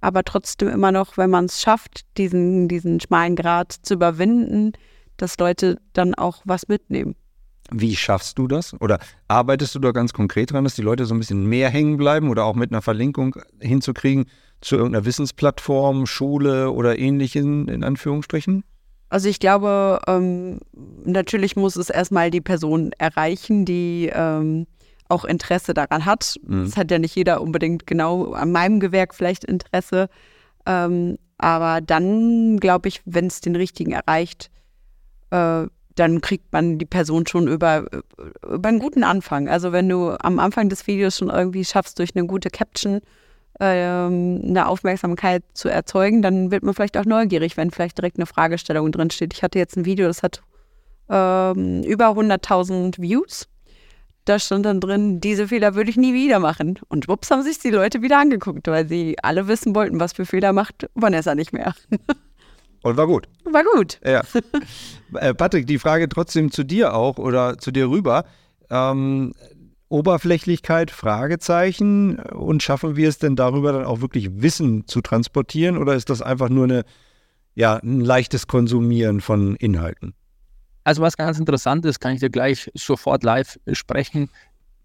Aber 0.00 0.22
trotzdem 0.22 0.68
immer 0.68 0.92
noch, 0.92 1.16
wenn 1.16 1.30
man 1.30 1.46
es 1.46 1.60
schafft, 1.60 2.04
diesen, 2.18 2.68
diesen 2.68 3.00
schmalen 3.00 3.34
Grad 3.34 3.72
zu 3.72 3.94
überwinden, 3.94 4.72
dass 5.16 5.38
Leute 5.38 5.78
dann 5.94 6.14
auch 6.14 6.42
was 6.44 6.68
mitnehmen. 6.68 7.16
Wie 7.70 7.96
schaffst 7.96 8.38
du 8.38 8.46
das? 8.46 8.80
Oder 8.80 8.98
arbeitest 9.28 9.74
du 9.74 9.78
da 9.80 9.92
ganz 9.92 10.12
konkret 10.12 10.52
dran, 10.52 10.64
dass 10.64 10.74
die 10.74 10.82
Leute 10.82 11.04
so 11.06 11.14
ein 11.14 11.18
bisschen 11.18 11.46
mehr 11.46 11.68
hängen 11.68 11.96
bleiben 11.96 12.30
oder 12.30 12.44
auch 12.44 12.54
mit 12.54 12.70
einer 12.70 12.82
Verlinkung 12.82 13.36
hinzukriegen 13.60 14.26
zu 14.60 14.76
irgendeiner 14.76 15.04
Wissensplattform, 15.04 16.06
Schule 16.06 16.70
oder 16.70 16.98
ähnlichen 16.98 17.68
in 17.68 17.84
Anführungsstrichen? 17.84 18.64
Also 19.08 19.28
ich 19.28 19.38
glaube, 19.38 20.00
ähm, 20.06 20.60
natürlich 21.04 21.56
muss 21.56 21.76
es 21.76 21.90
erstmal 21.90 22.30
die 22.30 22.40
Person 22.40 22.92
erreichen, 22.98 23.64
die 23.64 24.10
ähm, 24.12 24.66
auch 25.08 25.24
Interesse 25.24 25.74
daran 25.74 26.04
hat. 26.04 26.36
Mhm. 26.46 26.64
Das 26.64 26.76
hat 26.76 26.90
ja 26.90 26.98
nicht 26.98 27.14
jeder 27.14 27.40
unbedingt 27.40 27.86
genau 27.86 28.32
an 28.32 28.50
meinem 28.50 28.80
Gewerk 28.80 29.14
vielleicht 29.14 29.44
Interesse. 29.44 30.08
Ähm, 30.66 31.18
aber 31.38 31.80
dann, 31.80 32.58
glaube 32.58 32.88
ich, 32.88 33.02
wenn 33.04 33.26
es 33.26 33.40
den 33.40 33.56
richtigen 33.56 33.92
erreicht, 33.92 34.50
äh, 35.30 35.66
dann 35.96 36.20
kriegt 36.20 36.52
man 36.52 36.78
die 36.78 36.84
Person 36.84 37.26
schon 37.26 37.48
über, 37.48 37.86
über 38.42 38.68
einen 38.68 38.78
guten 38.78 39.02
Anfang. 39.02 39.48
Also 39.48 39.72
wenn 39.72 39.88
du 39.88 40.10
am 40.20 40.38
Anfang 40.38 40.68
des 40.68 40.86
Videos 40.86 41.18
schon 41.18 41.30
irgendwie 41.30 41.64
schaffst, 41.64 41.98
durch 41.98 42.14
eine 42.14 42.26
gute 42.26 42.50
Caption 42.50 43.00
ähm, 43.58 44.42
eine 44.44 44.68
Aufmerksamkeit 44.68 45.42
zu 45.54 45.68
erzeugen, 45.68 46.22
dann 46.22 46.50
wird 46.50 46.62
man 46.62 46.74
vielleicht 46.74 46.98
auch 46.98 47.06
neugierig, 47.06 47.56
wenn 47.56 47.70
vielleicht 47.70 47.98
direkt 47.98 48.18
eine 48.18 48.26
Fragestellung 48.26 48.92
drin 48.92 49.10
steht. 49.10 49.32
Ich 49.32 49.42
hatte 49.42 49.58
jetzt 49.58 49.76
ein 49.76 49.86
Video, 49.86 50.06
das 50.06 50.22
hat 50.22 50.42
ähm, 51.08 51.82
über 51.82 52.08
100.000 52.08 53.00
Views. 53.00 53.48
Da 54.26 54.38
stand 54.38 54.66
dann 54.66 54.80
drin, 54.80 55.20
diese 55.20 55.48
Fehler 55.48 55.76
würde 55.76 55.88
ich 55.88 55.96
nie 55.96 56.12
wieder 56.12 56.40
machen. 56.40 56.78
Und 56.88 57.08
wups 57.08 57.30
haben 57.30 57.42
sich 57.42 57.60
die 57.60 57.70
Leute 57.70 58.02
wieder 58.02 58.18
angeguckt, 58.18 58.66
weil 58.66 58.88
sie 58.88 59.16
alle 59.22 59.46
wissen 59.46 59.74
wollten, 59.74 60.00
was 60.00 60.12
für 60.12 60.26
Fehler 60.26 60.52
macht 60.52 60.90
Vanessa 60.94 61.34
nicht 61.34 61.52
mehr. 61.52 61.74
Und 62.86 62.96
war 62.96 63.08
gut. 63.08 63.26
War 63.44 63.64
gut. 63.74 64.00
Ja. 64.04 64.22
Äh, 65.14 65.34
Patrick, 65.34 65.68
die 65.68 65.78
Frage 65.78 66.08
trotzdem 66.08 66.50
zu 66.50 66.64
dir 66.64 66.92
auch 66.92 67.18
oder 67.18 67.58
zu 67.58 67.70
dir 67.70 67.88
rüber. 67.88 68.24
Ähm, 68.70 69.34
Oberflächlichkeit, 69.88 70.90
Fragezeichen. 70.90 72.18
Und 72.18 72.64
schaffen 72.64 72.96
wir 72.96 73.08
es 73.08 73.18
denn 73.18 73.36
darüber 73.36 73.72
dann 73.72 73.84
auch 73.84 74.00
wirklich 74.00 74.42
Wissen 74.42 74.88
zu 74.88 75.00
transportieren 75.02 75.78
oder 75.78 75.94
ist 75.94 76.10
das 76.10 76.22
einfach 76.22 76.48
nur 76.48 76.64
eine, 76.64 76.84
ja, 77.54 77.76
ein 77.76 78.00
leichtes 78.00 78.48
Konsumieren 78.48 79.20
von 79.20 79.54
Inhalten? 79.54 80.12
Also 80.82 81.02
was 81.02 81.16
ganz 81.16 81.38
interessant 81.38 81.86
ist, 81.86 82.00
kann 82.00 82.14
ich 82.14 82.20
dir 82.20 82.30
gleich 82.30 82.68
sofort 82.74 83.22
live 83.22 83.60
sprechen 83.72 84.28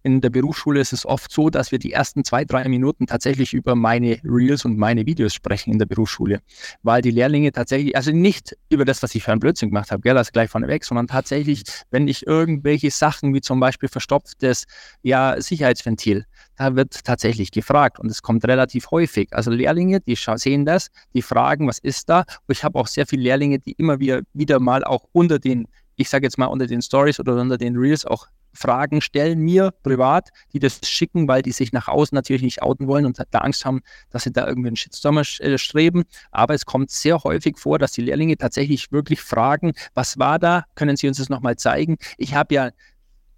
in 0.04 0.22
der 0.22 0.30
Berufsschule 0.30 0.80
ist 0.80 0.94
es 0.94 1.06
oft 1.06 1.32
so, 1.32 1.50
dass 1.50 1.72
wir 1.72 1.80
die 1.80 1.92
ersten 1.92 2.24
zwei, 2.24 2.46
drei 2.46 2.68
Minuten 2.68 3.08
tatsächlich 3.08 3.54
über 3.54 3.76
meine 3.76 4.20
Reels 4.24 4.66
und 4.66 4.78
meine 4.78 5.06
Videos 5.06 5.34
sprechen 5.34 5.72
in 5.72 5.80
der 5.80 5.86
Berufsschule, 5.86 6.42
weil 6.84 7.02
die 7.02 7.12
Lehrlinge 7.12 7.52
tatsächlich, 7.52 7.96
also 7.96 8.12
nicht 8.12 8.58
über 8.70 8.86
das, 8.86 9.04
was 9.04 9.14
ich 9.16 9.24
für 9.24 9.32
einen 9.32 9.40
Blödsinn 9.40 9.70
gemacht 9.70 9.92
habe, 9.92 10.02
gell, 10.02 10.16
das 10.16 10.32
gleich 10.32 10.50
vorneweg, 10.50 10.84
sondern 10.84 11.08
tatsächlich, 11.08 11.64
wenn 11.92 12.08
ich 12.08 12.26
irgendwelche 12.26 12.90
Sachen 12.92 13.34
wie 13.34 13.42
zum 13.42 13.60
Beispiel 13.60 13.90
verstopftes 13.90 14.66
ja, 15.04 15.40
Sicherheitsventil, 15.40 16.26
da 16.56 16.76
wird 16.76 17.04
tatsächlich 17.04 17.52
gefragt 17.52 18.00
und 18.00 18.10
es 18.10 18.22
kommt 18.22 18.46
relativ 18.46 18.92
häufig. 18.92 19.30
Also 19.32 19.52
Lehrlinge, 19.52 20.00
die 20.00 20.16
sehen 20.16 20.66
das, 20.66 20.90
die 21.14 21.22
fragen, 21.22 21.68
was 21.68 21.80
ist 21.80 22.10
da? 22.10 22.20
Und 22.20 22.56
ich 22.56 22.64
habe 22.64 22.78
auch 22.80 22.88
sehr 22.88 23.06
viele 23.06 23.24
Lehrlinge, 23.24 23.60
die 23.60 23.74
immer 23.74 24.00
wieder, 24.00 24.22
wieder 24.34 24.60
mal 24.60 24.84
auch 24.84 25.06
unter 25.12 25.40
den 25.40 25.68
ich 25.98 26.10
sage 26.10 26.26
jetzt 26.26 26.38
mal 26.38 26.48
unter 26.48 26.66
den 26.66 26.82
Stories 26.82 27.20
oder 27.20 27.40
unter 27.40 27.58
den 27.58 27.78
Reels 27.78 28.06
auch 28.06 28.28
Fragen 28.54 29.02
stellen 29.02 29.40
mir 29.40 29.72
privat, 29.84 30.30
die 30.54 30.60
das 30.60 30.80
schicken, 30.84 31.28
weil 31.28 31.42
die 31.42 31.52
sich 31.52 31.72
nach 31.72 31.88
außen 31.88 32.16
natürlich 32.16 32.42
nicht 32.42 32.62
outen 32.62 32.88
wollen 32.88 33.06
und 33.06 33.22
da 33.32 33.40
Angst 33.40 33.66
haben, 33.66 33.82
dass 34.10 34.24
sie 34.24 34.32
da 34.32 34.48
irgendwie 34.48 34.68
einen 34.68 34.76
Shitstorm 34.76 35.18
äh, 35.18 35.58
streben. 35.58 36.04
Aber 36.32 36.54
es 36.54 36.66
kommt 36.66 36.92
sehr 36.92 37.24
häufig 37.24 37.58
vor, 37.58 37.80
dass 37.80 37.92
die 37.92 38.02
Lehrlinge 38.02 38.38
tatsächlich 38.38 38.92
wirklich 38.92 39.22
fragen, 39.22 39.74
was 39.94 40.20
war 40.20 40.40
da? 40.40 40.66
Können 40.76 40.98
Sie 40.98 41.08
uns 41.08 41.18
das 41.18 41.30
nochmal 41.30 41.56
zeigen? 41.56 41.98
Ich 42.18 42.36
habe 42.36 42.54
ja 42.54 42.72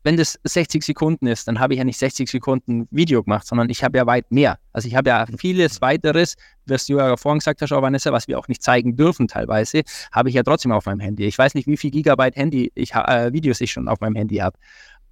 wenn 0.03 0.17
das 0.17 0.37
60 0.43 0.83
Sekunden 0.83 1.27
ist, 1.27 1.47
dann 1.47 1.59
habe 1.59 1.73
ich 1.73 1.77
ja 1.77 1.85
nicht 1.85 1.97
60 1.97 2.29
Sekunden 2.29 2.87
Video 2.91 3.23
gemacht, 3.23 3.47
sondern 3.47 3.69
ich 3.69 3.83
habe 3.83 3.97
ja 3.97 4.05
weit 4.05 4.29
mehr. 4.31 4.59
Also 4.73 4.87
ich 4.87 4.95
habe 4.95 5.09
ja 5.09 5.25
vieles 5.37 5.81
weiteres, 5.81 6.35
was 6.65 6.85
du 6.85 6.97
ja 6.97 7.15
vorhin 7.15 7.39
gesagt 7.39 7.61
hast, 7.61 7.71
Vanessa, 7.71 8.11
was 8.11 8.27
wir 8.27 8.37
auch 8.37 8.47
nicht 8.47 8.61
zeigen 8.61 8.95
dürfen 8.95 9.27
teilweise, 9.27 9.83
habe 10.11 10.29
ich 10.29 10.35
ja 10.35 10.43
trotzdem 10.43 10.71
auf 10.71 10.85
meinem 10.85 10.99
Handy. 10.99 11.25
Ich 11.25 11.37
weiß 11.37 11.55
nicht, 11.55 11.67
wie 11.67 11.77
viel 11.77 11.91
Gigabyte 11.91 12.35
Handy 12.35 12.71
ich, 12.75 12.93
äh, 12.93 13.31
Videos 13.31 13.61
ich 13.61 13.71
schon 13.71 13.87
auf 13.87 14.01
meinem 14.01 14.15
Handy 14.15 14.37
habe. 14.37 14.57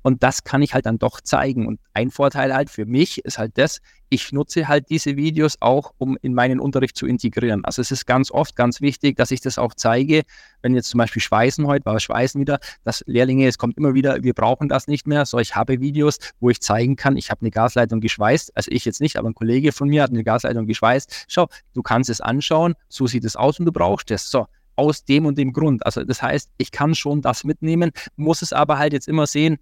Und 0.02 0.24
das 0.24 0.44
kann 0.44 0.62
ich 0.62 0.74
halt 0.74 0.86
dann 0.86 1.00
doch 1.00 1.22
zeigen. 1.22 1.68
Und 1.68 1.80
ein 1.94 2.12
Vorteil 2.12 2.54
halt 2.54 2.70
für 2.70 2.86
mich 2.86 3.24
ist 3.26 3.38
halt 3.38 3.58
das, 3.58 3.80
ich 4.10 4.34
nutze 4.34 4.68
halt 4.68 4.90
diese 4.90 5.16
Videos 5.16 5.58
auch, 5.62 5.94
um 5.98 6.18
in 6.22 6.34
meinen 6.34 6.60
Unterricht 6.60 6.98
zu 6.98 7.08
integrieren. 7.08 7.64
Also 7.64 7.82
es 7.82 7.92
ist 7.92 8.06
ganz 8.06 8.30
oft 8.30 8.56
ganz 8.56 8.82
wichtig, 8.82 9.16
dass 9.16 9.32
ich 9.32 9.40
das 9.40 9.58
auch 9.58 9.74
zeige, 9.74 10.24
wenn 10.62 10.76
jetzt 10.76 10.90
zum 10.90 10.98
Beispiel 10.98 11.22
Schweißen 11.22 11.66
heute 11.66 11.86
war 11.86 12.00
Schweißen 12.00 12.40
wieder, 12.40 12.60
dass 12.84 13.04
Lehrlinge, 13.08 13.48
es 13.48 13.58
kommt 13.58 13.78
immer 13.78 13.94
wieder, 13.94 14.22
wir 14.22 14.34
brauchen 14.34 14.68
das 14.68 14.88
nicht 14.88 15.08
mehr. 15.08 15.26
So, 15.26 15.40
ich 15.40 15.56
habe 15.56 15.80
Videos, 15.80 16.18
wo 16.42 16.50
ich 16.50 16.60
zeigen 16.62 16.98
kann, 16.98 17.16
ich 17.16 17.32
habe 17.32 17.42
eine 17.42 17.52
Gasleitung 17.52 18.02
geschweißt, 18.02 18.56
also 18.56 18.70
ich 18.72 18.84
jetzt 18.84 19.00
nicht, 19.00 19.18
aber 19.18 19.30
ein 19.30 19.36
Kollege 19.36 19.72
von 19.72 19.88
mir 19.88 20.04
hat 20.04 20.10
eine 20.10 20.24
Gasleitung 20.24 20.66
geschweißt. 20.68 21.26
Schau, 21.30 21.48
du 21.74 21.82
kannst 21.82 22.10
es 22.10 22.20
anschauen, 22.20 22.76
so 22.90 23.08
sieht 23.08 23.24
es 23.24 23.36
aus 23.38 23.60
und 23.60 23.66
du 23.66 23.72
brauchst 23.72 24.12
es. 24.12 24.30
So, 24.30 24.48
aus 24.76 25.06
dem 25.06 25.26
und 25.26 25.38
dem 25.38 25.54
Grund. 25.54 25.86
Also 25.86 26.04
das 26.04 26.22
heißt, 26.22 26.50
ich 26.58 26.72
kann 26.72 26.96
schon 26.96 27.22
das 27.22 27.44
mitnehmen, 27.44 27.92
muss 28.16 28.42
es 28.42 28.52
aber 28.52 28.78
halt 28.78 28.94
jetzt 28.94 29.08
immer 29.08 29.28
sehen, 29.28 29.58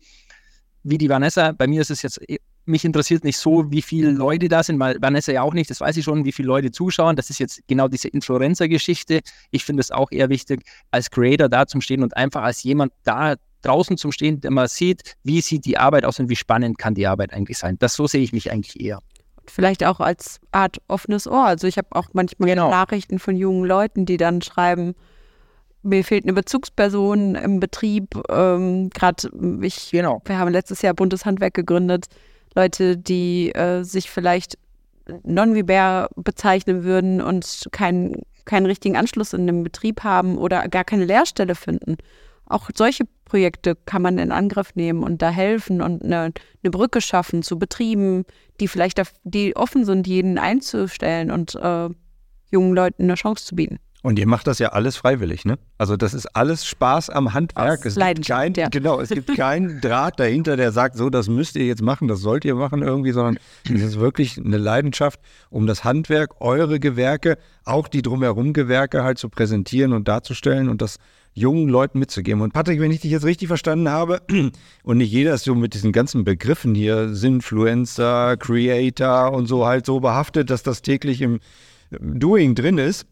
wie 0.90 0.98
die 0.98 1.10
Vanessa, 1.10 1.52
bei 1.52 1.68
mir 1.68 1.82
ist 1.82 1.92
es 1.92 2.02
jetzt, 2.02 2.20
mich 2.66 2.86
interessiert 2.86 3.24
nicht 3.24 3.38
so, 3.38 3.72
wie 3.72 3.82
viele 3.82 4.12
Leute 4.12 4.48
da 4.48 4.64
sind, 4.64 4.80
weil 4.80 4.98
Vanessa 5.02 5.32
ja 5.32 5.42
auch 5.42 5.54
nicht, 5.54 5.70
das 5.70 5.82
weiß 5.82 5.98
ich 5.98 6.06
schon, 6.06 6.26
wie 6.26 6.32
viele 6.32 6.48
Leute 6.48 6.72
zuschauen. 6.72 7.16
Das 7.16 7.30
ist 7.30 7.40
jetzt 7.40 7.62
genau 7.68 7.88
diese 7.88 8.08
Influencer-Geschichte. 8.08 9.22
Ich 9.52 9.66
finde 9.66 9.82
es 9.82 9.92
auch 9.92 10.12
eher 10.12 10.30
wichtig, 10.30 10.62
als 10.92 11.10
Creator 11.10 11.50
da 11.50 11.68
zum 11.68 11.82
Stehen 11.82 12.04
und 12.04 12.16
einfach 12.16 12.44
als 12.44 12.64
jemand 12.64 12.94
da 13.04 13.36
draußen 13.62 13.98
zum 13.98 14.12
Stehen, 14.12 14.40
der 14.42 14.52
mal 14.52 14.68
sieht, 14.68 15.16
wie 15.24 15.42
sieht 15.42 15.66
die 15.66 15.78
Arbeit 15.78 16.06
aus 16.06 16.20
und 16.20 16.30
wie 16.30 16.36
spannend 16.36 16.78
kann 16.78 16.96
die 16.96 17.08
Arbeit 17.08 17.34
eigentlich 17.34 17.58
sein. 17.58 17.78
Das 17.80 17.94
so 17.94 18.08
sehe 18.08 18.22
ich 18.22 18.34
mich 18.34 18.52
eigentlich 18.52 18.80
eher. 18.80 19.00
Vielleicht 19.46 19.84
auch 19.84 20.00
als 20.00 20.40
Art 20.52 20.78
offenes 20.88 21.28
Ohr. 21.28 21.46
Also 21.46 21.68
ich 21.68 21.78
habe 21.78 21.88
auch 21.92 22.10
manchmal 22.14 22.50
genau. 22.50 22.70
Nachrichten 22.70 23.20
von 23.20 23.36
jungen 23.36 23.66
Leuten, 23.66 24.06
die 24.06 24.18
dann 24.18 24.42
schreiben, 24.42 24.96
mir 25.82 26.04
fehlt 26.04 26.26
eine 26.26 26.34
Bezugsperson 26.34 27.36
im 27.36 27.60
Betrieb. 27.60 28.16
Ähm, 28.30 28.90
Gerade 28.90 29.30
ich, 29.62 29.92
genau. 29.92 30.22
wir 30.26 30.38
haben 30.38 30.52
letztes 30.52 30.82
Jahr 30.82 30.94
Bundeshandwerk 30.94 31.54
gegründet. 31.54 32.08
Leute, 32.56 32.98
die 32.98 33.54
äh, 33.54 33.84
sich 33.84 34.10
vielleicht 34.10 34.58
non-vibär 35.24 36.10
bezeichnen 36.16 36.84
würden 36.84 37.22
und 37.22 37.68
keinen, 37.72 38.24
keinen 38.46 38.66
richtigen 38.66 38.98
Anschluss 38.98 39.34
in 39.34 39.48
dem 39.48 39.64
Betrieb 39.64 40.04
haben 40.04 40.38
oder 40.38 40.68
gar 40.68 40.84
keine 40.84 41.06
Lehrstelle 41.06 41.56
finden. 41.56 41.98
Auch 42.46 42.70
solche 42.76 43.06
Projekte 43.26 43.76
kann 43.86 44.02
man 44.02 44.18
in 44.18 44.32
Angriff 44.32 44.76
nehmen 44.76 45.04
und 45.04 45.22
da 45.22 45.30
helfen 45.30 45.82
und 45.82 46.04
eine, 46.04 46.34
eine 46.64 46.72
Brücke 46.72 47.00
schaffen 47.00 47.44
zu 47.44 47.60
Betrieben, 47.60 48.26
die 48.60 48.68
vielleicht 48.68 49.02
die 49.24 49.56
offen 49.56 49.86
sind, 49.86 50.08
jeden 50.08 50.38
einzustellen 50.40 51.30
und 51.30 51.56
äh, 51.56 51.90
jungen 52.52 52.74
Leuten 52.74 53.04
eine 53.04 53.16
Chance 53.16 53.46
zu 53.46 53.56
bieten. 53.56 53.80
Und 54.02 54.18
ihr 54.18 54.28
macht 54.28 54.48
das 54.48 54.60
ja 54.60 54.70
alles 54.70 54.96
freiwillig, 54.96 55.44
ne? 55.44 55.60
Also 55.78 55.98
das 55.98 56.14
ist 56.14 56.26
alles 56.28 56.66
Spaß 56.66 57.10
am 57.10 57.34
Handwerk. 57.34 57.80
Aus 57.80 57.86
es 57.86 57.96
gibt 57.96 58.28
kein, 58.28 58.54
ja. 58.54 58.70
Genau, 58.70 59.02
es 59.02 59.10
gibt 59.10 59.36
keinen 59.36 59.82
Draht 59.82 60.20
dahinter, 60.22 60.56
der 60.56 60.72
sagt, 60.72 60.96
so, 60.96 61.10
das 61.10 61.28
müsst 61.28 61.58
ihr 61.58 61.66
jetzt 61.66 61.82
machen, 61.82 62.08
das 62.08 62.22
sollt 62.22 62.46
ihr 62.46 62.56
machen 62.56 62.82
irgendwie, 62.82 63.12
sondern 63.12 63.40
es 63.66 63.82
ist 63.82 64.00
wirklich 64.00 64.38
eine 64.38 64.58
Leidenschaft, 64.58 65.20
um 65.50 65.68
das 65.68 65.84
Handwerk, 65.84 66.40
eure 66.40 66.80
Gewerke, 66.80 67.38
auch 67.66 67.90
die 67.90 68.02
drumherum 68.02 68.54
Gewerke 68.54 69.04
halt 69.04 69.18
zu 69.18 69.28
präsentieren 69.28 69.92
und 69.92 70.08
darzustellen 70.08 70.70
und 70.70 70.82
das 70.82 70.98
jungen 71.34 71.68
Leuten 71.68 72.00
mitzugeben. 72.00 72.42
Und 72.42 72.54
Patrick, 72.54 72.80
wenn 72.80 72.92
ich 72.92 73.02
dich 73.02 73.12
jetzt 73.12 73.26
richtig 73.26 73.50
verstanden 73.50 73.90
habe, 73.90 74.22
und 74.84 74.98
nicht 74.98 75.12
jeder 75.12 75.34
ist 75.34 75.44
so 75.44 75.56
mit 75.56 75.74
diesen 75.74 75.92
ganzen 75.92 76.24
Begriffen 76.24 76.74
hier, 76.74 77.14
Sinfluencer, 77.14 78.38
Creator 78.38 79.34
und 79.34 79.48
so 79.48 79.66
halt 79.66 79.86
so 79.86 80.00
behaftet, 80.00 80.50
dass 80.50 80.64
das 80.64 80.82
täglich 80.82 81.22
im 81.22 81.40
Doing 81.92 82.56
drin 82.56 82.78
ist, 82.78 83.06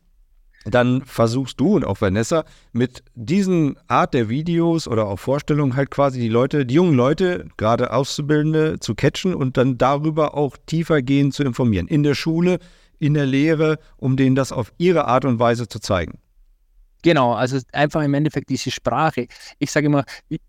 dann 0.70 1.02
versuchst 1.06 1.60
du 1.60 1.76
und 1.76 1.86
auch 1.86 2.02
Vanessa 2.02 2.46
mit 2.72 3.04
diesen 3.16 3.78
Art 3.88 4.14
der 4.14 4.30
Videos 4.30 4.88
oder 4.88 5.08
auch 5.08 5.18
Vorstellungen 5.18 5.76
halt 5.76 5.92
quasi 5.92 6.20
die 6.20 6.30
Leute, 6.30 6.66
die 6.66 6.76
jungen 6.76 6.96
Leute, 6.96 7.48
gerade 7.58 7.92
Auszubildende, 7.92 8.80
zu 8.80 8.96
catchen 8.96 9.34
und 9.34 9.58
dann 9.58 9.78
darüber 9.78 10.36
auch 10.36 10.58
tiefer 10.66 11.02
gehen 11.02 11.32
zu 11.32 11.44
informieren. 11.44 11.88
In 11.88 12.04
der 12.04 12.16
Schule, 12.16 12.60
in 13.00 13.14
der 13.14 13.26
Lehre, 13.26 13.80
um 13.98 14.18
denen 14.18 14.36
das 14.36 14.52
auf 14.52 14.74
ihre 14.78 15.06
Art 15.06 15.26
und 15.26 15.40
Weise 15.40 15.68
zu 15.68 15.80
zeigen. 15.80 16.20
Genau, 17.04 17.34
also 17.34 17.60
einfach 17.72 18.02
im 18.02 18.14
Endeffekt 18.14 18.50
diese 18.50 18.72
Sprache. 18.72 19.28
Ich 19.60 19.72
sage 19.72 19.86
immer, 19.86 20.04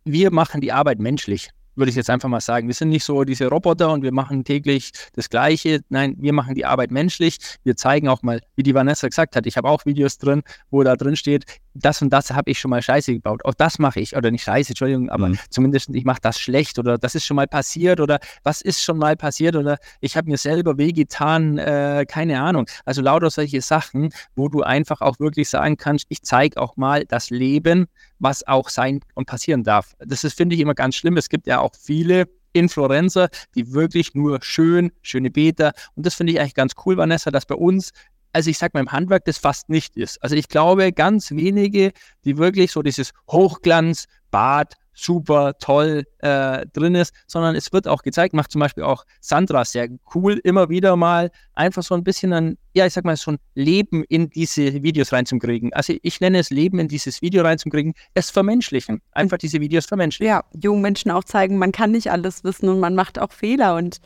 wir 0.05 0.33
machen 0.33 0.61
die 0.61 0.73
Arbeit 0.73 0.99
menschlich 0.99 1.51
würde 1.79 1.91
ich 1.91 1.97
jetzt 1.97 2.11
einfach 2.11 2.29
mal 2.29 2.41
sagen. 2.41 2.67
Wir 2.67 2.75
sind 2.75 2.91
nicht 2.91 3.05
so 3.05 3.25
diese 3.25 3.47
Roboter 3.47 3.93
und 3.93 4.03
wir 4.03 4.13
machen 4.13 4.45
täglich 4.45 4.93
das 5.15 5.31
Gleiche. 5.31 5.81
Nein, 5.89 6.17
wir 6.19 6.33
machen 6.33 6.55
die 6.55 6.65
Arbeit 6.65 6.91
menschlich. 6.91 7.39
Wir 7.65 7.77
zeigen 7.77 8.09
auch 8.09 8.23
mal, 8.23 8.41
wie 8.57 8.63
die 8.63 8.75
Vanessa 8.75 9.09
gesagt 9.09 9.37
hat, 9.37 9.47
ich 9.47 9.57
habe 9.57 9.69
auch 9.69 9.87
Videos 9.87 10.19
drin, 10.19 10.43
wo 10.71 10.83
da 10.83 10.97
drin 10.97 11.17
steht, 11.17 11.45
das 11.75 12.03
und 12.03 12.11
das 12.11 12.31
habe 12.31 12.51
ich 12.51 12.59
schon 12.59 12.71
mal 12.71 12.83
scheiße 12.83 13.13
gebaut. 13.13 13.45
Auch 13.45 13.55
das 13.55 13.79
mache 13.79 14.01
ich. 14.01 14.17
Oder 14.17 14.31
nicht 14.31 14.45
scheiße, 14.45 14.71
Entschuldigung, 14.71 15.11
aber 15.11 15.29
mhm. 15.29 15.39
zumindest 15.51 15.91
ich 15.91 16.05
mache 16.05 16.21
das 16.21 16.39
schlecht 16.39 16.79
oder 16.79 16.99
das 16.99 17.15
ist 17.15 17.27
schon 17.27 17.37
mal 17.37 17.47
passiert 17.47 18.01
oder 18.01 18.19
was 18.43 18.61
ist 18.61 18.83
schon 18.83 18.99
mal 18.99 19.17
passiert 19.17 19.57
oder 19.57 19.79
ich 20.01 20.17
habe 20.17 20.29
mir 20.29 20.39
selber 20.39 20.79
wehgetan, 20.79 21.59
äh, 21.59 22.05
keine 22.09 22.41
Ahnung. 22.41 22.67
Also 22.85 23.03
lauter 23.03 23.31
solche 23.31 23.61
Sachen, 23.63 24.11
wo 24.35 24.49
du 24.49 24.63
einfach 24.63 25.01
auch 25.01 25.19
wirklich 25.21 25.49
sagen 25.49 25.77
kannst, 25.77 26.07
ich 26.09 26.23
zeige 26.23 26.61
auch 26.61 26.77
mal 26.77 27.05
das 27.05 27.31
Leben, 27.31 27.87
was 28.19 28.47
auch 28.47 28.69
sein 28.69 29.01
und 29.15 29.27
passieren 29.27 29.63
darf. 29.63 29.95
Das 29.99 30.25
ist, 30.25 30.37
finde 30.37 30.55
ich, 30.55 30.61
immer 30.61 30.75
ganz 30.75 30.97
schlimm. 30.97 31.17
Es 31.17 31.29
gibt 31.29 31.47
ja 31.47 31.61
auch 31.61 31.73
viele 31.79 32.29
Influencer, 32.53 33.29
die 33.55 33.73
wirklich 33.73 34.15
nur 34.15 34.39
schön, 34.43 34.91
schöne 35.03 35.31
Beter. 35.31 35.73
Und 35.95 36.07
das 36.07 36.15
finde 36.15 36.33
ich 36.33 36.41
eigentlich 36.41 36.55
ganz 36.55 36.73
cool, 36.85 36.97
Vanessa, 36.97 37.31
dass 37.31 37.47
bei 37.47 37.55
uns 37.55 37.93
also 38.33 38.51
ich 38.51 38.59
sage 38.59 38.73
mal 38.75 38.81
im 38.81 38.93
Handwerk, 38.93 39.25
das 39.25 39.39
fast 39.39 39.69
nicht 39.69 39.97
ist. 39.97 40.23
Also 40.23 40.37
ich 40.37 40.49
glaube, 40.49 40.93
ganz 40.93 41.31
wenige, 41.31 41.93
die 42.25 42.39
wirklich 42.39 42.73
so 42.73 42.83
dieses 42.83 43.13
Hochglanz, 43.31 44.07
Bad, 44.31 44.75
super, 44.99 45.57
toll 45.59 46.05
äh, 46.19 46.67
drin 46.73 46.95
ist, 46.97 47.15
sondern 47.27 47.55
es 47.55 47.73
wird 47.73 47.87
auch 47.87 48.03
gezeigt, 48.03 48.35
macht 48.35 48.51
zum 48.51 48.61
Beispiel 48.61 48.83
auch 48.83 49.05
Sandra 49.21 49.65
sehr 49.65 49.89
cool, 50.15 50.41
immer 50.43 50.69
wieder 50.69 50.97
mal 50.97 51.31
einfach 51.55 51.85
so 51.85 51.95
ein 51.95 52.03
bisschen 52.03 52.33
ein, 52.33 52.59
ja, 52.75 52.85
ich 52.85 52.95
sag 52.95 53.05
mal, 53.05 53.17
so 53.17 53.33
ein 53.33 53.39
Leben 53.55 54.05
in 54.09 54.29
diese 54.29 54.83
Videos 54.83 55.13
reinzukriegen. 55.13 55.73
Also 55.73 55.95
ich 56.03 56.21
nenne 56.21 56.39
es 56.41 56.51
Leben 56.51 56.81
in 56.81 56.89
dieses 56.89 57.23
Video 57.23 57.43
reinzukriegen, 57.43 57.95
es 58.15 58.31
vermenschlichen, 58.31 59.01
einfach 59.13 59.39
diese 59.39 59.61
Videos 59.61 59.87
vermenschlichen. 59.87 60.35
Ja, 60.35 60.45
jungen 60.61 60.83
Menschen 60.83 61.13
auch 61.13 61.25
zeigen, 61.25 61.59
man 61.59 61.71
kann 61.71 61.93
nicht 61.93 62.11
alles 62.11 62.43
wissen 62.43 62.69
und 62.69 62.81
man 62.81 62.97
macht 62.97 63.21
auch 63.21 63.33
Fehler 63.33 63.77
und 63.77 63.99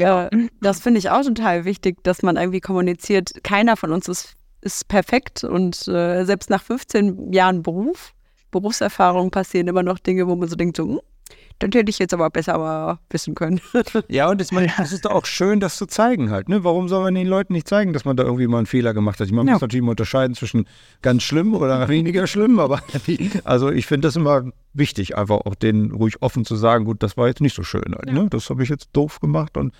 ja, 0.00 0.28
das 0.60 0.80
finde 0.80 0.98
ich 0.98 1.10
auch 1.10 1.22
total 1.22 1.64
wichtig, 1.64 2.02
dass 2.02 2.22
man 2.22 2.36
irgendwie 2.36 2.60
kommuniziert. 2.60 3.32
Keiner 3.44 3.76
von 3.76 3.92
uns 3.92 4.08
ist, 4.08 4.34
ist 4.62 4.88
perfekt 4.88 5.44
und 5.44 5.86
äh, 5.88 6.24
selbst 6.24 6.50
nach 6.50 6.62
15 6.62 7.32
Jahren 7.32 7.62
Beruf, 7.62 8.14
Berufserfahrung 8.50 9.30
passieren 9.30 9.68
immer 9.68 9.82
noch 9.82 9.98
Dinge, 9.98 10.26
wo 10.26 10.34
man 10.34 10.48
so 10.48 10.56
denkt, 10.56 10.76
so, 10.76 11.02
das 11.60 11.70
hätte 11.74 11.90
ich 11.90 11.98
jetzt 11.98 12.14
aber 12.14 12.30
besser 12.30 12.54
aber 12.54 13.00
wissen 13.10 13.34
können. 13.34 13.60
ja, 14.08 14.30
und 14.30 14.40
das, 14.40 14.48
das 14.48 14.92
ist 14.92 15.04
doch 15.04 15.10
auch 15.10 15.26
schön, 15.26 15.60
das 15.60 15.76
zu 15.76 15.86
zeigen 15.86 16.30
halt. 16.30 16.48
Ne? 16.48 16.64
Warum 16.64 16.88
soll 16.88 17.04
man 17.04 17.14
den 17.14 17.26
Leuten 17.26 17.52
nicht 17.52 17.68
zeigen, 17.68 17.92
dass 17.92 18.06
man 18.06 18.16
da 18.16 18.22
irgendwie 18.22 18.46
mal 18.46 18.58
einen 18.58 18.66
Fehler 18.66 18.94
gemacht 18.94 19.20
hat? 19.20 19.30
Man 19.30 19.46
ja. 19.46 19.52
muss 19.52 19.60
natürlich 19.60 19.82
immer 19.82 19.90
unterscheiden 19.90 20.34
zwischen 20.34 20.66
ganz 21.02 21.22
schlimm 21.22 21.54
oder 21.54 21.88
weniger 21.88 22.26
schlimm, 22.26 22.58
aber 22.58 22.82
also 23.44 23.70
ich 23.70 23.86
finde 23.86 24.08
das 24.08 24.16
immer 24.16 24.44
wichtig, 24.72 25.18
einfach 25.18 25.42
auch 25.44 25.54
denen 25.54 25.92
ruhig 25.92 26.22
offen 26.22 26.46
zu 26.46 26.56
sagen, 26.56 26.86
gut, 26.86 27.02
das 27.02 27.16
war 27.16 27.28
jetzt 27.28 27.42
nicht 27.42 27.54
so 27.54 27.62
schön 27.62 27.94
halt. 27.94 28.06
Ja. 28.06 28.14
Ne? 28.14 28.28
Das 28.30 28.48
habe 28.48 28.62
ich 28.62 28.70
jetzt 28.70 28.88
doof 28.94 29.20
gemacht 29.20 29.56
und 29.58 29.74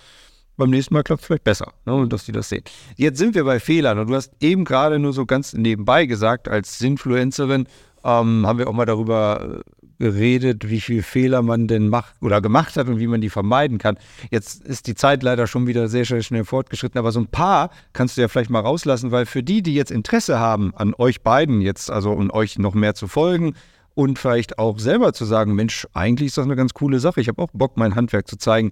beim 0.57 0.69
nächsten 0.69 0.93
Mal 0.93 1.01
klappt 1.01 1.21
es 1.21 1.27
vielleicht 1.27 1.43
besser, 1.43 1.73
ne? 1.85 1.95
und 1.95 2.13
dass 2.13 2.25
die 2.25 2.31
das 2.31 2.49
sehen. 2.49 2.63
Jetzt 2.95 3.17
sind 3.17 3.33
wir 3.33 3.43
bei 3.43 3.59
Fehlern 3.59 3.97
und 3.97 4.07
du 4.07 4.15
hast 4.15 4.33
eben 4.39 4.65
gerade 4.65 4.99
nur 4.99 5.13
so 5.13 5.25
ganz 5.25 5.53
nebenbei 5.53 6.05
gesagt, 6.05 6.47
als 6.47 6.79
Influencerin 6.81 7.65
ähm, 8.03 8.45
haben 8.45 8.59
wir 8.59 8.67
auch 8.67 8.73
mal 8.73 8.85
darüber 8.85 9.61
äh, 9.61 9.80
geredet, 10.01 10.67
wie 10.67 10.81
viele 10.81 11.03
Fehler 11.03 11.43
man 11.43 11.67
denn 11.67 11.87
macht 11.87 12.15
oder 12.21 12.41
gemacht 12.41 12.75
hat 12.75 12.87
und 12.87 12.99
wie 12.99 13.05
man 13.05 13.21
die 13.21 13.29
vermeiden 13.29 13.77
kann. 13.77 13.97
Jetzt 14.31 14.63
ist 14.63 14.87
die 14.87 14.95
Zeit 14.95 15.21
leider 15.21 15.45
schon 15.45 15.67
wieder 15.67 15.87
sehr, 15.87 16.05
sehr 16.05 16.23
schnell 16.23 16.43
fortgeschritten, 16.43 16.97
aber 16.97 17.11
so 17.11 17.19
ein 17.19 17.27
paar 17.27 17.69
kannst 17.93 18.17
du 18.17 18.21
ja 18.21 18.27
vielleicht 18.27 18.49
mal 18.49 18.61
rauslassen, 18.61 19.11
weil 19.11 19.27
für 19.27 19.43
die, 19.43 19.61
die 19.61 19.75
jetzt 19.75 19.91
Interesse 19.91 20.39
haben 20.39 20.73
an 20.75 20.95
euch 20.97 21.21
beiden 21.21 21.61
jetzt, 21.61 21.91
also 21.91 22.11
um 22.13 22.31
euch 22.31 22.57
noch 22.57 22.73
mehr 22.73 22.95
zu 22.95 23.07
folgen 23.07 23.53
und 23.93 24.17
vielleicht 24.17 24.57
auch 24.57 24.79
selber 24.79 25.13
zu 25.13 25.23
sagen, 25.25 25.53
Mensch, 25.53 25.87
eigentlich 25.93 26.27
ist 26.27 26.37
das 26.37 26.45
eine 26.45 26.55
ganz 26.55 26.73
coole 26.73 26.99
Sache. 26.99 27.21
Ich 27.21 27.27
habe 27.27 27.39
auch 27.41 27.51
Bock, 27.53 27.77
mein 27.77 27.93
Handwerk 27.93 28.27
zu 28.27 28.37
zeigen. 28.37 28.71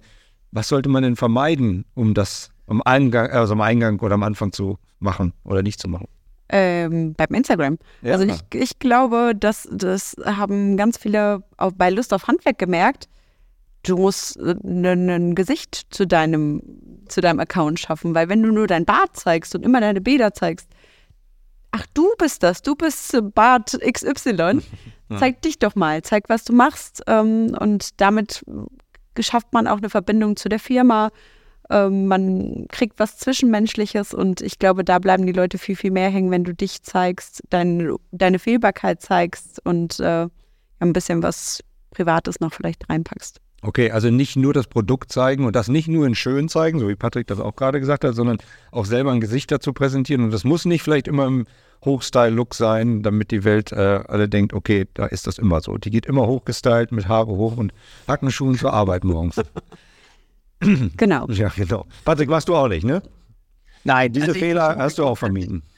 Was 0.50 0.66
sollte 0.66 0.88
man 0.88 1.04
denn 1.04 1.14
vermeiden, 1.14 1.84
um 1.94 2.12
das 2.12 2.50
am 2.66 2.82
Eingang, 2.82 3.30
also 3.30 3.52
am 3.52 3.60
Eingang 3.60 4.00
oder 4.00 4.14
am 4.14 4.24
Anfang 4.24 4.50
zu 4.50 4.78
machen 4.98 5.32
oder 5.44 5.62
nicht 5.62 5.78
zu 5.78 5.88
machen? 5.88 6.08
Ähm, 6.50 7.14
beim 7.14 7.34
Instagram. 7.34 7.78
Ja. 8.02 8.14
Also 8.14 8.26
ich, 8.26 8.40
ich 8.52 8.78
glaube, 8.78 9.32
dass 9.38 9.68
das 9.70 10.16
haben 10.24 10.76
ganz 10.76 10.98
viele 10.98 11.42
auch 11.56 11.72
bei 11.72 11.90
Lust 11.90 12.12
auf 12.12 12.26
Handwerk 12.26 12.58
gemerkt. 12.58 13.08
Du 13.82 13.96
musst 13.96 14.38
ein 14.38 15.08
äh, 15.08 15.34
Gesicht 15.34 15.86
zu 15.90 16.06
deinem, 16.06 16.62
zu 17.08 17.20
deinem 17.20 17.40
Account 17.40 17.80
schaffen, 17.80 18.14
weil 18.14 18.28
wenn 18.28 18.42
du 18.42 18.50
nur 18.50 18.66
dein 18.66 18.84
Bart 18.84 19.16
zeigst 19.16 19.54
und 19.54 19.64
immer 19.64 19.80
deine 19.80 20.00
Bäder 20.00 20.34
zeigst, 20.34 20.68
ach, 21.70 21.86
du 21.94 22.08
bist 22.18 22.42
das, 22.42 22.62
du 22.62 22.74
bist 22.74 23.16
Bart 23.34 23.78
XY, 23.80 24.60
zeig 25.18 25.40
dich 25.42 25.58
doch 25.58 25.76
mal, 25.76 26.02
zeig, 26.02 26.28
was 26.28 26.44
du 26.44 26.52
machst. 26.52 27.02
Ähm, 27.06 27.56
und 27.58 28.00
damit 28.00 28.44
schafft 29.18 29.52
man 29.52 29.66
auch 29.66 29.78
eine 29.78 29.90
Verbindung 29.90 30.36
zu 30.36 30.48
der 30.48 30.60
Firma 30.60 31.10
ähm, 31.70 32.06
man 32.06 32.66
kriegt 32.68 32.98
was 32.98 33.16
Zwischenmenschliches 33.18 34.12
und 34.12 34.40
ich 34.40 34.58
glaube, 34.58 34.84
da 34.84 34.98
bleiben 34.98 35.26
die 35.26 35.32
Leute 35.32 35.58
viel, 35.58 35.76
viel 35.76 35.90
mehr 35.90 36.10
hängen, 36.10 36.30
wenn 36.30 36.44
du 36.44 36.54
dich 36.54 36.82
zeigst, 36.82 37.42
dein, 37.50 37.94
deine 38.10 38.38
Fehlbarkeit 38.38 39.00
zeigst 39.00 39.64
und 39.64 40.00
äh, 40.00 40.26
ein 40.80 40.92
bisschen 40.92 41.22
was 41.22 41.62
Privates 41.90 42.40
noch 42.40 42.52
vielleicht 42.52 42.88
reinpackst. 42.88 43.40
Okay, 43.62 43.90
also 43.90 44.10
nicht 44.10 44.36
nur 44.36 44.54
das 44.54 44.66
Produkt 44.66 45.12
zeigen 45.12 45.44
und 45.44 45.54
das 45.54 45.68
nicht 45.68 45.86
nur 45.86 46.06
in 46.06 46.14
schön 46.14 46.48
zeigen, 46.48 46.78
so 46.78 46.88
wie 46.88 46.96
Patrick 46.96 47.26
das 47.26 47.40
auch 47.40 47.56
gerade 47.56 47.78
gesagt 47.78 48.04
hat, 48.04 48.14
sondern 48.14 48.38
auch 48.72 48.86
selber 48.86 49.12
ein 49.12 49.20
Gesicht 49.20 49.52
dazu 49.52 49.74
präsentieren. 49.74 50.24
Und 50.24 50.30
das 50.30 50.44
muss 50.44 50.64
nicht 50.64 50.82
vielleicht 50.82 51.08
immer 51.08 51.26
im 51.26 51.46
Hochstyle-Look 51.84 52.54
sein, 52.54 53.02
damit 53.02 53.30
die 53.30 53.44
Welt 53.44 53.70
äh, 53.72 54.00
alle 54.08 54.30
denkt, 54.30 54.54
okay, 54.54 54.86
da 54.94 55.06
ist 55.06 55.26
das 55.26 55.36
immer 55.36 55.60
so. 55.60 55.76
Die 55.76 55.90
geht 55.90 56.06
immer 56.06 56.26
hochgestylt 56.26 56.90
mit 56.90 57.06
Haare 57.06 57.32
hoch 57.32 57.58
und 57.58 57.74
Hackenschuhen 58.08 58.56
zur 58.56 58.72
Arbeit 58.72 59.04
morgens. 59.04 59.36
genau. 60.96 61.26
Ja, 61.28 61.48
genau. 61.48 61.86
Patrick, 62.04 62.28
warst 62.28 62.48
du 62.48 62.54
auch 62.54 62.68
nicht, 62.68 62.84
ne? 62.84 63.02
Nein. 63.84 64.12
Diese 64.12 64.28
also 64.28 64.38
Fehler 64.38 64.76
hast 64.76 64.98
du 64.98 65.04
auch 65.04 65.16
vermieden. 65.16 65.62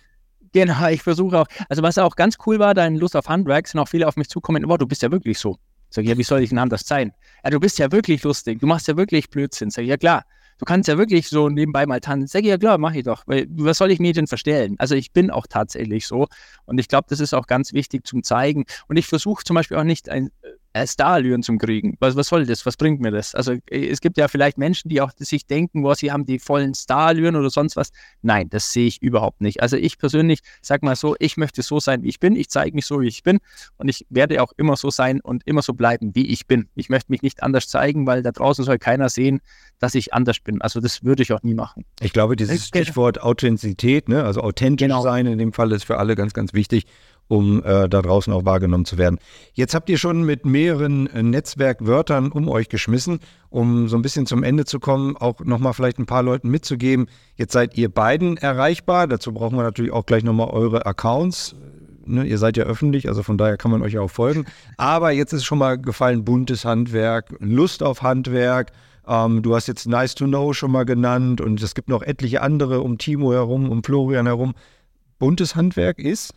Genau, 0.55 0.87
ich 0.89 1.03
versuche 1.03 1.39
auch. 1.39 1.47
Also 1.71 1.83
was 1.83 1.97
auch 1.97 2.15
ganz 2.15 2.37
cool 2.45 2.59
war, 2.59 2.75
dein 2.75 2.97
Lust 2.97 3.17
auf 3.17 3.27
Handwerk, 3.27 3.67
sind 3.67 3.81
auch 3.81 3.89
viele 3.89 4.07
auf 4.07 4.17
mich 4.17 4.29
zukommen, 4.29 4.65
wow, 4.67 4.77
du 4.77 4.87
bist 4.87 5.01
ja 5.01 5.11
wirklich 5.11 5.39
so. 5.39 5.57
Sag 5.89 6.05
ich, 6.05 6.11
ja, 6.11 6.19
wie 6.19 6.23
soll 6.23 6.43
ich 6.43 6.51
denn 6.51 6.59
anders 6.59 6.87
sein? 6.87 7.13
Ja, 7.43 7.49
du 7.49 7.59
bist 7.59 7.79
ja 7.79 7.91
wirklich 7.91 8.23
lustig, 8.23 8.61
du 8.61 8.67
machst 8.67 8.87
ja 8.87 8.97
wirklich 8.99 9.31
Blödsinn. 9.31 9.71
Sag 9.71 9.85
ich, 9.85 9.89
ja 9.89 9.97
klar, 9.97 10.25
du 10.59 10.67
kannst 10.67 10.89
ja 10.89 10.99
wirklich 10.99 11.29
so 11.29 11.49
nebenbei 11.49 11.87
mal 11.87 12.01
tanzen. 12.01 12.27
Sag 12.27 12.43
ich, 12.43 12.49
ja 12.49 12.59
klar, 12.59 12.77
mach 12.77 12.93
ich 12.93 13.05
doch. 13.05 13.23
Weil, 13.27 13.47
was 13.51 13.79
soll 13.79 13.91
ich 13.91 13.99
mir 13.99 14.13
denn 14.13 14.27
verstellen? 14.27 14.77
Also 14.79 14.95
ich 14.95 15.13
bin 15.13 15.31
auch 15.31 15.47
tatsächlich 15.47 16.07
so. 16.07 16.29
Und 16.67 16.79
ich 16.79 16.89
glaube, 16.89 17.07
das 17.09 17.21
ist 17.21 17.33
auch 17.33 17.47
ganz 17.47 17.73
wichtig 17.73 18.07
zum 18.07 18.23
Zeigen. 18.23 18.65
Und 18.89 18.99
ich 18.99 19.07
versuche 19.07 19.45
zum 19.45 19.55
Beispiel 19.55 19.79
auch 19.79 19.85
nicht 19.85 20.11
ein 20.11 20.31
Starallüren 20.75 21.43
zum 21.43 21.59
Kriegen. 21.59 21.97
Was, 22.01 22.17
was 22.17 22.29
soll 22.29 22.47
das? 22.47 22.65
Was 22.65 22.77
bringt 22.77 23.01
mir 23.01 23.11
das? 23.11 23.35
Also 23.35 23.53
äh, 23.71 23.89
es 23.89 24.01
gibt 24.01 24.17
ja 24.17 24.29
vielleicht 24.29 24.59
Menschen, 24.59 24.89
die 24.89 25.01
auch 25.01 25.11
sich 25.19 25.47
denken, 25.47 25.85
wo 25.85 25.95
sie 25.95 26.11
haben 26.11 26.25
die 26.25 26.39
vollen 26.39 26.75
Starallüren 26.75 27.37
oder 27.37 27.51
sonst 27.51 27.77
was. 27.77 27.91
Nein, 28.23 28.49
das 28.49 28.73
sehe 28.73 28.87
ich 28.87 29.03
überhaupt 29.03 29.41
nicht. 29.41 29.63
Also 29.63 29.77
ich 29.77 29.99
persönlich 29.99 30.41
sag 30.63 30.83
mal 30.83 30.97
so, 30.97 31.15
ich 31.19 31.37
möchte 31.37 31.63
so 31.63 31.81
sein, 31.81 32.03
wie 32.03 32.09
ich 32.09 32.21
bin. 32.21 32.37
Ich 32.37 32.49
zeige 32.49 32.75
mich 32.75 32.87
so, 32.87 33.01
wie 33.01 33.09
ich 33.09 33.23
bin. 33.23 33.39
Und 33.77 33.89
ich 33.89 34.07
werde 34.09 34.43
auch 34.43 34.53
immer 34.57 34.77
so 34.77 34.91
sein 34.91 35.21
und 35.21 35.47
immer 35.47 35.63
so 35.63 35.75
bleiben, 35.75 36.15
wie 36.15 36.27
ich 36.29 36.47
bin. 36.47 36.69
Ich 36.75 36.89
möchte 36.89 37.13
mich 37.13 37.23
nicht 37.23 37.43
anders 37.43 37.69
zeigen, 37.69 38.07
weil 38.07 38.23
da 38.23 38.33
draußen 38.33 38.65
soll 38.65 38.79
keiner 38.79 39.09
sehen, 39.09 39.41
dass 39.79 39.95
ich 39.95 40.15
anders 40.15 40.41
bin. 40.41 40.63
Also 40.63 40.81
das 40.81 41.05
würde 41.05 41.23
ich 41.23 41.33
auch 41.33 41.43
nie 41.43 41.55
machen. 41.55 41.85
Ich 42.01 42.13
glaube, 42.13 42.37
dieses 42.37 42.67
Stichwort 42.67 43.21
Authentizität, 43.21 44.09
ne? 44.09 44.25
also 44.25 44.41
authentisch 44.41 44.87
genau. 44.87 45.03
sein 45.03 45.27
in 45.27 45.39
dem 45.39 45.53
Fall 45.53 45.73
ist 45.73 45.85
für 45.85 45.99
alle 45.99 46.15
ganz, 46.15 46.33
ganz 46.33 46.55
wichtig 46.55 46.87
um 47.33 47.65
äh, 47.65 47.89
da 47.89 48.03
draußen 48.03 48.31
auch 48.31 48.45
wahrgenommen 48.45 48.85
zu 48.85 48.99
werden. 48.99 49.19
Jetzt 49.55 49.75
habt 49.75 49.89
ihr 49.89 49.97
schon 49.97 50.23
mit 50.23 50.45
mehreren 50.45 51.07
äh, 51.07 51.23
Netzwerkwörtern 51.23 52.31
um 52.31 52.47
euch 52.47 52.69
geschmissen, 52.69 53.21
um 53.49 53.89
so 53.89 53.97
ein 53.97 54.03
bisschen 54.03 54.27
zum 54.27 54.43
Ende 54.43 54.67
zu 54.67 54.79
kommen, 54.79 55.17
auch 55.17 55.41
nochmal 55.41 55.73
vielleicht 55.73 55.99
ein 55.99 56.05
paar 56.05 56.23
Leuten 56.23 56.51
mitzugeben. 56.51 57.07
Jetzt 57.37 57.55
seid 57.55 57.79
ihr 57.79 57.89
beiden 57.89 58.37
erreichbar. 58.37 59.07
Dazu 59.07 59.33
brauchen 59.33 59.57
wir 59.57 59.63
natürlich 59.63 59.93
auch 59.93 60.05
gleich 60.05 60.25
nochmal 60.25 60.51
eure 60.51 60.85
Accounts. 60.85 61.57
Ne, 62.05 62.25
ihr 62.25 62.37
seid 62.37 62.59
ja 62.59 62.65
öffentlich, 62.65 63.09
also 63.09 63.23
von 63.23 63.39
daher 63.39 63.57
kann 63.57 63.71
man 63.71 63.81
euch 63.81 63.95
ja 63.95 64.03
auch 64.03 64.11
folgen. 64.11 64.45
Aber 64.77 65.11
jetzt 65.11 65.33
ist 65.33 65.45
schon 65.45 65.59
mal 65.59 65.79
gefallen 65.79 66.25
buntes 66.27 66.67
Handwerk, 66.67 67.35
Lust 67.39 67.83
auf 67.83 68.03
Handwerk. 68.03 68.73
Ähm, 69.09 69.41
du 69.41 69.55
hast 69.55 69.69
jetzt 69.69 69.87
Nice 69.87 70.15
to 70.15 70.27
Know 70.27 70.53
schon 70.53 70.71
mal 70.71 70.85
genannt 70.85 71.41
und 71.41 71.63
es 71.63 71.75
gibt 71.75 71.89
noch 71.89 72.03
etliche 72.03 72.43
andere 72.43 72.83
um 72.83 72.99
Timo 72.99 73.33
herum, 73.33 73.71
um 73.71 73.83
Florian 73.83 74.27
herum. 74.27 74.53
Buntes 75.19 75.57
Handwerk 75.57 75.99
ist? 75.99 76.35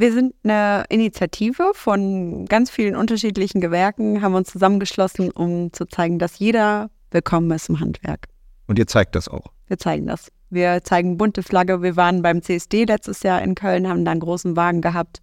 Wir 0.00 0.12
sind 0.12 0.32
eine 0.44 0.84
Initiative 0.90 1.72
von 1.74 2.46
ganz 2.46 2.70
vielen 2.70 2.94
unterschiedlichen 2.94 3.60
Gewerken, 3.60 4.22
haben 4.22 4.36
uns 4.36 4.48
zusammengeschlossen, 4.52 5.32
um 5.32 5.72
zu 5.72 5.86
zeigen, 5.86 6.20
dass 6.20 6.38
jeder 6.38 6.88
willkommen 7.10 7.50
ist 7.50 7.68
im 7.68 7.80
Handwerk. 7.80 8.28
Und 8.68 8.78
ihr 8.78 8.86
zeigt 8.86 9.16
das 9.16 9.26
auch? 9.26 9.46
Wir 9.66 9.76
zeigen 9.76 10.06
das. 10.06 10.30
Wir 10.50 10.84
zeigen 10.84 11.16
bunte 11.16 11.42
Flagge. 11.42 11.82
Wir 11.82 11.96
waren 11.96 12.22
beim 12.22 12.42
CSD 12.42 12.84
letztes 12.84 13.24
Jahr 13.24 13.42
in 13.42 13.56
Köln, 13.56 13.88
haben 13.88 14.04
da 14.04 14.12
einen 14.12 14.20
großen 14.20 14.54
Wagen 14.56 14.82
gehabt 14.82 15.20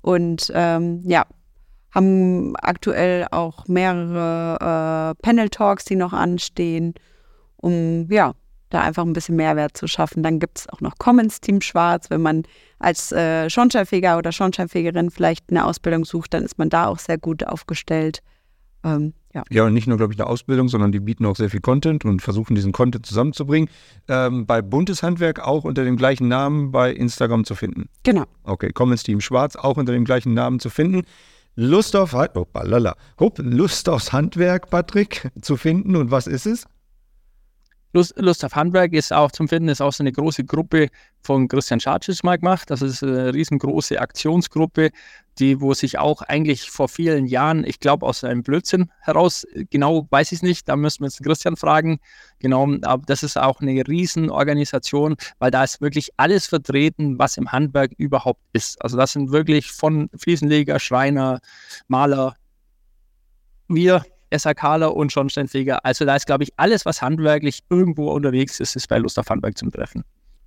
und 0.00 0.48
ähm, 0.54 1.02
ja, 1.04 1.26
haben 1.90 2.54
aktuell 2.58 3.26
auch 3.32 3.66
mehrere 3.66 5.14
äh, 5.16 5.22
Panel-Talks, 5.22 5.86
die 5.86 5.96
noch 5.96 6.12
anstehen, 6.12 6.94
um 7.56 8.06
ja, 8.12 8.34
da 8.74 8.82
einfach 8.82 9.04
ein 9.04 9.12
bisschen 9.12 9.36
Mehrwert 9.36 9.76
zu 9.76 9.86
schaffen. 9.86 10.22
Dann 10.22 10.38
gibt 10.38 10.58
es 10.58 10.68
auch 10.68 10.80
noch 10.80 10.94
Commons 10.98 11.40
Team 11.40 11.60
Schwarz. 11.60 12.10
Wenn 12.10 12.22
man 12.22 12.42
als 12.78 13.12
äh, 13.12 13.48
Schornsteinfeger 13.48 14.18
oder 14.18 14.32
Schornsteinfegerin 14.32 15.10
vielleicht 15.10 15.50
eine 15.50 15.64
Ausbildung 15.64 16.04
sucht, 16.04 16.34
dann 16.34 16.42
ist 16.42 16.58
man 16.58 16.68
da 16.68 16.86
auch 16.86 16.98
sehr 16.98 17.18
gut 17.18 17.46
aufgestellt. 17.46 18.20
Ähm, 18.84 19.14
Ja. 19.32 19.42
ja, 19.50 19.64
und 19.64 19.72
nicht 19.74 19.88
nur, 19.88 19.96
glaube 19.96 20.12
ich, 20.12 20.20
eine 20.20 20.28
Ausbildung, 20.28 20.68
sondern 20.68 20.92
die 20.92 21.00
bieten 21.00 21.26
auch 21.26 21.36
sehr 21.36 21.50
viel 21.50 21.60
Content 21.60 22.04
und 22.04 22.22
versuchen, 22.22 22.54
diesen 22.54 22.72
Content 22.72 23.04
zusammenzubringen. 23.06 23.68
Ähm, 24.08 24.46
bei 24.46 24.62
Buntes 24.62 25.02
Handwerk 25.02 25.40
auch 25.40 25.64
unter 25.64 25.84
dem 25.84 25.96
gleichen 25.96 26.28
Namen 26.28 26.70
bei 26.70 26.92
Instagram 26.92 27.44
zu 27.44 27.54
finden. 27.54 27.88
Genau. 28.04 28.24
Okay, 28.44 28.70
Commons 28.72 29.02
Team 29.02 29.20
Schwarz 29.20 29.56
auch 29.56 29.76
unter 29.76 29.92
dem 29.92 30.04
gleichen 30.04 30.34
Namen 30.34 30.60
zu 30.60 30.70
finden. 30.70 31.02
Lust 31.56 31.96
auf, 31.96 32.14
oh, 32.14 32.46
balala. 32.52 32.96
Hup, 33.18 33.38
Lust 33.38 33.88
aufs 33.88 34.12
Handwerk, 34.12 34.70
Patrick, 34.70 35.30
zu 35.40 35.56
finden. 35.56 35.96
Und 35.96 36.10
was 36.10 36.26
ist 36.26 36.46
es? 36.46 36.66
Lust, 37.94 38.12
Lust 38.18 38.44
auf 38.44 38.56
Handwerk 38.56 38.92
ist 38.92 39.12
auch 39.12 39.30
zum 39.30 39.46
Finden, 39.46 39.68
ist 39.68 39.80
auch 39.80 39.92
so 39.92 40.02
eine 40.02 40.10
große 40.10 40.44
Gruppe 40.44 40.88
von 41.22 41.46
Christian 41.46 41.78
Schatschitz 41.78 42.24
mal 42.24 42.36
gemacht. 42.36 42.68
Das 42.68 42.82
ist 42.82 43.04
eine 43.04 43.32
riesengroße 43.32 44.00
Aktionsgruppe, 44.00 44.90
die, 45.38 45.60
wo 45.60 45.74
sich 45.74 45.98
auch 45.98 46.22
eigentlich 46.22 46.70
vor 46.70 46.88
vielen 46.88 47.26
Jahren, 47.26 47.64
ich 47.64 47.78
glaube, 47.78 48.04
aus 48.04 48.24
einem 48.24 48.42
Blödsinn 48.42 48.90
heraus, 49.00 49.46
genau 49.70 50.08
weiß 50.10 50.32
ich 50.32 50.38
es 50.38 50.42
nicht, 50.42 50.68
da 50.68 50.74
müssen 50.74 51.00
wir 51.02 51.06
jetzt 51.06 51.22
Christian 51.22 51.56
fragen, 51.56 52.00
genau, 52.40 52.68
aber 52.82 53.04
das 53.06 53.22
ist 53.22 53.38
auch 53.38 53.60
eine 53.60 53.86
Riesenorganisation, 53.86 55.14
weil 55.38 55.52
da 55.52 55.62
ist 55.62 55.80
wirklich 55.80 56.10
alles 56.16 56.48
vertreten, 56.48 57.18
was 57.20 57.36
im 57.36 57.52
Handwerk 57.52 57.92
überhaupt 57.96 58.42
ist. 58.52 58.82
Also 58.82 58.96
das 58.96 59.12
sind 59.12 59.30
wirklich 59.30 59.70
von 59.70 60.10
Fliesenleger, 60.16 60.80
Schreiner, 60.80 61.38
Maler, 61.86 62.34
wir 63.68 64.04
SAKler 64.32 64.94
und 64.94 65.12
Schornsteinfeger. 65.12 65.84
Also 65.84 66.04
da 66.04 66.16
ist, 66.16 66.26
glaube 66.26 66.44
ich, 66.44 66.52
alles, 66.56 66.86
was 66.86 67.02
handwerklich 67.02 67.60
irgendwo 67.70 68.10
unterwegs 68.10 68.60
ist, 68.60 68.76
ist 68.76 68.88
bei 68.88 68.98
Lust 68.98 69.18
auf 69.18 69.28
Handwerk 69.28 69.58
zum 69.58 69.70
Treffen. 69.70 70.04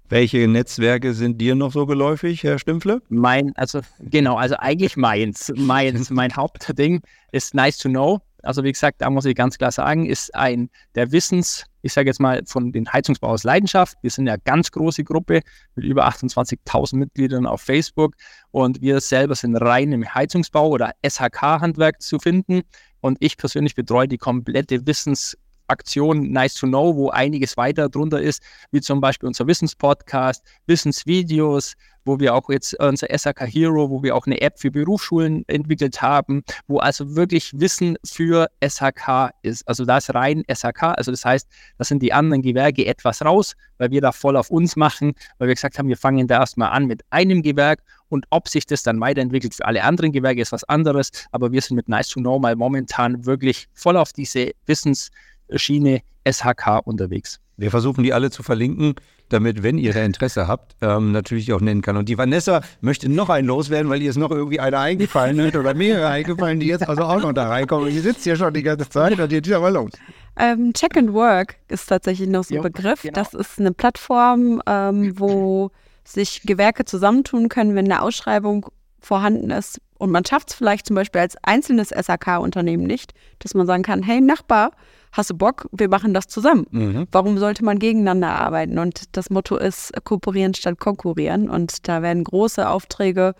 Welche 0.09 0.47
Netzwerke 0.47 1.13
sind 1.13 1.39
dir 1.41 1.55
noch 1.55 1.73
so 1.73 1.85
geläufig, 1.85 2.43
Herr 2.43 2.59
Stimpfle? 2.59 3.01
Mein, 3.09 3.53
also 3.57 3.81
genau, 3.99 4.37
also 4.37 4.55
eigentlich 4.57 4.95
meins. 4.95 5.51
Meins, 5.55 6.09
mein 6.11 6.33
Hauptding 6.33 7.01
ist 7.33 7.53
Nice 7.53 7.77
to 7.77 7.89
Know. 7.89 8.21
Also 8.41 8.63
wie 8.63 8.71
gesagt, 8.71 9.01
da 9.01 9.09
muss 9.09 9.25
ich 9.25 9.35
ganz 9.35 9.57
klar 9.57 9.71
sagen, 9.71 10.05
ist 10.05 10.33
ein 10.33 10.69
der 10.95 11.11
Wissens, 11.11 11.65
ich 11.81 11.91
sage 11.91 12.07
jetzt 12.07 12.21
mal 12.21 12.41
von 12.45 12.71
den 12.71 12.91
Heizungsbau 12.91 13.27
aus 13.27 13.43
Leidenschaft. 13.43 13.97
Wir 14.01 14.09
sind 14.09 14.27
ja 14.27 14.33
eine 14.33 14.41
ganz 14.45 14.71
große 14.71 15.03
Gruppe 15.03 15.41
mit 15.75 15.83
über 15.83 16.07
28.000 16.07 16.95
Mitgliedern 16.95 17.45
auf 17.45 17.61
Facebook 17.61 18.15
und 18.51 18.79
wir 18.79 19.01
selber 19.01 19.35
sind 19.35 19.57
rein 19.57 19.91
im 19.91 20.05
Heizungsbau 20.13 20.69
oder 20.69 20.91
SHK-Handwerk 21.05 22.01
zu 22.01 22.19
finden. 22.19 22.61
Und 23.01 23.17
ich 23.19 23.37
persönlich 23.37 23.75
betreue 23.75 24.07
die 24.07 24.17
komplette 24.17 24.85
Wissensaktion 24.85 26.31
Nice 26.31 26.55
to 26.55 26.67
Know, 26.67 26.95
wo 26.95 27.09
einiges 27.09 27.57
weiter 27.57 27.89
drunter 27.89 28.21
ist, 28.21 28.41
wie 28.71 28.81
zum 28.81 29.01
Beispiel 29.01 29.27
unser 29.27 29.47
Wissenspodcast, 29.47 30.43
Wissensvideos, 30.65 31.75
wo 32.07 32.19
wir 32.19 32.33
auch 32.33 32.49
jetzt 32.49 32.73
unser 32.79 33.07
SAK 33.15 33.41
Hero, 33.47 33.89
wo 33.89 34.01
wir 34.01 34.15
auch 34.15 34.25
eine 34.25 34.41
App 34.41 34.59
für 34.59 34.71
Berufsschulen 34.71 35.43
entwickelt 35.47 36.01
haben, 36.01 36.41
wo 36.67 36.79
also 36.79 37.15
wirklich 37.15 37.51
Wissen 37.59 37.97
für 38.03 38.47
SHK 38.65 39.31
ist. 39.43 39.67
Also 39.67 39.85
da 39.85 39.97
ist 39.97 40.13
rein 40.15 40.43
SHK, 40.51 40.83
also 40.95 41.11
das 41.11 41.25
heißt, 41.25 41.47
da 41.77 41.83
sind 41.83 42.01
die 42.01 42.13
anderen 42.13 42.41
Gewerke 42.41 42.85
etwas 42.85 43.23
raus, 43.23 43.53
weil 43.77 43.91
wir 43.91 44.01
da 44.01 44.11
voll 44.11 44.37
auf 44.37 44.49
uns 44.49 44.75
machen, 44.75 45.13
weil 45.37 45.49
wir 45.49 45.55
gesagt 45.55 45.77
haben, 45.77 45.89
wir 45.89 45.97
fangen 45.97 46.27
da 46.27 46.39
erstmal 46.39 46.71
an 46.71 46.85
mit 46.85 47.03
einem 47.11 47.41
Gewerk 47.43 47.83
und 48.09 48.25
ob 48.29 48.47
sich 48.47 48.65
das 48.65 48.83
dann 48.83 48.99
weiterentwickelt 48.99 49.55
für 49.55 49.65
alle 49.65 49.83
anderen 49.83 50.11
Gewerke 50.11 50.41
ist 50.41 50.51
was 50.51 50.63
anderes, 50.63 51.11
aber 51.31 51.51
wir 51.51 51.61
sind 51.61 51.75
mit 51.75 51.89
Nice 51.89 52.09
to 52.09 52.19
Know 52.19 52.39
mal 52.39 52.55
momentan 52.55 53.25
wirklich 53.25 53.67
voll 53.73 53.97
auf 53.97 54.13
diese 54.13 54.51
Wissensschiene 54.65 56.01
SHK 56.29 56.81
unterwegs. 56.85 57.39
Wir 57.59 57.71
versuchen 57.71 58.03
die 58.03 58.13
alle 58.13 58.29
zu 58.29 58.43
verlinken, 58.43 58.93
damit, 59.29 59.63
wenn 59.63 59.79
ihr 59.79 59.91
da 59.91 60.03
Interesse 60.03 60.47
habt, 60.47 60.75
ähm, 60.81 61.11
natürlich 61.11 61.51
auch 61.53 61.59
nennen 61.59 61.81
kann. 61.81 61.97
Und 61.97 62.07
die 62.07 62.17
Vanessa 62.17 62.61
möchte 62.81 63.09
noch 63.09 63.29
einen 63.29 63.47
loswerden, 63.47 63.89
weil 63.89 64.01
ihr 64.01 64.11
ist 64.11 64.17
noch 64.17 64.29
irgendwie 64.29 64.59
einer 64.59 64.79
eingefallen 64.79 65.39
ist 65.39 65.55
oder 65.55 65.73
mehrere 65.73 66.07
eingefallen, 66.07 66.59
die 66.59 66.67
jetzt 66.67 66.87
also 66.87 67.03
auch 67.03 67.19
noch 67.19 67.33
da 67.33 67.49
reinkommen. 67.49 67.89
Die 67.89 67.99
sitzt 67.99 68.23
hier 68.23 68.35
schon 68.35 68.53
die 68.53 68.61
ganze 68.61 68.87
Zeit 68.87 69.19
und 69.19 69.31
jetzt 69.31 69.51
aber 69.51 69.71
los. 69.71 69.91
Ähm, 70.37 70.71
Check 70.73 70.97
and 70.97 71.13
Work 71.13 71.55
ist 71.67 71.87
tatsächlich 71.87 72.29
noch 72.29 72.43
so 72.43 72.55
ein 72.55 72.61
Begriff. 72.61 73.01
genau. 73.01 73.13
Das 73.15 73.33
ist 73.33 73.59
eine 73.59 73.71
Plattform, 73.71 74.61
ähm, 74.67 75.19
wo 75.19 75.71
sich 76.13 76.43
Gewerke 76.43 76.85
zusammentun 76.85 77.49
können, 77.49 77.75
wenn 77.75 77.85
eine 77.85 78.01
Ausschreibung 78.01 78.67
vorhanden 78.99 79.49
ist. 79.51 79.81
Und 79.97 80.11
man 80.11 80.25
schafft 80.25 80.49
es 80.49 80.55
vielleicht 80.55 80.85
zum 80.87 80.95
Beispiel 80.95 81.21
als 81.21 81.35
einzelnes 81.43 81.89
SAK-Unternehmen 81.89 82.83
nicht, 82.83 83.13
dass 83.39 83.53
man 83.53 83.65
sagen 83.67 83.83
kann, 83.83 84.03
hey 84.03 84.21
Nachbar, 84.21 84.71
hast 85.11 85.31
du 85.31 85.35
Bock, 85.35 85.67
wir 85.71 85.89
machen 85.89 86.13
das 86.13 86.27
zusammen. 86.27 86.67
Mhm. 86.71 87.07
Warum 87.11 87.37
sollte 87.37 87.65
man 87.65 87.79
gegeneinander 87.79 88.29
arbeiten? 88.29 88.77
Und 88.77 89.15
das 89.17 89.29
Motto 89.29 89.57
ist 89.57 89.91
kooperieren 90.03 90.53
statt 90.53 90.79
konkurrieren. 90.79 91.49
Und 91.49 91.87
da 91.87 92.01
werden 92.01 92.23
große 92.23 92.69
Aufträge 92.69 93.33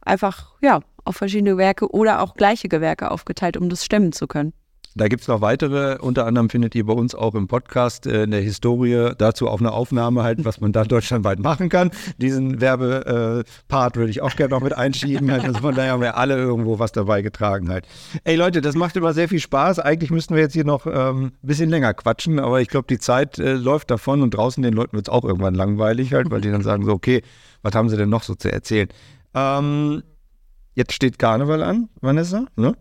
einfach 0.00 0.54
ja, 0.62 0.80
auf 1.04 1.16
verschiedene 1.16 1.50
Gewerke 1.52 1.90
oder 1.90 2.22
auch 2.22 2.34
gleiche 2.34 2.68
Gewerke 2.68 3.10
aufgeteilt, 3.10 3.56
um 3.56 3.68
das 3.68 3.84
stemmen 3.84 4.12
zu 4.12 4.26
können. 4.26 4.52
Da 4.98 5.08
gibt 5.08 5.20
es 5.20 5.28
noch 5.28 5.42
weitere, 5.42 5.98
unter 5.98 6.24
anderem 6.24 6.48
findet 6.48 6.74
ihr 6.74 6.86
bei 6.86 6.94
uns 6.94 7.14
auch 7.14 7.34
im 7.34 7.48
Podcast 7.48 8.06
äh, 8.06 8.22
in 8.22 8.30
der 8.30 8.40
Historie 8.40 9.10
dazu 9.18 9.46
auch 9.46 9.60
eine 9.60 9.72
Aufnahme 9.72 10.22
halt, 10.22 10.46
was 10.46 10.58
man 10.62 10.72
da 10.72 10.84
deutschlandweit 10.86 11.38
machen 11.38 11.68
kann. 11.68 11.90
Diesen 12.16 12.62
Werbepart 12.62 13.96
würde 13.96 14.10
ich 14.10 14.22
auch 14.22 14.34
gerne 14.36 14.54
noch 14.54 14.62
mit 14.62 14.72
einschieben. 14.72 15.30
Halt. 15.30 15.44
Also 15.44 15.60
von 15.60 15.74
daher 15.74 15.92
haben 15.92 16.00
wir 16.00 16.16
alle 16.16 16.36
irgendwo 16.36 16.78
was 16.78 16.92
dabei 16.92 17.20
getragen 17.20 17.68
halt. 17.68 17.86
Ey 18.24 18.36
Leute, 18.36 18.62
das 18.62 18.74
macht 18.74 18.96
immer 18.96 19.12
sehr 19.12 19.28
viel 19.28 19.38
Spaß. 19.38 19.80
Eigentlich 19.80 20.10
müssten 20.10 20.34
wir 20.34 20.40
jetzt 20.40 20.54
hier 20.54 20.64
noch 20.64 20.86
ähm, 20.86 21.24
ein 21.26 21.32
bisschen 21.46 21.68
länger 21.68 21.92
quatschen, 21.92 22.38
aber 22.38 22.62
ich 22.62 22.68
glaube, 22.68 22.86
die 22.88 22.98
Zeit 22.98 23.38
äh, 23.38 23.52
läuft 23.52 23.90
davon 23.90 24.22
und 24.22 24.30
draußen 24.30 24.62
den 24.62 24.72
Leuten 24.72 24.96
wird 24.96 25.08
es 25.08 25.12
auch 25.12 25.24
irgendwann 25.24 25.54
langweilig 25.54 26.14
halt, 26.14 26.30
weil 26.30 26.40
die 26.40 26.50
dann 26.50 26.62
sagen 26.62 26.86
so, 26.86 26.92
okay, 26.92 27.20
was 27.60 27.74
haben 27.74 27.90
sie 27.90 27.98
denn 27.98 28.08
noch 28.08 28.22
so 28.22 28.34
zu 28.34 28.50
erzählen? 28.50 28.88
Ähm, 29.34 30.02
jetzt 30.74 30.94
steht 30.94 31.18
Karneval 31.18 31.62
an, 31.62 31.90
Vanessa, 32.00 32.46
ne? 32.56 32.74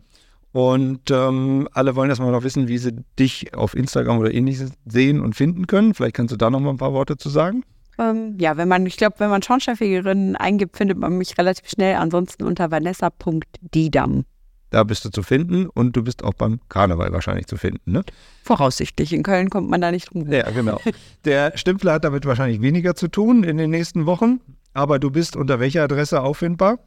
Und 0.56 1.12
ähm, 1.12 1.68
alle 1.74 1.98
wollen 1.98 2.10
erstmal 2.10 2.32
noch 2.32 2.44
wissen, 2.44 2.70
wie 2.70 2.78
sie 2.78 2.94
dich 3.20 3.54
auf 3.56 3.76
Instagram 3.76 4.20
oder 4.20 4.34
ähnliches 4.34 4.72
sehen 4.86 5.20
und 5.20 5.36
finden 5.36 5.68
können. 5.68 5.94
Vielleicht 5.94 6.16
kannst 6.16 6.32
du 6.32 6.38
da 6.38 6.50
noch 6.50 6.62
mal 6.62 6.70
ein 6.70 6.78
paar 6.78 6.94
Worte 6.94 7.18
zu 7.18 7.28
sagen. 7.28 7.66
Ähm, 8.00 8.38
ja, 8.40 8.56
wenn 8.56 8.70
man, 8.70 8.86
ich 8.86 8.96
glaube, 8.96 9.16
wenn 9.18 9.30
man 9.30 9.42
Schornsteinfegerin 9.42 10.38
eingibt, 10.38 10.78
findet 10.78 10.98
man 10.98 11.18
mich 11.18 11.38
relativ 11.38 11.68
schnell. 11.68 11.96
Ansonsten 11.96 12.46
unter 12.46 12.72
vanessa.didam. 12.72 14.24
Da 14.70 14.84
bist 14.86 15.04
du 15.04 15.10
zu 15.10 15.24
finden 15.24 15.68
und 15.68 15.98
du 15.98 16.04
bist 16.04 16.24
auch 16.24 16.34
beim 16.34 16.62
Karneval 16.70 17.12
wahrscheinlich 17.12 17.48
zu 17.48 17.58
finden, 17.58 17.92
ne? 17.92 18.04
Voraussichtlich. 18.46 19.12
In 19.12 19.24
Köln 19.24 19.50
kommt 19.50 19.70
man 19.70 19.82
da 19.82 19.92
nicht 19.92 20.14
drum. 20.14 20.32
Ja, 20.32 20.50
genau. 20.52 20.80
Der 21.26 21.58
Stimpfler 21.58 21.96
hat 21.96 22.06
damit 22.06 22.26
wahrscheinlich 22.26 22.62
weniger 22.62 22.96
zu 22.96 23.10
tun 23.10 23.44
in 23.44 23.58
den 23.58 23.72
nächsten 23.72 24.06
Wochen. 24.06 24.40
Aber 24.74 25.00
du 25.00 25.12
bist 25.12 25.36
unter 25.36 25.60
welcher 25.60 25.84
Adresse 25.84 26.22
auffindbar? 26.22 26.80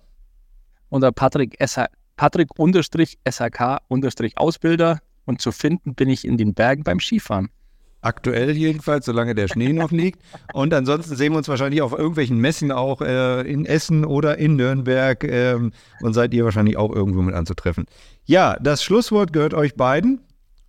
Unter 0.88 1.12
Patrick 1.12 1.58
SH 1.62 1.84
Patrick-SHK-Ausbilder 2.18 4.98
und 5.24 5.40
zu 5.40 5.52
finden 5.52 5.94
bin 5.94 6.10
ich 6.10 6.26
in 6.26 6.36
den 6.36 6.52
Bergen 6.52 6.82
beim 6.82 7.00
Skifahren. 7.00 7.48
Aktuell 8.00 8.56
jedenfalls, 8.56 9.06
solange 9.06 9.34
der 9.34 9.48
Schnee 9.48 9.72
noch 9.72 9.90
liegt. 9.90 10.20
Und 10.52 10.72
ansonsten 10.74 11.16
sehen 11.16 11.32
wir 11.32 11.38
uns 11.38 11.48
wahrscheinlich 11.48 11.82
auf 11.82 11.90
irgendwelchen 11.92 12.38
Messen 12.38 12.70
auch 12.70 13.00
äh, 13.00 13.40
in 13.42 13.66
Essen 13.66 14.04
oder 14.04 14.38
in 14.38 14.54
Nürnberg 14.56 15.24
ähm, 15.24 15.72
und 16.00 16.12
seid 16.12 16.32
ihr 16.34 16.44
wahrscheinlich 16.44 16.76
auch 16.76 16.94
irgendwo 16.94 17.22
mit 17.22 17.34
anzutreffen. 17.34 17.86
Ja, 18.24 18.56
das 18.60 18.84
Schlusswort 18.84 19.32
gehört 19.32 19.54
euch 19.54 19.74
beiden. 19.74 20.20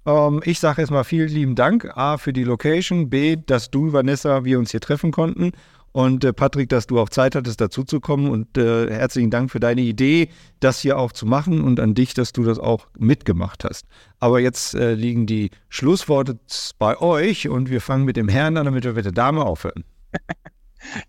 Ähm, 0.06 0.42
ich 0.44 0.60
sage 0.60 0.82
erstmal 0.82 1.04
vielen 1.04 1.30
lieben 1.30 1.56
Dank. 1.56 1.96
A, 1.96 2.18
für 2.18 2.34
die 2.34 2.44
Location. 2.44 3.10
B, 3.10 3.36
dass 3.36 3.70
du, 3.70 3.94
Vanessa, 3.94 4.44
wir 4.44 4.58
uns 4.58 4.72
hier 4.72 4.82
treffen 4.82 5.12
konnten. 5.12 5.52
Und 6.00 6.24
äh, 6.24 6.32
Patrick, 6.32 6.70
dass 6.70 6.88
du 6.88 6.98
auch 6.98 7.10
Zeit 7.10 7.36
hattest, 7.36 7.60
dazuzukommen. 7.60 8.32
Und 8.32 8.58
äh, 8.58 8.90
herzlichen 8.90 9.32
Dank 9.32 9.52
für 9.52 9.60
deine 9.60 9.82
Idee, 9.82 10.30
das 10.62 10.80
hier 10.80 10.98
auch 10.98 11.12
zu 11.12 11.26
machen. 11.26 11.62
Und 11.62 11.82
an 11.82 11.94
dich, 11.94 12.14
dass 12.14 12.32
du 12.32 12.46
das 12.46 12.58
auch 12.58 12.88
mitgemacht 12.98 13.66
hast. 13.66 13.86
Aber 14.18 14.40
jetzt 14.40 14.76
äh, 14.76 14.94
liegen 14.94 15.26
die 15.26 15.52
Schlussworte 15.68 16.40
bei 16.78 16.98
euch. 17.02 17.50
Und 17.50 17.70
wir 17.70 17.82
fangen 17.82 18.06
mit 18.06 18.16
dem 18.16 18.30
Herrn 18.30 18.56
an, 18.56 18.64
damit 18.64 18.86
wir 18.86 18.94
mit 18.94 19.04
der 19.04 19.12
Dame 19.12 19.44
aufhören. 19.44 19.84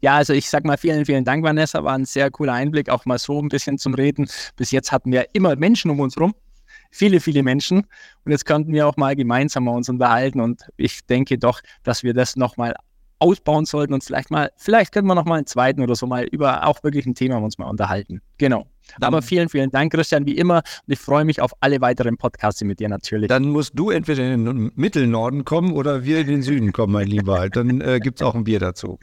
Ja, 0.01 0.17
also 0.17 0.33
ich 0.33 0.51
sag 0.51 0.65
mal 0.65 0.77
vielen, 0.77 1.07
vielen 1.07 1.25
Dank, 1.25 1.45
Vanessa. 1.45 1.85
War 1.85 1.95
ein 1.95 2.05
sehr 2.05 2.29
cooler 2.33 2.55
Einblick, 2.55 2.91
auch 2.91 3.05
mal 3.05 3.19
so 3.19 3.41
ein 3.41 3.49
bisschen 3.49 3.79
zum 3.79 3.95
Reden. 3.95 4.29
Bis 4.57 4.73
jetzt 4.73 4.91
hatten 4.91 5.13
wir 5.13 5.27
immer 5.33 5.55
Menschen 5.55 5.93
um 5.93 6.01
uns 6.01 6.19
rum. 6.19 6.35
Viele, 6.91 7.21
viele 7.21 7.45
Menschen. 7.45 7.87
Und 8.25 8.33
jetzt 8.33 8.47
könnten 8.47 8.73
wir 8.73 8.89
auch 8.89 8.97
mal 8.97 9.15
gemeinsam 9.15 9.69
uns 9.69 9.89
unterhalten. 9.89 10.41
Und 10.41 10.69
ich 10.77 11.07
denke 11.07 11.39
doch, 11.39 11.61
dass 11.85 12.03
wir 12.03 12.15
das 12.15 12.35
nochmal 12.35 12.75
ausbauen 13.21 13.67
sollten 13.67 13.95
und 13.95 14.03
vielleicht 14.03 14.31
mal, 14.31 14.51
vielleicht 14.57 14.93
können 14.93 15.07
wir 15.07 15.15
noch 15.15 15.25
mal 15.25 15.37
einen 15.37 15.47
zweiten 15.47 15.83
oder 15.83 15.95
so 15.95 16.07
mal 16.07 16.25
über 16.25 16.67
auch 16.67 16.83
wirklich 16.83 17.07
ein 17.07 17.15
Thema 17.15 17.37
uns 17.37 17.59
mal 17.59 17.69
unterhalten. 17.69 18.21
Genau. 18.39 18.67
Aber 19.01 19.23
vielen, 19.23 19.49
vielen 19.49 19.71
Dank, 19.71 19.93
Christian, 19.93 20.27
wie 20.27 20.37
immer. 20.37 20.57
Und 20.87 20.93
ich 20.93 20.99
freue 20.99 21.25
mich 21.25 21.41
auf 21.41 21.53
alle 21.61 21.81
weiteren 21.81 22.17
Podcasts 22.17 22.63
mit 22.65 22.81
dir 22.81 22.89
natürlich. 22.89 23.29
Dann 23.29 23.51
musst 23.51 23.73
du 23.75 23.91
entweder 23.91 24.25
in 24.33 24.45
den 24.45 24.73
Mittelnorden 24.75 25.45
kommen 25.45 25.73
oder 25.73 26.05
wir 26.05 26.19
in 26.21 26.27
den 26.27 26.43
Süden 26.43 26.73
kommen, 26.73 26.95
mein 26.95 27.07
Lieber. 27.07 27.49
Dann 27.53 27.81
äh, 27.81 28.01
gibt 28.01 28.21
es 28.21 28.27
auch 28.27 28.35
ein 28.35 28.45
Bier 28.45 28.59
dazu. 28.59 28.99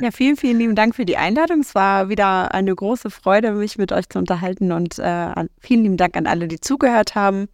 Ja, 0.00 0.10
vielen, 0.10 0.36
vielen 0.36 0.58
lieben 0.58 0.74
Dank 0.74 0.96
für 0.96 1.04
die 1.04 1.16
Einladung. 1.16 1.60
Es 1.60 1.74
war 1.74 2.08
wieder 2.08 2.52
eine 2.52 2.74
große 2.74 3.10
Freude, 3.10 3.52
mich 3.52 3.78
mit 3.78 3.92
euch 3.92 4.08
zu 4.08 4.18
unterhalten 4.18 4.72
und 4.72 4.98
äh, 4.98 5.32
vielen 5.60 5.84
lieben 5.84 5.96
Dank 5.96 6.16
an 6.16 6.26
alle, 6.26 6.48
die 6.48 6.58
zugehört 6.58 7.14
haben 7.14 7.46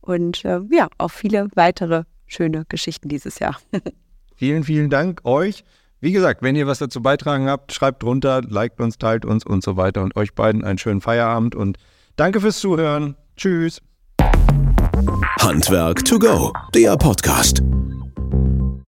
und 0.00 0.44
äh, 0.44 0.60
ja, 0.70 0.88
auf 0.98 1.12
viele 1.12 1.48
weitere 1.54 2.04
schöne 2.26 2.64
Geschichten 2.68 3.08
dieses 3.08 3.40
Jahr. 3.40 3.58
Vielen, 4.40 4.64
vielen 4.64 4.88
Dank 4.88 5.20
euch. 5.24 5.64
Wie 6.00 6.12
gesagt, 6.12 6.40
wenn 6.40 6.56
ihr 6.56 6.66
was 6.66 6.78
dazu 6.78 7.02
beitragen 7.02 7.46
habt, 7.46 7.74
schreibt 7.74 8.02
drunter, 8.02 8.40
liked 8.40 8.80
uns, 8.80 8.96
teilt 8.96 9.26
uns 9.26 9.44
und 9.44 9.62
so 9.62 9.76
weiter. 9.76 10.02
Und 10.02 10.16
euch 10.16 10.34
beiden 10.34 10.64
einen 10.64 10.78
schönen 10.78 11.02
Feierabend 11.02 11.54
und 11.54 11.76
danke 12.16 12.40
fürs 12.40 12.58
Zuhören. 12.58 13.16
Tschüss. 13.36 13.82
Handwerk 15.40 16.06
to 16.06 16.18
go, 16.18 16.54
der 16.74 16.96
Podcast. 16.96 17.62